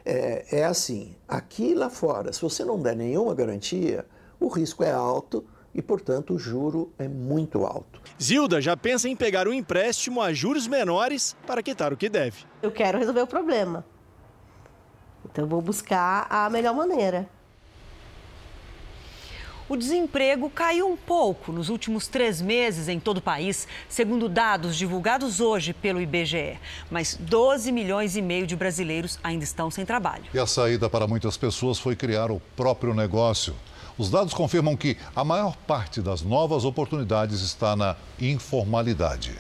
é, 0.04 0.60
é 0.60 0.66
assim, 0.66 1.16
aqui 1.28 1.72
e 1.72 1.76
lá 1.76 1.90
fora, 1.90 2.34
se 2.34 2.42
você 2.42 2.66
não 2.66 2.82
der 2.82 2.96
nenhuma 2.96 3.36
garantia, 3.36 4.06
o 4.40 4.48
risco 4.48 4.84
é 4.84 4.92
alto 4.92 5.46
e, 5.74 5.82
portanto, 5.82 6.34
o 6.34 6.40
juro 6.40 6.92
é 6.98 7.08
muito 7.08 7.64
alto. 7.64 8.02
Zilda 8.22 8.60
já 8.60 8.76
pensa 8.76 9.08
em 9.08 9.16
pegar 9.16 9.48
um 9.48 9.54
empréstimo 9.54 10.22
a 10.22 10.34
juros 10.34 10.66
menores 10.66 11.36
para 11.46 11.62
quitar 11.62 11.94
o 11.94 11.98
que 11.98 12.10
deve. 12.10 12.46
Eu 12.62 12.72
quero 12.72 12.98
resolver 12.98 13.22
o 13.22 13.28
problema. 13.28 13.86
Então, 15.26 15.44
eu 15.46 15.50
vou 15.50 15.62
buscar 15.62 16.26
a 16.30 16.50
melhor 16.50 16.74
maneira. 16.74 17.30
O 19.70 19.76
desemprego 19.76 20.50
caiu 20.50 20.88
um 20.88 20.96
pouco 20.96 21.52
nos 21.52 21.68
últimos 21.68 22.08
três 22.08 22.42
meses 22.42 22.88
em 22.88 23.02
todo 23.02 23.18
o 23.18 23.22
país, 23.22 23.68
segundo 23.90 24.30
dados 24.30 24.78
divulgados 24.78 25.42
hoje 25.42 25.74
pelo 25.74 26.00
IBGE. 26.00 26.58
Mas 26.90 27.18
12 27.20 27.70
milhões 27.74 28.16
e 28.16 28.22
meio 28.22 28.48
de 28.48 28.56
brasileiros 28.56 29.20
ainda 29.22 29.44
estão 29.44 29.70
sem 29.70 29.86
trabalho. 29.86 30.24
E 30.34 30.40
a 30.40 30.48
saída 30.48 30.90
para 30.90 31.06
muitas 31.06 31.36
pessoas 31.36 31.78
foi 31.78 31.98
criar 31.98 32.32
o 32.32 32.40
próprio 32.56 32.94
negócio. 32.94 33.54
Os 33.98 34.10
dados 34.10 34.34
confirmam 34.34 34.78
que 34.78 34.96
a 35.14 35.26
maior 35.26 35.58
parte 35.58 36.02
das 36.02 36.22
novas 36.22 36.64
oportunidades 36.64 37.42
está 37.42 37.76
na 37.76 37.98
informalidade. 38.22 39.36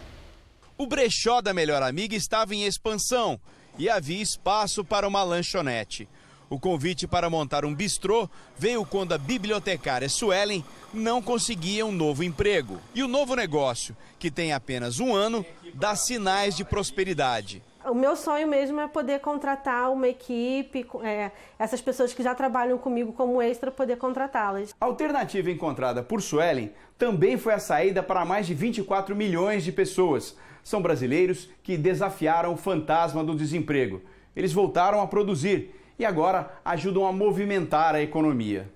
O 0.78 0.86
brechó 0.86 1.39
da 1.39 1.53
melhor 1.53 1.82
amiga 1.82 2.17
estava 2.17 2.53
em 2.53 2.65
expansão 2.65 3.39
e 3.78 3.89
havia 3.89 4.21
espaço 4.21 4.84
para 4.84 5.07
uma 5.07 5.23
lanchonete. 5.23 6.09
O 6.49 6.57
convite 6.57 7.05
para 7.05 7.29
montar 7.29 7.65
um 7.65 7.75
bistrô 7.75 8.29
veio 8.57 8.85
quando 8.85 9.13
a 9.13 9.17
bibliotecária 9.17 10.07
Suelen 10.07 10.63
não 10.93 11.21
conseguia 11.21 11.85
um 11.85 11.91
novo 11.91 12.23
emprego. 12.23 12.79
E 12.95 13.03
o 13.03 13.07
novo 13.07 13.35
negócio, 13.35 13.95
que 14.17 14.31
tem 14.31 14.53
apenas 14.53 15.01
um 15.01 15.13
ano, 15.13 15.45
dá 15.73 15.93
sinais 15.93 16.55
de 16.55 16.63
prosperidade. 16.63 17.61
O 17.85 17.93
meu 17.93 18.15
sonho 18.15 18.47
mesmo 18.47 18.79
é 18.79 18.87
poder 18.87 19.19
contratar 19.19 19.91
uma 19.91 20.07
equipe, 20.07 20.85
é, 21.03 21.31
essas 21.59 21.81
pessoas 21.81 22.13
que 22.13 22.23
já 22.23 22.33
trabalham 22.33 22.77
comigo 22.77 23.11
como 23.11 23.41
extra, 23.41 23.69
poder 23.69 23.97
contratá-las. 23.97 24.73
A 24.79 24.85
alternativa 24.85 25.51
encontrada 25.51 26.01
por 26.01 26.21
Suelen 26.21 26.71
também 26.97 27.37
foi 27.37 27.53
a 27.53 27.59
saída 27.59 28.01
para 28.01 28.25
mais 28.25 28.47
de 28.47 28.53
24 28.53 29.15
milhões 29.15 29.63
de 29.63 29.71
pessoas. 29.71 30.35
São 30.63 30.81
brasileiros 30.81 31.49
que 31.61 31.77
desafiaram 31.77 32.53
o 32.53 32.57
fantasma 32.57 33.23
do 33.23 33.35
desemprego. 33.35 34.01
Eles 34.35 34.51
voltaram 34.51 35.01
a 35.01 35.07
produzir 35.07 35.73
e 35.99 36.05
agora 36.05 36.59
ajudam 36.63 37.05
a 37.05 37.11
movimentar 37.11 37.95
a 37.95 38.01
economia. 38.01 38.69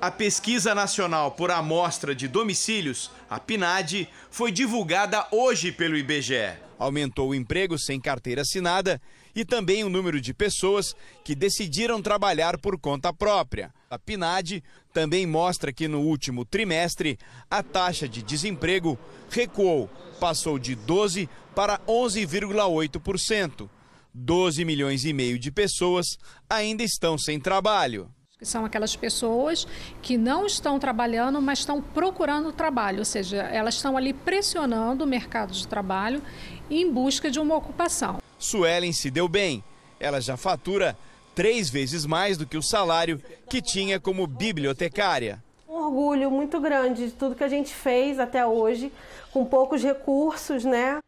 A 0.00 0.10
Pesquisa 0.10 0.74
Nacional 0.74 1.32
por 1.32 1.50
Amostra 1.50 2.14
de 2.14 2.26
Domicílios, 2.26 3.10
a 3.28 3.38
PNAD, 3.38 4.08
foi 4.30 4.50
divulgada 4.50 5.26
hoje 5.30 5.70
pelo 5.70 5.96
IBGE. 5.96 6.54
Aumentou 6.78 7.28
o 7.28 7.34
emprego 7.34 7.78
sem 7.78 8.00
carteira 8.00 8.40
assinada 8.40 8.98
e 9.34 9.44
também 9.44 9.84
o 9.84 9.90
número 9.90 10.18
de 10.18 10.32
pessoas 10.32 10.96
que 11.22 11.34
decidiram 11.34 12.00
trabalhar 12.00 12.56
por 12.56 12.78
conta 12.78 13.12
própria. 13.12 13.70
A 13.90 13.98
PNAD 13.98 14.62
também 14.90 15.26
mostra 15.26 15.70
que 15.70 15.86
no 15.86 16.00
último 16.00 16.46
trimestre 16.46 17.18
a 17.50 17.62
taxa 17.62 18.08
de 18.08 18.22
desemprego 18.22 18.98
recuou, 19.28 19.90
passou 20.18 20.58
de 20.58 20.74
12 20.74 21.28
para 21.54 21.78
11,8%. 21.80 23.68
12 24.14 24.64
milhões 24.64 25.04
e 25.04 25.12
meio 25.12 25.38
de 25.38 25.50
pessoas 25.50 26.16
ainda 26.48 26.82
estão 26.82 27.16
sem 27.18 27.38
trabalho 27.40 28.10
que 28.40 28.46
são 28.46 28.64
aquelas 28.64 28.96
pessoas 28.96 29.68
que 30.00 30.16
não 30.16 30.46
estão 30.46 30.78
trabalhando, 30.78 31.42
mas 31.42 31.58
estão 31.58 31.82
procurando 31.82 32.50
trabalho, 32.50 33.00
ou 33.00 33.04
seja, 33.04 33.36
elas 33.36 33.74
estão 33.74 33.98
ali 33.98 34.14
pressionando 34.14 35.04
o 35.04 35.06
mercado 35.06 35.52
de 35.52 35.68
trabalho 35.68 36.22
em 36.70 36.90
busca 36.90 37.30
de 37.30 37.38
uma 37.38 37.54
ocupação. 37.54 38.16
Suelen 38.38 38.94
se 38.94 39.10
deu 39.10 39.28
bem. 39.28 39.62
Ela 40.00 40.22
já 40.22 40.38
fatura 40.38 40.96
três 41.34 41.68
vezes 41.68 42.06
mais 42.06 42.38
do 42.38 42.46
que 42.46 42.56
o 42.56 42.62
salário 42.62 43.20
que 43.46 43.60
tinha 43.60 44.00
como 44.00 44.26
bibliotecária. 44.26 45.42
Um 45.68 45.74
orgulho 45.74 46.30
muito 46.30 46.58
grande 46.58 47.08
de 47.08 47.12
tudo 47.12 47.34
que 47.34 47.44
a 47.44 47.48
gente 47.48 47.74
fez 47.74 48.18
até 48.18 48.46
hoje, 48.46 48.90
com 49.30 49.44
poucos 49.44 49.82
recursos, 49.82 50.64
né? 50.64 50.98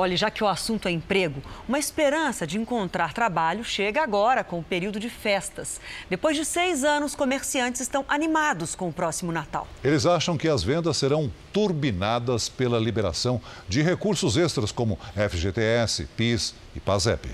Olha, 0.00 0.16
já 0.16 0.30
que 0.30 0.42
o 0.42 0.48
assunto 0.48 0.88
é 0.88 0.90
emprego, 0.90 1.42
uma 1.68 1.78
esperança 1.78 2.46
de 2.46 2.56
encontrar 2.56 3.12
trabalho 3.12 3.62
chega 3.62 4.02
agora 4.02 4.42
com 4.42 4.58
o 4.58 4.62
período 4.62 4.98
de 4.98 5.10
festas. 5.10 5.78
Depois 6.08 6.34
de 6.34 6.46
seis 6.46 6.84
anos, 6.84 7.14
comerciantes 7.14 7.82
estão 7.82 8.02
animados 8.08 8.74
com 8.74 8.88
o 8.88 8.92
próximo 8.94 9.30
Natal. 9.30 9.68
Eles 9.84 10.06
acham 10.06 10.38
que 10.38 10.48
as 10.48 10.62
vendas 10.62 10.96
serão 10.96 11.30
turbinadas 11.52 12.48
pela 12.48 12.78
liberação 12.78 13.42
de 13.68 13.82
recursos 13.82 14.38
extras 14.38 14.72
como 14.72 14.98
FGTS, 15.14 16.06
PIS 16.16 16.54
e 16.74 16.80
PASEP. 16.80 17.28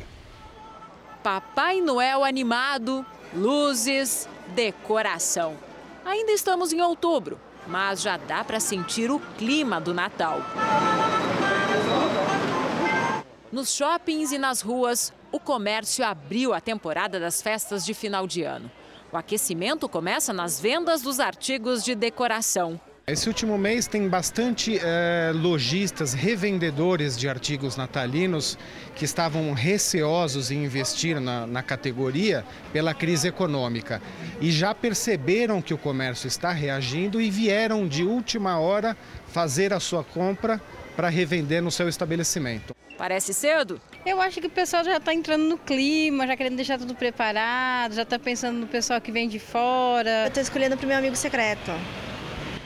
Papai 1.23 1.81
Noel 1.81 2.25
animado, 2.25 3.07
luzes, 3.33 4.29
decoração. 4.57 5.55
Ainda 6.05 6.33
estamos 6.33 6.73
em 6.73 6.81
outubro, 6.81 7.39
mas 7.69 8.03
já 8.03 8.17
dá 8.17 8.43
para 8.43 8.59
sentir 8.59 9.09
o 9.09 9.21
clima 9.39 9.81
do 9.81 9.95
Natal. 9.95 10.41
Nos 13.53 13.73
shoppings 13.73 14.33
e 14.33 14.39
nas 14.39 14.61
ruas, 14.61 15.13
o 15.31 15.39
comércio 15.39 16.05
abriu 16.05 16.53
a 16.53 16.61
temporada 16.61 17.21
das 17.21 17.41
festas 17.41 17.87
de 17.87 17.95
final 17.95 18.27
de 18.27 18.43
ano. 18.43 18.69
O 19.13 19.17
aquecimento 19.17 19.89
começa 19.89 20.33
nas 20.33 20.61
vendas 20.61 21.01
dos 21.01 21.21
artigos 21.21 21.85
de 21.85 21.95
decoração. 21.95 22.81
Esse 23.07 23.29
último 23.29 23.57
mês 23.57 23.87
tem 23.87 24.09
bastante 24.09 24.81
é, 24.83 25.31
lojistas, 25.33 26.13
revendedores 26.13 27.17
de 27.17 27.29
artigos 27.29 27.77
natalinos 27.77 28.59
que 28.97 29.05
estavam 29.05 29.53
receosos 29.53 30.51
em 30.51 30.65
investir 30.65 31.21
na, 31.21 31.47
na, 31.47 31.63
categoria 31.63 32.45
pela 32.73 32.93
crise 32.93 33.29
econômica 33.29 34.03
e 34.41 34.51
já 34.51 34.75
perceberam 34.75 35.63
que 35.63 35.73
o 35.73 35.79
comércio 35.79 36.27
está 36.27 36.51
reagindo 36.51 37.21
e 37.21 37.31
vieram 37.31 37.87
de 37.87 38.03
última 38.03 38.59
hora 38.59 38.97
fazer 39.29 39.73
a 39.73 39.79
sua 39.79 40.03
compra 40.03 40.61
para 40.97 41.11
revender 41.11 41.63
no 41.63 41.71
seu 41.71 41.89
estabelecimento. 41.89 42.75
Parece 42.97 43.35
cedo? 43.35 43.79
Eu 44.07 44.21
acho 44.23 44.41
que 44.41 44.47
o 44.47 44.51
pessoal 44.51 44.83
já 44.83 44.97
está 44.97 45.13
entrando 45.13 45.45
no 45.45 45.59
clima, 45.59 46.27
já 46.27 46.35
querendo 46.37 46.57
deixar 46.57 46.79
tudo 46.79 46.95
preparado, 46.95 47.95
já 47.95 48.03
está 48.03 48.19
pensando 48.19 48.59
no 48.59 48.67
pessoal 48.67 49.01
que 49.01 49.13
vem 49.13 49.29
de 49.29 49.39
fora. 49.39 50.23
Eu 50.23 50.29
estou 50.29 50.43
escolhendo 50.43 50.77
para 50.77 50.85
o 50.85 50.89
meu 50.89 50.97
amigo 50.97 51.15
secreto. 51.15 51.71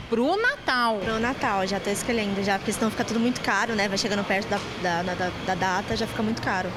Pro 0.09 0.37
Natal? 0.41 0.99
Pro 0.99 1.19
Natal, 1.19 1.67
já 1.67 1.79
estou 1.79 1.93
escolhendo, 1.93 2.43
já, 2.43 2.59
porque 2.59 2.73
senão 2.73 2.91
fica 2.91 3.05
tudo 3.05 3.19
muito 3.19 3.41
caro, 3.41 3.75
né? 3.75 3.89
Vai 3.89 3.99
chegando 3.99 4.25
perto 4.25 4.49
da, 4.49 5.03
da, 5.03 5.15
da, 5.15 5.31
da 5.47 5.55
data, 5.55 5.97
já 5.97 6.07
fica 6.07 6.23
muito 6.23 6.41
caro. 6.41 6.71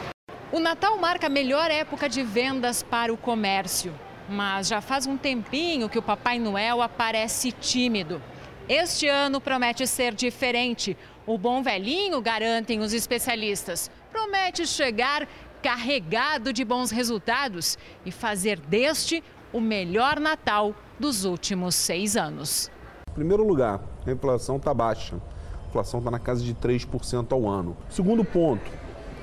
O 0.51 0.59
Natal 0.59 0.97
marca 0.97 1.27
a 1.27 1.29
melhor 1.29 1.69
época 1.69 2.09
de 2.09 2.23
vendas 2.23 2.83
para 2.83 3.13
o 3.13 3.17
comércio. 3.17 3.93
Mas 4.29 4.67
já 4.67 4.81
faz 4.81 5.05
um 5.05 5.17
tempinho 5.17 5.89
que 5.89 5.97
o 5.97 6.01
Papai 6.01 6.39
Noel 6.39 6.81
aparece 6.81 7.51
tímido. 7.51 8.21
Este 8.69 9.07
ano 9.07 9.41
promete 9.41 9.85
ser 9.85 10.13
diferente. 10.13 10.95
O 11.25 11.37
bom 11.37 11.63
velhinho, 11.63 12.21
garantem 12.21 12.81
os 12.81 12.91
especialistas, 12.91 13.89
promete 14.11 14.67
chegar 14.67 15.25
carregado 15.61 16.51
de 16.51 16.65
bons 16.65 16.91
resultados 16.91 17.77
e 18.05 18.11
fazer 18.11 18.59
deste 18.59 19.23
o 19.53 19.61
melhor 19.61 20.19
Natal 20.19 20.75
dos 20.99 21.23
últimos 21.23 21.75
seis 21.75 22.17
anos. 22.17 22.69
Em 23.09 23.13
primeiro 23.13 23.47
lugar, 23.47 23.79
a 24.05 24.11
inflação 24.11 24.57
está 24.57 24.73
baixa. 24.73 25.15
A 25.63 25.67
inflação 25.69 25.99
está 25.99 26.11
na 26.11 26.19
casa 26.19 26.43
de 26.43 26.53
3% 26.53 27.31
ao 27.31 27.47
ano. 27.47 27.77
Segundo 27.89 28.25
ponto, 28.25 28.69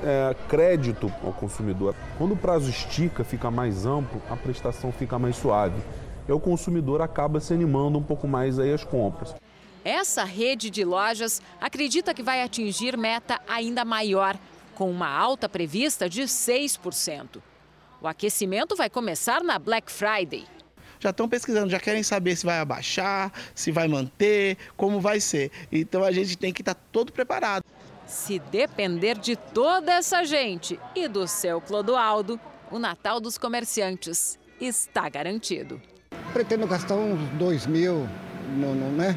é, 0.03 0.35
crédito 0.49 1.13
ao 1.23 1.35
consumidor. 1.35 1.95
Quando 2.17 2.33
o 2.33 2.37
prazo 2.37 2.71
estica, 2.71 3.23
fica 3.25 3.51
mais 3.51 3.85
amplo, 3.85 4.23
a 4.31 4.37
prestação 4.37 4.91
fica 4.91 5.19
mais 5.19 5.37
suave. 5.37 5.83
E 6.27 6.33
o 6.33 6.41
consumidor 6.41 7.03
acaba 7.03 7.41
se 7.41 7.53
animando 7.53 7.99
um 7.99 8.03
pouco 8.03 8.27
mais 8.27 8.59
aí 8.59 8.73
as 8.73 8.85
compras. 8.85 9.35
Essa 9.85 10.25
rede 10.25 10.69
de 10.69 10.85
lojas 10.85 11.41
acredita 11.61 12.13
que 12.13 12.23
vai 12.23 12.43
atingir 12.43 12.97
meta 12.97 13.41
ainda 13.49 13.85
maior, 13.85 14.39
com 14.75 14.91
uma 14.91 15.09
alta 15.09 15.49
prevista 15.49 16.09
de 16.09 16.23
6%. 16.23 17.41
O 18.01 18.09
aquecimento 18.09 18.77
vai 18.77 18.91
começar 18.91 19.43
na 19.43 19.59
Black 19.59 19.91
Friday. 19.91 20.47
Já 20.99 21.11
estão 21.11 21.29
pesquisando, 21.29 21.71
já 21.71 21.81
querem 21.81 22.03
saber 22.03 22.37
se 22.37 22.45
vai 22.45 22.59
abaixar, 22.59 23.33
se 23.55 23.71
vai 23.71 23.89
manter, 23.89 24.59
como 24.77 25.01
vai 25.01 25.19
ser. 25.19 25.51
Então 25.73 26.05
a 26.05 26.13
gente 26.13 26.37
tem 26.37 26.53
que 26.53 26.61
estar 26.61 26.75
tá 26.75 26.81
todo 26.93 27.11
preparado. 27.11 27.65
Se 28.07 28.39
depender 28.39 29.19
de 29.19 29.35
toda 29.37 29.93
essa 29.93 30.25
gente 30.25 30.79
e 30.95 31.09
do 31.09 31.27
seu 31.27 31.61
Clodoaldo, 31.61 32.39
o 32.71 32.79
Natal 32.79 33.19
dos 33.19 33.39
comerciantes 33.39 34.39
está 34.61 35.09
garantido. 35.09 35.81
Pretendo 36.35 36.67
gastar 36.67 36.97
uns 36.97 37.19
dois 37.39 37.67
mil, 37.67 38.07
no, 38.57 38.75
no, 38.75 38.91
né? 38.91 39.17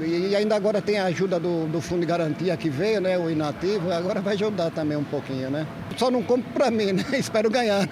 E 0.00 0.34
ainda 0.34 0.56
agora 0.56 0.80
tem 0.80 0.98
a 0.98 1.04
ajuda 1.04 1.38
do, 1.38 1.66
do 1.66 1.80
Fundo 1.80 2.00
de 2.00 2.06
Garantia 2.06 2.56
que 2.56 2.70
veio, 2.70 3.00
né? 3.00 3.18
O 3.18 3.30
inativo, 3.30 3.92
agora 3.92 4.20
vai 4.20 4.34
ajudar 4.34 4.70
também 4.70 4.96
um 4.96 5.04
pouquinho, 5.04 5.50
né? 5.50 5.66
Só 5.96 6.10
não 6.10 6.22
compro 6.22 6.50
para 6.52 6.70
mim, 6.70 6.92
né? 6.92 7.04
Espero 7.12 7.50
ganhar. 7.50 7.88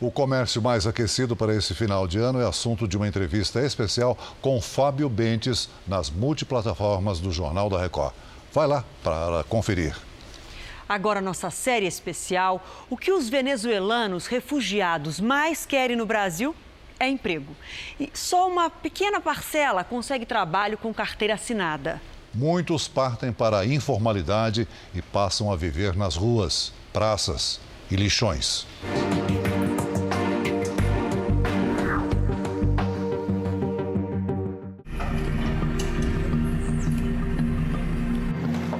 O 0.00 0.10
comércio 0.10 0.60
mais 0.60 0.86
aquecido 0.86 1.34
para 1.34 1.54
esse 1.54 1.74
final 1.74 2.06
de 2.06 2.18
ano 2.18 2.40
é 2.40 2.46
assunto 2.46 2.86
de 2.86 2.96
uma 2.96 3.08
entrevista 3.08 3.60
especial 3.60 4.18
com 4.42 4.60
Fábio 4.60 5.08
Bentes 5.08 5.68
nas 5.86 6.10
multiplataformas 6.10 7.20
do 7.20 7.32
Jornal 7.32 7.70
da 7.70 7.80
Record. 7.80 8.12
Vai 8.52 8.66
lá 8.66 8.84
para 9.02 9.44
conferir. 9.44 9.96
Agora, 10.86 11.20
nossa 11.20 11.48
série 11.48 11.86
especial: 11.86 12.62
o 12.90 12.96
que 12.96 13.12
os 13.12 13.28
venezuelanos 13.28 14.26
refugiados 14.26 15.20
mais 15.20 15.64
querem 15.64 15.96
no 15.96 16.04
Brasil 16.04 16.54
é 17.04 17.08
emprego. 17.08 17.54
E 17.98 18.10
só 18.14 18.48
uma 18.48 18.68
pequena 18.70 19.20
parcela 19.20 19.84
consegue 19.84 20.26
trabalho 20.26 20.78
com 20.78 20.92
carteira 20.92 21.34
assinada. 21.34 22.00
Muitos 22.34 22.88
partem 22.88 23.32
para 23.32 23.60
a 23.60 23.66
informalidade 23.66 24.66
e 24.92 25.00
passam 25.00 25.52
a 25.52 25.56
viver 25.56 25.94
nas 25.96 26.16
ruas, 26.16 26.72
praças 26.92 27.60
e 27.88 27.94
lixões. 27.94 28.66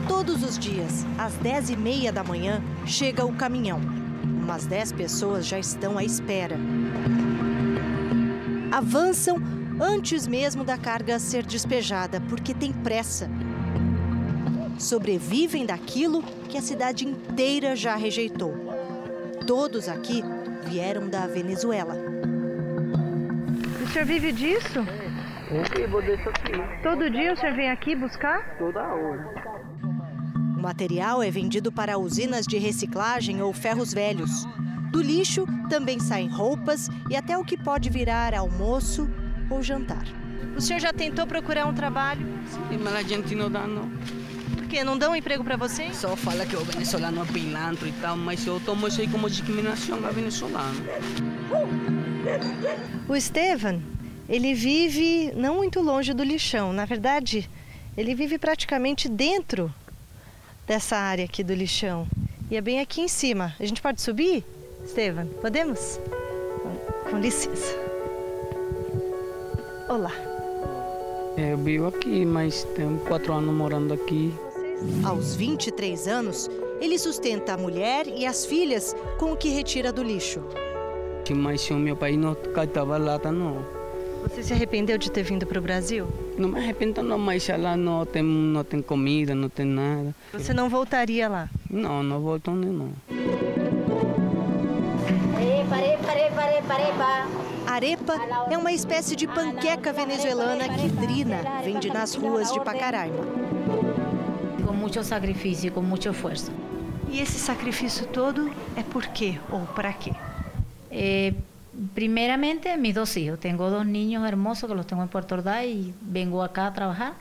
Todos 0.09 0.43
os 0.43 0.59
dias, 0.59 1.07
às 1.16 1.35
10h30 1.39 2.11
da 2.11 2.25
manhã, 2.25 2.61
chega 2.87 3.25
o 3.25 3.33
caminhão. 3.35 3.79
Umas 4.25 4.66
10 4.66 4.93
pessoas 4.93 5.47
já 5.47 5.59
estão 5.61 5.97
à 5.97 6.03
espera 6.03 6.59
avançam 8.75 9.37
antes 9.81 10.27
mesmo 10.27 10.64
da 10.64 10.77
carga 10.77 11.20
ser 11.20 11.45
despejada, 11.45 12.20
porque 12.29 12.53
tem 12.53 12.72
pressa. 12.72 13.31
Sobrevivem 14.77 15.64
daquilo 15.64 16.25
que 16.49 16.59
a 16.59 16.62
cidade 16.62 17.07
inteira 17.07 17.77
já 17.77 17.95
rejeitou. 17.95 18.53
Todos 19.47 19.89
aqui 19.89 20.25
vieram 20.66 21.09
da 21.09 21.25
Venezuela. 21.25 21.95
O 23.81 23.87
senhor 23.93 24.07
vive 24.07 24.33
disso? 24.33 24.81
Eu 25.53 25.62
vivo 25.77 26.03
disso 26.03 26.29
aqui. 26.29 26.83
Todo 26.83 27.09
dia 27.09 27.33
o 27.33 27.37
senhor 27.37 27.55
vem 27.55 27.70
aqui 27.70 27.95
buscar? 27.95 28.59
Toda 28.59 28.83
hora. 28.83 29.64
material 30.61 31.22
é 31.22 31.31
vendido 31.31 31.70
para 31.70 31.97
usinas 31.97 32.45
de 32.45 32.59
reciclagem 32.59 33.41
ou 33.41 33.53
ferros 33.53 33.95
velhos. 33.95 34.45
Do 34.95 35.03
lixo 35.03 35.45
também 35.68 35.99
saem 35.99 36.28
roupas 36.28 36.88
e 37.11 37.16
até 37.16 37.36
o 37.36 37.45
que 37.45 37.57
pode 37.57 37.90
virar 37.90 38.32
almoço 38.32 39.11
ou 39.51 39.61
jantar. 39.61 40.05
O 40.57 40.61
senhor 40.61 40.78
já 40.78 40.92
tentou 40.92 41.26
procurar 41.26 41.66
um 41.66 41.74
trabalho? 41.74 42.24
Sim, 42.47 42.78
mas 42.80 42.95
a 42.95 43.03
gente 43.03 43.34
não 43.34 43.51
dá, 43.51 43.66
não. 43.66 43.90
Por 44.57 44.68
quê? 44.68 44.84
Não 44.84 44.97
dão 44.97 45.11
um 45.11 45.16
emprego 45.16 45.42
para 45.42 45.57
você? 45.57 45.92
Só 45.92 46.14
fala 46.14 46.47
que 46.47 46.55
o 46.55 46.64
venezuelano 46.64 47.22
é 47.22 47.24
pilantra 47.24 47.88
e 47.88 47.92
tal, 47.95 48.16
mas 48.16 48.47
eu 48.47 48.61
tomo 48.61 48.86
isso 48.86 49.01
aí 49.01 49.09
como 49.09 49.28
discriminação 49.28 49.99
a 50.07 50.12
venezuelano. 50.12 50.80
O 53.09 53.16
Estevan, 53.16 53.82
ele 54.28 54.55
vive 54.55 55.32
não 55.34 55.57
muito 55.57 55.80
longe 55.80 56.14
do 56.14 56.22
lixão. 56.22 56.72
Na 56.72 56.84
verdade, 56.84 57.51
ele 57.97 58.14
vive 58.14 58.38
praticamente 58.38 59.09
dentro 59.09 59.74
dessa 60.68 60.97
área 60.97 61.24
aqui 61.24 61.42
do 61.42 61.53
lixão. 61.53 62.07
E 62.49 62.57
é 62.57 62.61
bem 62.61 62.78
aqui 62.78 63.01
em 63.01 63.09
cima. 63.09 63.57
A 63.59 63.66
gente 63.66 63.82
pode 63.82 64.01
subir? 64.01 64.53
Estevam, 64.85 65.26
podemos? 65.41 66.01
Com 67.11 67.18
licença. 67.18 67.74
Olá. 69.89 70.12
Eu 71.37 71.59
vivo 71.59 71.87
aqui, 71.87 72.24
mas 72.24 72.64
tenho 72.76 72.99
quatro 73.01 73.32
anos 73.32 73.55
morando 73.55 73.95
aqui. 73.95 74.32
Aos 75.05 75.35
23 75.35 76.07
anos, 76.07 76.51
ele 76.80 76.99
sustenta 76.99 77.55
a 77.55 77.57
mulher 77.57 78.07
e 78.07 78.26
as 78.26 78.45
filhas 78.45 78.95
com 79.18 79.32
o 79.32 79.37
que 79.37 79.49
retira 79.49 79.93
do 79.93 80.03
lixo. 80.03 80.41
Mas 81.35 81.62
se 81.62 81.72
o 81.72 81.76
meu 81.76 81.97
pai 81.97 82.16
não 82.16 82.35
catava 82.35 82.99
lata, 82.99 83.32
não. 83.32 83.64
Você 84.24 84.43
se 84.43 84.53
arrependeu 84.53 84.97
de 84.97 85.11
ter 85.11 85.22
vindo 85.22 85.47
para 85.47 85.59
o 85.59 85.62
Brasil? 85.62 86.07
Não 86.39 86.49
me 86.49 86.59
arrependo 86.59 87.03
não, 87.03 87.18
mas 87.18 87.47
lá 87.49 87.76
não 87.76 88.07
tem, 88.07 88.22
não 88.22 88.64
tem 88.64 88.80
comida, 88.80 89.35
não 89.35 89.49
tem 89.49 89.66
nada. 89.66 90.14
Você 90.32 90.55
não 90.55 90.68
voltaria 90.68 91.28
lá? 91.28 91.49
Não, 91.70 92.03
não 92.03 92.20
volto 92.20 92.51
nem 92.51 92.70
não. 92.70 92.93
Arepa 97.66 98.14
é 98.51 98.57
uma 98.57 98.72
espécie 98.72 99.16
de 99.16 99.27
panqueca 99.27 99.93
venezuelana 99.93 100.68
que 100.68 100.89
Drina 100.89 101.43
vende 101.64 101.89
nas 101.89 102.14
ruas 102.14 102.53
de 102.53 102.61
Pacaraima. 102.61 103.25
Com 104.64 104.72
muito 104.72 105.03
sacrifício, 105.03 105.72
com 105.72 105.83
muito 105.83 106.09
esforço. 106.09 106.53
E 107.09 107.20
esse 107.20 107.39
sacrifício 107.39 108.07
todo 108.07 108.51
é 108.77 108.83
por 108.83 109.07
quê 109.09 109.39
ou 109.51 109.61
para 109.61 109.93
quê? 109.93 110.12
Eh, 110.91 111.35
primeramente, 111.95 112.77
mis 112.77 112.95
dos 112.95 113.16
hijos. 113.16 113.41
Tengo 113.41 113.70
dos 113.70 113.85
niños 113.85 114.27
hermosos 114.27 114.68
que 114.68 114.77
los 114.77 114.87
tengo 114.87 115.03
en 115.03 115.09
Puerto 115.09 115.35
Ordaz 115.35 115.64
y 115.64 115.93
vengo 116.01 116.43
acá 116.43 116.68
a 116.68 116.72
trabajar 116.72 117.14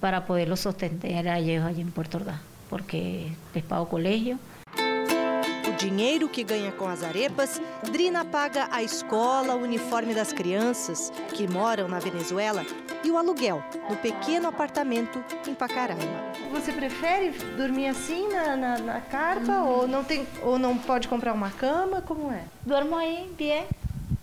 para 0.00 0.26
poderlos 0.26 0.60
sostener 0.60 1.28
a 1.28 1.38
ellos 1.38 1.64
allí 1.64 1.80
en 1.82 1.92
Puerto 1.92 2.18
Ordaz, 2.18 2.40
porque 2.68 3.28
les 3.54 3.62
pago 3.62 3.88
colegio. 3.88 4.38
Dinheiro 5.78 6.28
que 6.28 6.44
ganha 6.44 6.70
com 6.72 6.86
as 6.86 7.02
arepas, 7.02 7.60
Drina 7.90 8.24
paga 8.24 8.68
a 8.70 8.82
escola, 8.82 9.54
o 9.54 9.62
uniforme 9.62 10.14
das 10.14 10.32
crianças 10.32 11.12
que 11.32 11.48
moram 11.48 11.88
na 11.88 11.98
Venezuela 11.98 12.64
e 13.02 13.10
o 13.10 13.18
aluguel 13.18 13.62
no 13.88 13.96
pequeno 13.96 14.48
apartamento 14.48 15.22
em 15.46 15.54
Pacaraima. 15.54 16.32
Você 16.52 16.72
prefere 16.72 17.30
dormir 17.56 17.88
assim 17.88 18.28
na, 18.28 18.56
na, 18.56 18.78
na 18.78 19.00
carpa 19.00 19.52
hum. 19.52 19.68
ou 19.68 19.88
não 19.88 20.04
tem 20.04 20.26
ou 20.42 20.58
não 20.58 20.78
pode 20.78 21.08
comprar 21.08 21.32
uma 21.32 21.50
cama? 21.50 22.00
Como 22.00 22.30
é? 22.30 22.44
Duermo 22.64 22.96
aí, 22.96 23.30
bien. 23.36 23.64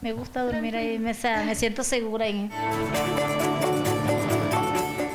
Me 0.01 0.13
gusta 0.13 0.43
dormir 0.43 0.75
aí, 0.75 0.97
me, 0.97 1.11
me 1.45 1.55
sinto 1.55 1.83
segura 1.83 2.23
aí. 2.23 2.49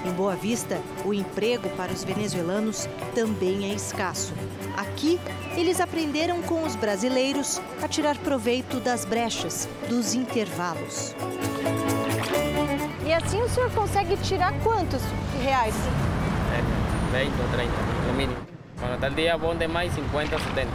Em 0.05 0.13
Boa 0.13 0.37
Vista, 0.37 0.81
o 1.05 1.13
emprego 1.13 1.69
para 1.71 1.93
os 1.93 2.05
venezuelanos 2.05 2.89
também 3.13 3.71
é 3.71 3.75
escasso. 3.75 4.33
Aqui, 4.77 5.19
eles 5.57 5.81
aprenderam 5.81 6.43
com 6.43 6.63
os 6.63 6.77
brasileiros 6.77 7.61
a 7.83 7.89
tirar 7.89 8.17
proveito 8.19 8.79
das 8.79 9.07
brechas, 9.07 9.67
dos 9.89 10.13
intervalos. 10.13 11.15
E 13.07 13.13
assim 13.13 13.41
o 13.41 13.49
senhor 13.49 13.71
consegue 13.71 14.17
tirar 14.19 14.53
quantos 14.61 15.01
reais? 15.43 15.75
É, 16.53 17.25
20 17.25 17.33
ou 17.41 17.49
30, 17.49 17.73
no 18.07 18.15
mínimo. 18.15 18.39
Quando 18.79 18.95
está 18.95 19.09
o 19.09 19.11
dia 19.13 19.39
bom 19.39 19.57
demais, 19.57 19.95
50 19.95 20.35
ou 20.35 20.41
70. 20.43 20.71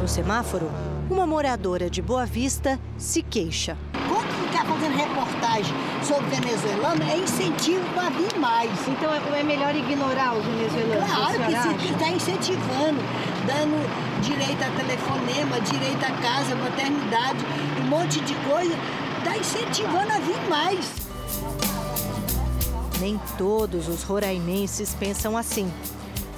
No 0.00 0.06
semáforo, 0.06 0.70
uma 1.10 1.26
moradora 1.26 1.90
de 1.90 2.00
Boa 2.00 2.24
Vista 2.24 2.78
se 2.96 3.22
queixa. 3.22 3.76
Quando 4.08 4.46
ficar 4.46 4.64
fazendo 4.64 4.96
reportagem 4.96 5.74
sobre 6.06 6.36
venezuelano, 6.36 7.02
é 7.02 7.18
incentivo 7.18 7.84
para 7.92 8.10
vir 8.10 8.38
mais. 8.38 8.70
Então 8.86 9.12
é, 9.12 9.40
é 9.40 9.42
melhor 9.42 9.74
ignorar 9.74 10.34
os 10.34 10.44
venezuelanos? 10.44 11.10
Claro 11.10 11.78
que 11.78 11.92
está 11.92 12.08
incentivando, 12.08 13.00
dando 13.44 14.22
direito 14.22 14.62
a 14.62 14.70
telefonema, 14.70 15.60
direito 15.62 16.04
a 16.04 16.12
casa, 16.22 16.54
maternidade, 16.54 17.44
um 17.80 17.88
monte 17.88 18.20
de 18.20 18.34
coisa. 18.48 18.74
Está 19.18 19.36
incentivando 19.36 20.12
a 20.12 20.18
vir 20.20 20.48
mais. 20.48 20.92
Nem 23.00 23.20
todos 23.36 23.88
os 23.88 24.04
roraimenses 24.04 24.94
pensam 24.94 25.36
assim. 25.36 25.70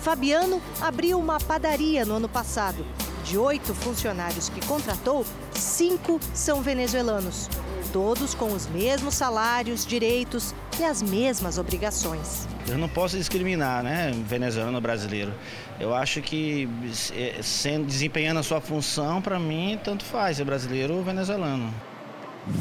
Fabiano 0.01 0.63
abriu 0.81 1.19
uma 1.19 1.39
padaria 1.39 2.07
no 2.07 2.15
ano 2.15 2.29
passado 2.29 2.85
de 3.23 3.37
oito 3.37 3.75
funcionários 3.75 4.49
que 4.49 4.65
contratou, 4.67 5.27
cinco 5.53 6.19
são 6.33 6.63
venezuelanos. 6.63 7.51
Todos 7.93 8.35
com 8.35 8.53
os 8.53 8.67
mesmos 8.67 9.15
salários, 9.15 9.87
direitos 9.87 10.55
e 10.79 10.85
as 10.85 11.03
mesmas 11.03 11.59
obrigações. 11.59 12.47
Eu 12.69 12.77
não 12.77 12.89
posso 12.89 13.17
discriminar, 13.17 13.83
né, 13.83 14.13
venezuelano 14.27 14.81
brasileiro. 14.81 15.33
Eu 15.81 15.95
acho 15.95 16.21
que 16.21 16.69
é, 17.15 17.41
sendo 17.43 17.87
desempenhando 17.87 18.41
a 18.41 18.43
sua 18.43 18.61
função, 18.61 19.23
para 19.23 19.39
mim, 19.39 19.79
tanto 19.83 20.05
faz, 20.05 20.39
é 20.39 20.45
brasileiro 20.45 20.95
ou 20.95 21.03
venezuelano. 21.03 21.73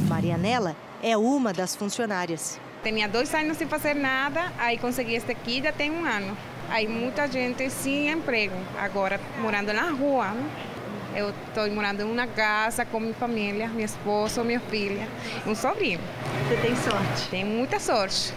Marianela 0.08 0.76
é 1.04 1.18
uma 1.18 1.52
das 1.52 1.76
funcionárias. 1.76 2.60
Tinha 2.84 3.08
dois 3.08 3.34
anos 3.34 3.58
sem 3.58 3.68
fazer 3.68 3.96
nada, 3.96 4.52
aí 4.58 4.78
consegui 4.78 5.16
este 5.16 5.32
aqui 5.32 5.62
já 5.62 5.72
tem 5.72 5.92
um 5.92 6.06
ano. 6.06 6.38
Aí 6.70 6.88
muita 6.88 7.28
gente 7.28 7.70
sem 7.70 8.10
emprego, 8.10 8.56
agora 8.78 9.20
morando 9.42 9.74
na 9.74 9.90
rua. 9.92 10.32
Né? 10.32 10.50
Eu 11.18 11.34
estou 11.47 11.68
morando 11.72 12.01
em 12.01 12.03
uma 12.03 12.28
casa 12.28 12.86
com 12.86 12.99
minha 12.99 13.13
família, 13.15 13.68
minha 13.70 13.86
esposa, 13.86 14.43
minha 14.43 14.59
filha, 14.59 15.07
um 15.47 15.55
sobrinho. 15.55 15.99
Você 16.47 16.57
tem 16.57 16.76
sorte? 16.76 17.30
Tem 17.32 17.43
muita 17.43 17.80
sorte. 17.80 18.36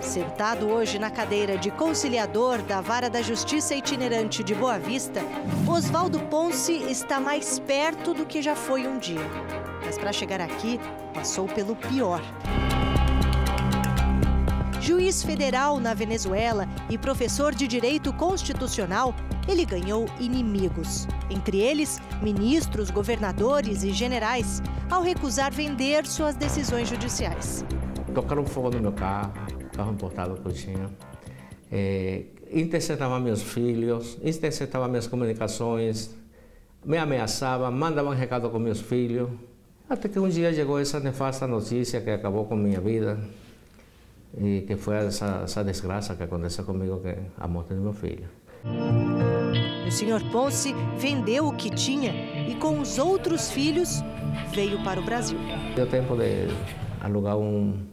Sentado 0.00 0.68
hoje 0.70 1.00
na 1.00 1.10
cadeira 1.10 1.58
de 1.58 1.68
conciliador 1.72 2.62
da 2.62 2.80
Vara 2.80 3.10
da 3.10 3.22
Justiça 3.22 3.74
Itinerante 3.74 4.44
de 4.44 4.54
Boa 4.54 4.78
Vista, 4.78 5.20
Oswaldo 5.68 6.20
Ponce 6.20 6.74
está 6.74 7.18
mais 7.18 7.58
perto 7.58 8.14
do 8.14 8.24
que 8.24 8.40
já 8.40 8.54
foi 8.54 8.86
um 8.86 8.96
dia. 8.96 9.26
Mas 9.84 9.98
para 9.98 10.12
chegar 10.12 10.40
aqui, 10.40 10.78
passou 11.12 11.48
pelo 11.48 11.74
pior. 11.74 12.22
Juiz 14.80 15.24
federal 15.24 15.80
na 15.80 15.92
Venezuela 15.92 16.68
e 16.90 16.98
professor 16.98 17.54
de 17.54 17.68
direito 17.68 18.12
constitucional, 18.12 19.14
ele 19.48 19.64
ganhou 19.64 20.06
inimigos, 20.18 21.06
entre 21.30 21.58
eles 21.58 21.98
ministros, 22.20 22.90
governadores 22.90 23.84
e 23.84 23.92
generais, 23.92 24.60
ao 24.90 25.00
recusar 25.00 25.52
vender 25.52 26.04
suas 26.06 26.34
decisões 26.34 26.88
judiciais. 26.88 27.64
Tocaram 28.12 28.44
fogo 28.44 28.70
no 28.70 28.80
meu 28.80 28.92
carro, 28.92 29.32
carro 29.72 29.92
importado 29.92 30.34
que 30.34 30.46
eu 30.46 30.52
tinha. 30.52 30.90
É, 31.70 32.24
interceptavam 32.52 33.20
meus 33.20 33.42
filhos, 33.42 34.18
interceptavam 34.22 34.88
minhas 34.88 35.06
comunicações, 35.06 36.10
me 36.84 36.98
ameaçavam, 36.98 37.70
mandavam 37.70 38.12
recado 38.12 38.50
com 38.50 38.58
meus 38.58 38.80
filhos. 38.80 39.30
Até 39.88 40.08
que 40.08 40.18
um 40.18 40.28
dia 40.28 40.52
chegou 40.52 40.80
essa 40.80 40.98
nefasta 40.98 41.46
notícia 41.46 42.00
que 42.00 42.10
acabou 42.10 42.46
com 42.46 42.56
minha 42.56 42.80
vida 42.80 43.18
e 44.36 44.62
que 44.62 44.76
foi 44.76 44.96
essa, 44.96 45.42
essa 45.44 45.64
desgraça 45.64 46.14
que 46.14 46.22
aconteceu 46.22 46.64
comigo, 46.64 47.00
que 47.00 47.08
é 47.08 47.18
a 47.38 47.48
morte 47.48 47.74
do 47.74 47.80
meu 47.80 47.92
filho. 47.92 48.28
O 49.86 49.90
senhor 49.90 50.22
Ponce 50.30 50.74
vendeu 50.98 51.48
o 51.48 51.56
que 51.56 51.70
tinha 51.70 52.12
e 52.48 52.54
com 52.54 52.78
os 52.78 52.98
outros 52.98 53.50
filhos 53.50 54.02
veio 54.52 54.82
para 54.84 55.00
o 55.00 55.04
Brasil. 55.04 55.38
Deu 55.74 55.86
tempo 55.86 56.16
de 56.16 56.48
alugar 57.00 57.36
um, 57.36 57.86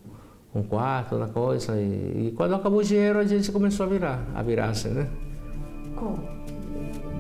um 0.54 0.64
quarto, 0.64 1.16
uma 1.16 1.28
coisa, 1.28 1.80
e, 1.80 2.28
e, 2.28 2.34
quando 2.36 2.56
acabou 2.56 2.80
o 2.80 2.84
dinheiro 2.84 3.20
a 3.20 3.24
gente 3.24 3.52
começou 3.52 3.86
a 3.86 3.90
virar, 3.90 4.26
a 4.36 4.44
virar-se, 4.44 4.90
né? 4.90 5.08
Como? 5.96 6.20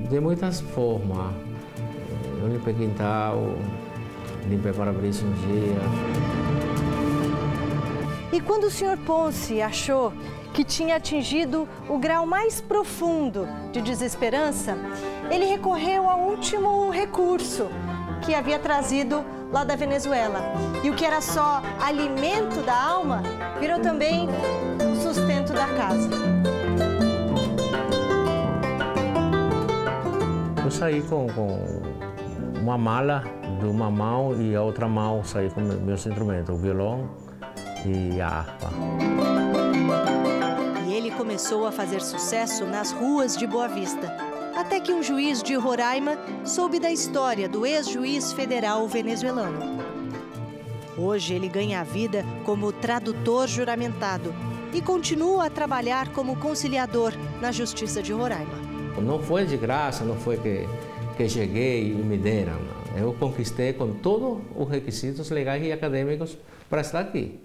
De 0.09 0.19
muitas 0.19 0.61
formas. 0.61 1.33
Eu 2.41 2.47
limpei 2.49 2.73
quintal, 2.73 3.55
limpei 4.47 4.71
para-brisa 4.73 5.25
um 5.25 5.33
dia. 5.33 6.66
E 8.31 8.41
quando 8.41 8.65
o 8.65 8.71
senhor 8.71 8.97
Ponce 8.97 9.61
achou 9.61 10.11
que 10.53 10.63
tinha 10.63 10.95
atingido 10.95 11.67
o 11.87 11.97
grau 11.97 12.25
mais 12.25 12.59
profundo 12.59 13.47
de 13.71 13.81
desesperança, 13.81 14.77
ele 15.29 15.45
recorreu 15.45 16.09
ao 16.09 16.21
último 16.21 16.89
recurso 16.89 17.67
que 18.25 18.33
havia 18.33 18.59
trazido 18.59 19.23
lá 19.51 19.63
da 19.63 19.75
Venezuela. 19.75 20.39
E 20.83 20.89
o 20.89 20.95
que 20.95 21.05
era 21.05 21.21
só 21.21 21.61
alimento 21.79 22.61
da 22.65 22.75
alma, 22.75 23.23
virou 23.59 23.79
também 23.79 24.27
sustento 24.97 25.53
da 25.53 25.67
casa. 25.67 26.09
Eu 30.63 30.71
saí 30.71 31.01
com, 31.03 31.27
com 31.27 31.81
uma 32.59 32.77
mala 32.77 33.23
de 33.59 33.65
uma 33.65 33.89
mão 33.89 34.39
e 34.41 34.55
a 34.55 34.61
outra 34.61 34.87
mão 34.87 35.23
saí 35.23 35.49
com 35.49 35.61
meus 35.61 36.05
instrumentos, 36.05 36.53
o 36.53 36.57
violão 36.57 37.09
e 37.87 38.21
harpa. 38.21 38.69
E 40.87 40.93
ele 40.93 41.11
começou 41.11 41.65
a 41.65 41.71
fazer 41.71 42.01
sucesso 42.01 42.65
nas 42.65 42.91
ruas 42.91 43.37
de 43.37 43.47
Boa 43.47 43.67
Vista. 43.67 44.15
Até 44.55 44.79
que 44.79 44.91
um 44.91 45.03
juiz 45.03 45.41
de 45.41 45.55
Roraima 45.55 46.17
soube 46.43 46.79
da 46.79 46.91
história 46.91 47.47
do 47.47 47.65
ex-juiz 47.65 48.33
federal 48.33 48.87
venezuelano. 48.87 49.59
Hoje 50.97 51.35
ele 51.35 51.47
ganha 51.47 51.81
a 51.81 51.83
vida 51.83 52.25
como 52.43 52.71
tradutor 52.71 53.47
juramentado 53.47 54.33
e 54.73 54.81
continua 54.81 55.45
a 55.45 55.49
trabalhar 55.49 56.11
como 56.11 56.35
conciliador 56.37 57.13
na 57.39 57.51
Justiça 57.51 58.01
de 58.01 58.11
Roraima. 58.11 58.57
Não 58.99 59.19
foi 59.19 59.45
de 59.45 59.55
graça, 59.57 60.03
não 60.03 60.15
foi 60.15 60.37
que, 60.37 60.67
que 61.15 61.29
cheguei 61.29 61.91
e 61.91 61.95
me 61.95 62.17
deram. 62.17 62.57
Eu 62.95 63.13
conquistei 63.13 63.73
com 63.73 63.93
todos 63.93 64.39
os 64.55 64.67
requisitos 64.67 65.29
legais 65.29 65.63
e 65.63 65.71
acadêmicos 65.71 66.35
para 66.69 66.81
estar 66.81 66.99
aqui. 66.99 67.39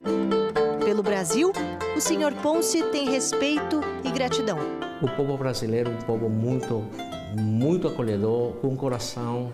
Pelo 0.84 1.02
Brasil, 1.02 1.52
o 1.96 2.00
senhor 2.00 2.32
Ponce 2.34 2.82
tem 2.84 3.08
respeito 3.08 3.80
e 4.04 4.10
gratidão. 4.10 4.58
O 5.00 5.08
povo 5.08 5.36
brasileiro 5.36 5.90
é 5.90 5.94
um 5.94 5.98
povo 5.98 6.28
muito, 6.28 6.84
muito 7.36 7.88
acolhedor, 7.88 8.52
com 8.54 8.68
um 8.68 8.76
coração 8.76 9.50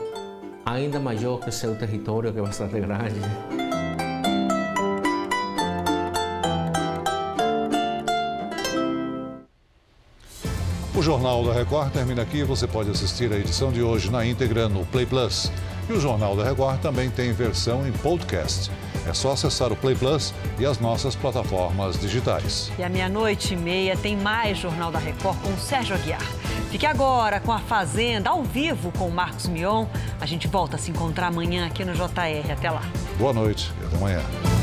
ainda 0.64 0.98
maior 1.00 1.38
que 1.38 1.50
seu 1.50 1.74
território, 1.74 2.32
que 2.32 2.38
é 2.38 2.42
bastante 2.42 2.78
grande. 2.80 3.20
O 10.94 11.02
Jornal 11.02 11.44
da 11.44 11.52
Record 11.52 11.92
termina 11.92 12.22
aqui. 12.22 12.42
Você 12.42 12.66
pode 12.66 12.90
assistir 12.90 13.32
a 13.32 13.38
edição 13.38 13.70
de 13.70 13.80
hoje 13.80 14.10
na 14.10 14.26
íntegra 14.26 14.68
no 14.68 14.84
Play 14.86 15.06
Plus. 15.06 15.50
E 15.88 15.92
o 15.92 16.00
Jornal 16.00 16.36
da 16.36 16.42
Record 16.42 16.80
também 16.80 17.08
tem 17.08 17.32
versão 17.32 17.86
em 17.86 17.92
podcast. 17.92 18.68
É 19.08 19.14
só 19.14 19.32
acessar 19.32 19.72
o 19.72 19.76
Play 19.76 19.94
Plus 19.94 20.34
e 20.58 20.66
as 20.66 20.78
nossas 20.78 21.16
plataformas 21.16 21.98
digitais. 21.98 22.70
E 22.78 22.82
à 22.82 22.90
meia-noite 22.90 23.54
e 23.54 23.56
meia 23.56 23.96
tem 23.96 24.14
mais 24.14 24.58
Jornal 24.58 24.92
da 24.92 24.98
Record 24.98 25.38
com 25.40 25.48
o 25.48 25.58
Sérgio 25.58 25.94
Aguiar. 25.94 26.20
Fique 26.70 26.84
agora 26.84 27.40
com 27.40 27.50
a 27.50 27.58
Fazenda, 27.58 28.28
ao 28.28 28.42
vivo 28.42 28.92
com 28.92 29.08
o 29.08 29.10
Marcos 29.10 29.46
Mion. 29.46 29.86
A 30.20 30.26
gente 30.26 30.46
volta 30.46 30.76
a 30.76 30.78
se 30.78 30.90
encontrar 30.90 31.28
amanhã 31.28 31.66
aqui 31.66 31.84
no 31.84 31.94
JR. 31.94 32.52
Até 32.52 32.70
lá. 32.70 32.82
Boa 33.18 33.32
noite 33.32 33.72
e 33.80 33.86
até 33.86 33.96
amanhã. 33.96 34.57